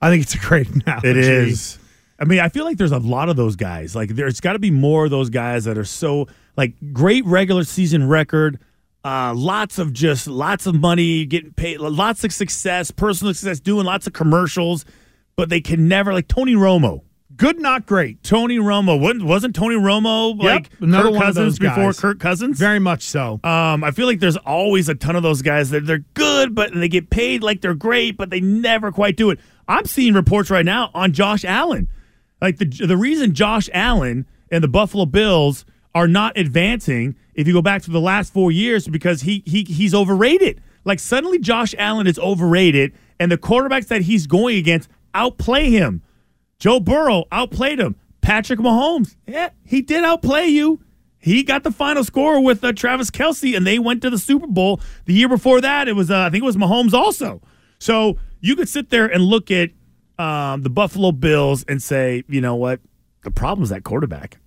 I 0.00 0.10
think 0.10 0.22
it's 0.22 0.34
a 0.34 0.38
great 0.38 0.68
analogy. 0.86 1.08
It 1.10 1.16
is. 1.16 1.78
I 2.18 2.24
mean, 2.24 2.38
I 2.40 2.48
feel 2.48 2.64
like 2.64 2.76
there's 2.76 2.92
a 2.92 2.98
lot 2.98 3.28
of 3.28 3.36
those 3.36 3.56
guys. 3.56 3.96
Like 3.96 4.10
there's 4.10 4.40
got 4.40 4.52
to 4.52 4.58
be 4.58 4.70
more 4.70 5.04
of 5.06 5.10
those 5.10 5.28
guys 5.30 5.64
that 5.64 5.76
are 5.78 5.84
so 5.84 6.28
like 6.56 6.74
great 6.92 7.24
regular 7.26 7.64
season 7.64 8.06
record, 8.08 8.58
uh, 9.04 9.34
lots 9.34 9.78
of 9.78 9.92
just 9.92 10.26
lots 10.26 10.66
of 10.66 10.74
money 10.74 11.24
getting 11.24 11.52
paid, 11.52 11.80
lots 11.80 12.24
of 12.24 12.32
success, 12.32 12.90
personal 12.90 13.34
success, 13.34 13.60
doing 13.60 13.84
lots 13.84 14.06
of 14.06 14.12
commercials, 14.12 14.84
but 15.36 15.48
they 15.48 15.60
can 15.60 15.88
never 15.88 16.12
like 16.12 16.28
Tony 16.28 16.54
Romo. 16.54 17.02
Good, 17.34 17.58
not 17.58 17.86
great. 17.86 18.22
Tony 18.22 18.58
Romo 18.58 19.00
wasn't, 19.00 19.24
wasn't 19.24 19.56
Tony 19.56 19.74
Romo 19.74 20.36
Yep, 20.36 20.44
like 20.44 20.70
another 20.80 21.04
Kirk 21.04 21.12
one 21.14 21.22
of 21.22 21.26
Cousins 21.28 21.58
those 21.58 21.58
before 21.58 21.84
guys. 21.84 22.00
Kirk 22.00 22.20
Cousins? 22.20 22.58
Very 22.58 22.78
much 22.78 23.02
so. 23.04 23.40
Um, 23.42 23.82
I 23.82 23.90
feel 23.90 24.06
like 24.06 24.20
there's 24.20 24.36
always 24.36 24.88
a 24.88 24.94
ton 24.94 25.16
of 25.16 25.22
those 25.22 25.40
guys 25.40 25.70
that 25.70 25.86
they're 25.86 26.04
good, 26.14 26.54
but 26.54 26.72
they 26.74 26.88
get 26.88 27.10
paid 27.10 27.42
like 27.42 27.62
they're 27.62 27.74
great, 27.74 28.16
but 28.16 28.30
they 28.30 28.40
never 28.40 28.92
quite 28.92 29.16
do 29.16 29.30
it. 29.30 29.40
I'm 29.66 29.86
seeing 29.86 30.12
reports 30.14 30.50
right 30.50 30.64
now 30.64 30.90
on 30.94 31.12
Josh 31.12 31.44
Allen. 31.44 31.88
Like 32.40 32.58
the 32.58 32.66
the 32.66 32.96
reason 32.96 33.34
Josh 33.34 33.70
Allen 33.72 34.26
and 34.50 34.62
the 34.62 34.68
Buffalo 34.68 35.06
Bills 35.06 35.64
are 35.94 36.08
not 36.08 36.36
advancing, 36.36 37.16
if 37.34 37.46
you 37.46 37.52
go 37.52 37.62
back 37.62 37.82
to 37.82 37.90
the 37.90 38.00
last 38.00 38.32
four 38.32 38.50
years, 38.50 38.88
because 38.88 39.22
he 39.22 39.42
he 39.46 39.64
he's 39.64 39.94
overrated. 39.94 40.62
Like 40.84 40.98
suddenly 40.98 41.38
Josh 41.38 41.74
Allen 41.78 42.06
is 42.06 42.18
overrated, 42.18 42.92
and 43.20 43.30
the 43.30 43.38
quarterbacks 43.38 43.88
that 43.88 44.02
he's 44.02 44.26
going 44.26 44.56
against 44.56 44.88
outplay 45.14 45.70
him. 45.70 46.02
Joe 46.58 46.80
Burrow 46.80 47.24
outplayed 47.32 47.80
him. 47.80 47.96
Patrick 48.20 48.60
Mahomes, 48.60 49.16
yeah, 49.26 49.50
he 49.64 49.82
did 49.82 50.04
outplay 50.04 50.46
you. 50.46 50.80
He 51.18 51.42
got 51.44 51.62
the 51.62 51.70
final 51.70 52.02
score 52.02 52.42
with 52.42 52.64
uh, 52.64 52.72
Travis 52.72 53.10
Kelce, 53.10 53.56
and 53.56 53.66
they 53.66 53.78
went 53.78 54.02
to 54.02 54.10
the 54.10 54.18
Super 54.18 54.46
Bowl. 54.46 54.80
The 55.04 55.12
year 55.12 55.28
before 55.28 55.60
that, 55.60 55.88
it 55.88 55.94
was 55.94 56.10
uh, 56.10 56.20
I 56.20 56.30
think 56.30 56.42
it 56.42 56.46
was 56.46 56.56
Mahomes 56.56 56.92
also. 56.92 57.40
So 57.78 58.16
you 58.40 58.56
could 58.56 58.68
sit 58.68 58.90
there 58.90 59.06
and 59.06 59.22
look 59.22 59.50
at 59.50 59.70
um, 60.18 60.62
the 60.62 60.70
Buffalo 60.70 61.12
Bills 61.12 61.64
and 61.68 61.82
say, 61.82 62.24
you 62.28 62.40
know 62.40 62.56
what, 62.56 62.80
the 63.22 63.30
problem 63.30 63.62
is 63.62 63.70
that 63.70 63.84
quarterback. 63.84 64.38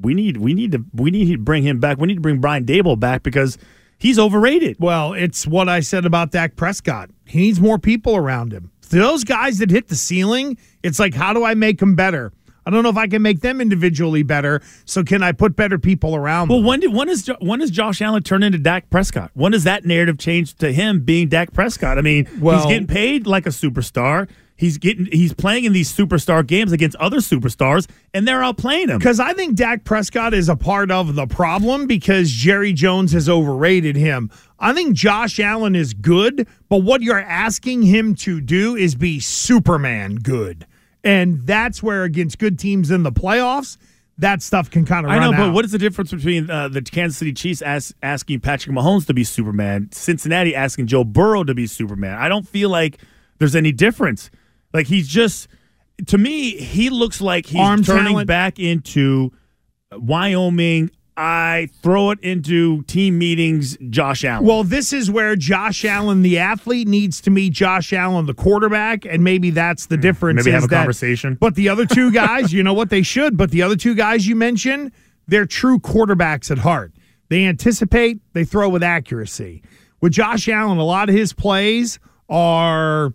We 0.00 0.14
need 0.14 0.36
we 0.38 0.54
need 0.54 0.72
to 0.72 0.84
we 0.92 1.10
need 1.10 1.30
to 1.32 1.38
bring 1.38 1.62
him 1.62 1.78
back. 1.80 1.98
We 1.98 2.08
need 2.08 2.16
to 2.16 2.20
bring 2.20 2.40
Brian 2.40 2.64
Daboll 2.64 2.98
back 2.98 3.22
because 3.22 3.58
he's 3.98 4.18
overrated. 4.18 4.76
Well, 4.80 5.12
it's 5.12 5.46
what 5.46 5.68
I 5.68 5.80
said 5.80 6.04
about 6.04 6.32
Dak 6.32 6.56
Prescott. 6.56 7.10
He 7.26 7.38
needs 7.40 7.60
more 7.60 7.78
people 7.78 8.16
around 8.16 8.52
him. 8.52 8.70
Those 8.90 9.24
guys 9.24 9.58
that 9.58 9.70
hit 9.70 9.88
the 9.88 9.96
ceiling, 9.96 10.58
it's 10.82 10.98
like, 10.98 11.14
how 11.14 11.32
do 11.32 11.44
I 11.44 11.54
make 11.54 11.78
them 11.78 11.94
better? 11.94 12.32
I 12.66 12.70
don't 12.70 12.82
know 12.82 12.88
if 12.88 12.96
I 12.96 13.06
can 13.06 13.22
make 13.22 13.40
them 13.40 13.60
individually 13.60 14.22
better. 14.22 14.62
So 14.84 15.02
can 15.04 15.22
I 15.22 15.32
put 15.32 15.54
better 15.54 15.78
people 15.78 16.16
around? 16.16 16.48
Well, 16.48 16.58
them? 16.58 16.66
when 16.66 16.80
did 16.80 16.94
when 16.94 17.08
is 17.08 17.30
when 17.40 17.58
does 17.60 17.70
Josh 17.70 18.00
Allen 18.00 18.22
turn 18.22 18.42
into 18.42 18.58
Dak 18.58 18.88
Prescott? 18.90 19.30
When 19.34 19.52
does 19.52 19.64
that 19.64 19.84
narrative 19.84 20.18
change 20.18 20.54
to 20.56 20.72
him 20.72 21.00
being 21.00 21.28
Dak 21.28 21.52
Prescott? 21.52 21.98
I 21.98 22.00
mean, 22.02 22.26
Well- 22.40 22.56
he's 22.56 22.66
getting 22.66 22.86
paid 22.86 23.26
like 23.26 23.46
a 23.46 23.50
superstar. 23.50 24.28
He's 24.56 24.78
getting 24.78 25.06
he's 25.06 25.32
playing 25.32 25.64
in 25.64 25.72
these 25.72 25.92
superstar 25.92 26.46
games 26.46 26.70
against 26.70 26.96
other 26.96 27.18
superstars, 27.18 27.88
and 28.12 28.26
they're 28.26 28.40
outplaying 28.40 28.88
him. 28.88 28.98
Because 28.98 29.18
I 29.18 29.32
think 29.32 29.56
Dak 29.56 29.82
Prescott 29.82 30.32
is 30.32 30.48
a 30.48 30.54
part 30.54 30.92
of 30.92 31.16
the 31.16 31.26
problem 31.26 31.88
because 31.88 32.30
Jerry 32.30 32.72
Jones 32.72 33.12
has 33.12 33.28
overrated 33.28 33.96
him. 33.96 34.30
I 34.60 34.72
think 34.72 34.94
Josh 34.94 35.40
Allen 35.40 35.74
is 35.74 35.92
good, 35.92 36.46
but 36.68 36.78
what 36.78 37.02
you're 37.02 37.20
asking 37.20 37.82
him 37.82 38.14
to 38.16 38.40
do 38.40 38.76
is 38.76 38.94
be 38.94 39.18
Superman 39.18 40.16
good. 40.16 40.66
And 41.02 41.42
that's 41.46 41.82
where, 41.82 42.04
against 42.04 42.38
good 42.38 42.58
teams 42.58 42.90
in 42.90 43.02
the 43.02 43.12
playoffs, 43.12 43.76
that 44.18 44.40
stuff 44.40 44.70
can 44.70 44.84
kind 44.86 45.04
of 45.04 45.10
I 45.10 45.18
know, 45.18 45.32
but 45.32 45.52
what 45.52 45.64
is 45.64 45.72
the 45.72 45.78
difference 45.78 46.12
between 46.12 46.48
uh, 46.48 46.68
the 46.68 46.80
Kansas 46.80 47.18
City 47.18 47.32
Chiefs 47.32 47.60
as, 47.60 47.92
asking 48.02 48.40
Patrick 48.40 48.74
Mahomes 48.74 49.06
to 49.06 49.14
be 49.14 49.24
Superman, 49.24 49.88
Cincinnati 49.90 50.54
asking 50.54 50.86
Joe 50.86 51.02
Burrow 51.02 51.42
to 51.42 51.54
be 51.54 51.66
Superman? 51.66 52.16
I 52.18 52.28
don't 52.28 52.46
feel 52.46 52.70
like 52.70 52.98
there's 53.38 53.56
any 53.56 53.72
difference. 53.72 54.30
Like 54.74 54.86
he's 54.88 55.08
just, 55.08 55.48
to 56.08 56.18
me, 56.18 56.56
he 56.56 56.90
looks 56.90 57.20
like 57.20 57.46
he's 57.46 57.60
Arm 57.60 57.82
turning 57.84 58.12
talent. 58.12 58.26
back 58.28 58.58
into 58.58 59.30
Wyoming. 59.92 60.90
I 61.16 61.68
throw 61.80 62.10
it 62.10 62.18
into 62.22 62.82
team 62.82 63.18
meetings. 63.18 63.76
Josh 63.88 64.24
Allen. 64.24 64.44
Well, 64.44 64.64
this 64.64 64.92
is 64.92 65.08
where 65.12 65.36
Josh 65.36 65.84
Allen, 65.84 66.22
the 66.22 66.40
athlete, 66.40 66.88
needs 66.88 67.20
to 67.20 67.30
meet 67.30 67.52
Josh 67.52 67.92
Allen, 67.92 68.26
the 68.26 68.34
quarterback, 68.34 69.04
and 69.04 69.22
maybe 69.22 69.50
that's 69.50 69.86
the 69.86 69.96
difference. 69.96 70.40
Hmm. 70.40 70.46
Maybe 70.46 70.54
have 70.54 70.64
a 70.64 70.66
that- 70.66 70.76
conversation. 70.78 71.36
But 71.40 71.54
the 71.54 71.68
other 71.68 71.86
two 71.86 72.10
guys, 72.12 72.52
you 72.52 72.64
know 72.64 72.74
what 72.74 72.90
they 72.90 73.02
should. 73.02 73.36
But 73.36 73.52
the 73.52 73.62
other 73.62 73.76
two 73.76 73.94
guys 73.94 74.26
you 74.26 74.34
mentioned, 74.34 74.90
they're 75.28 75.46
true 75.46 75.78
quarterbacks 75.78 76.50
at 76.50 76.58
heart. 76.58 76.92
They 77.28 77.44
anticipate, 77.46 78.18
they 78.32 78.44
throw 78.44 78.68
with 78.68 78.82
accuracy. 78.82 79.62
With 80.00 80.12
Josh 80.12 80.48
Allen, 80.48 80.78
a 80.78 80.84
lot 80.84 81.08
of 81.08 81.14
his 81.14 81.32
plays 81.32 82.00
are 82.28 83.14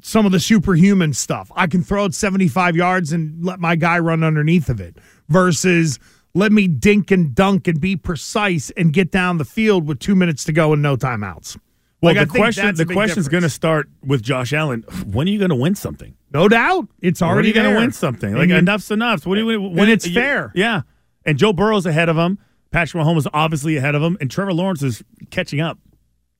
some 0.00 0.26
of 0.26 0.32
the 0.32 0.40
superhuman 0.40 1.12
stuff. 1.12 1.50
I 1.54 1.66
can 1.66 1.82
throw 1.82 2.06
it 2.06 2.14
75 2.14 2.76
yards 2.76 3.12
and 3.12 3.44
let 3.44 3.60
my 3.60 3.76
guy 3.76 3.98
run 3.98 4.24
underneath 4.24 4.68
of 4.68 4.80
it 4.80 4.96
versus 5.28 5.98
let 6.34 6.50
me 6.50 6.66
dink 6.66 7.10
and 7.10 7.34
dunk 7.34 7.68
and 7.68 7.80
be 7.80 7.94
precise 7.96 8.70
and 8.70 8.92
get 8.92 9.10
down 9.10 9.38
the 9.38 9.44
field 9.44 9.86
with 9.86 9.98
two 9.98 10.14
minutes 10.16 10.44
to 10.44 10.52
go 10.52 10.72
and 10.72 10.80
no 10.82 10.96
timeouts. 10.96 11.58
well, 12.00 12.14
Like, 12.14 12.26
the 12.28 12.38
question 12.38 12.74
the 12.74 12.86
question's 12.86 13.28
going 13.28 13.42
to 13.42 13.50
start 13.50 13.88
with 14.04 14.22
Josh 14.22 14.52
Allen. 14.52 14.82
When 15.06 15.28
are 15.28 15.30
you 15.30 15.38
going 15.38 15.50
to 15.50 15.56
win 15.56 15.74
something? 15.74 16.16
No 16.32 16.48
doubt. 16.48 16.88
It's 17.00 17.20
already 17.20 17.52
going 17.52 17.70
to 17.72 17.78
win 17.78 17.92
something? 17.92 18.34
Like 18.34 18.48
you- 18.48 18.56
enough's 18.56 18.90
enough. 18.90 19.26
What 19.26 19.34
do 19.34 19.48
you? 19.50 19.60
When, 19.60 19.90
it's 19.90 20.06
you- 20.06 20.14
fair. 20.14 20.50
Yeah, 20.54 20.82
and 21.26 21.38
Joe 21.38 21.52
Burrow's 21.52 21.84
ahead 21.86 22.08
of 22.08 22.16
him. 22.16 22.38
Patrick 22.70 23.04
Mahomes 23.04 23.18
is 23.18 23.28
obviously 23.34 23.76
ahead 23.76 23.94
of 23.94 24.02
him, 24.02 24.16
and 24.18 24.30
Trevor 24.30 24.54
Lawrence 24.54 24.82
is 24.82 25.04
catching 25.30 25.60
up. 25.60 25.78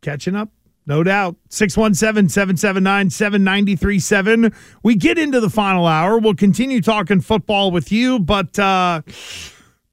catching 0.00 0.34
up. 0.34 0.48
No 0.86 1.02
doubt. 1.02 1.36
617 1.48 2.28
779 2.28 3.10
7937. 3.10 4.52
We 4.82 4.96
get 4.96 5.18
into 5.18 5.40
the 5.40 5.50
final 5.50 5.86
hour. 5.86 6.18
We'll 6.18 6.34
continue 6.34 6.80
talking 6.80 7.20
football 7.20 7.70
with 7.70 7.92
you, 7.92 8.18
but 8.18 8.58
uh, 8.58 9.02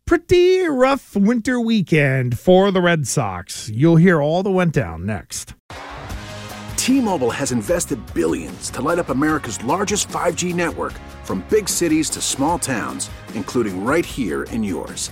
pretty 0.06 0.68
rough 0.68 1.16
winter 1.16 1.60
weekend 1.60 2.40
for 2.40 2.72
the 2.72 2.82
Red 2.82 3.08
Sox. 3.08 3.70
You'll 3.70 3.98
hear 3.98 4.22
all 4.22 4.42
that 4.42 4.50
went 4.52 4.74
down 4.74 5.06
next. 5.06 5.54
T-Mobile 6.76 7.30
has 7.30 7.52
invested 7.52 8.00
billions 8.16 8.72
to 8.72 8.82
light 8.82 8.98
up 8.98 9.10
America's 9.10 9.64
largest 9.64 10.08
5G 10.08 10.56
network 10.56 10.94
from 11.24 11.46
big 11.48 11.70
cities 11.70 12.10
to 12.10 12.22
small 12.22 12.58
towns, 12.58 13.12
including 13.36 13.84
right 13.86 14.06
here 14.06 14.44
in 14.46 14.64
yours. 14.64 15.12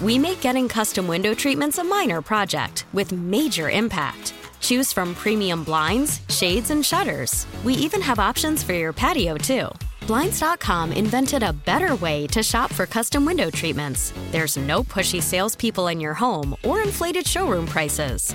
We 0.00 0.18
make 0.18 0.40
getting 0.40 0.68
custom 0.68 1.06
window 1.08 1.34
treatments 1.34 1.78
a 1.78 1.84
minor 1.84 2.22
project 2.22 2.86
with 2.92 3.10
major 3.12 3.68
impact. 3.68 4.32
Choose 4.60 4.92
from 4.92 5.14
premium 5.14 5.64
blinds, 5.64 6.20
shades, 6.28 6.70
and 6.70 6.84
shutters. 6.86 7.46
We 7.64 7.74
even 7.74 8.00
have 8.00 8.18
options 8.18 8.62
for 8.62 8.74
your 8.74 8.92
patio, 8.92 9.36
too. 9.36 9.68
Blinds.com 10.06 10.92
invented 10.92 11.42
a 11.42 11.52
better 11.52 11.94
way 11.96 12.26
to 12.28 12.42
shop 12.42 12.72
for 12.72 12.86
custom 12.86 13.26
window 13.26 13.50
treatments. 13.50 14.14
There's 14.30 14.56
no 14.56 14.82
pushy 14.82 15.22
salespeople 15.22 15.88
in 15.88 16.00
your 16.00 16.14
home 16.14 16.56
or 16.64 16.82
inflated 16.82 17.26
showroom 17.26 17.66
prices. 17.66 18.34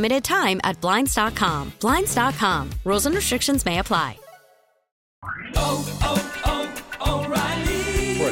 time 0.23 0.59
at 0.63 0.81
Blinds.com. 0.81 1.73
Blinds.com. 1.79 2.69
Rules 2.83 3.05
and 3.05 3.15
restrictions 3.15 3.65
may 3.65 3.79
apply. 3.79 4.17
Oh, 5.55 5.99
oh, 6.01 6.41
oh. 6.45 6.60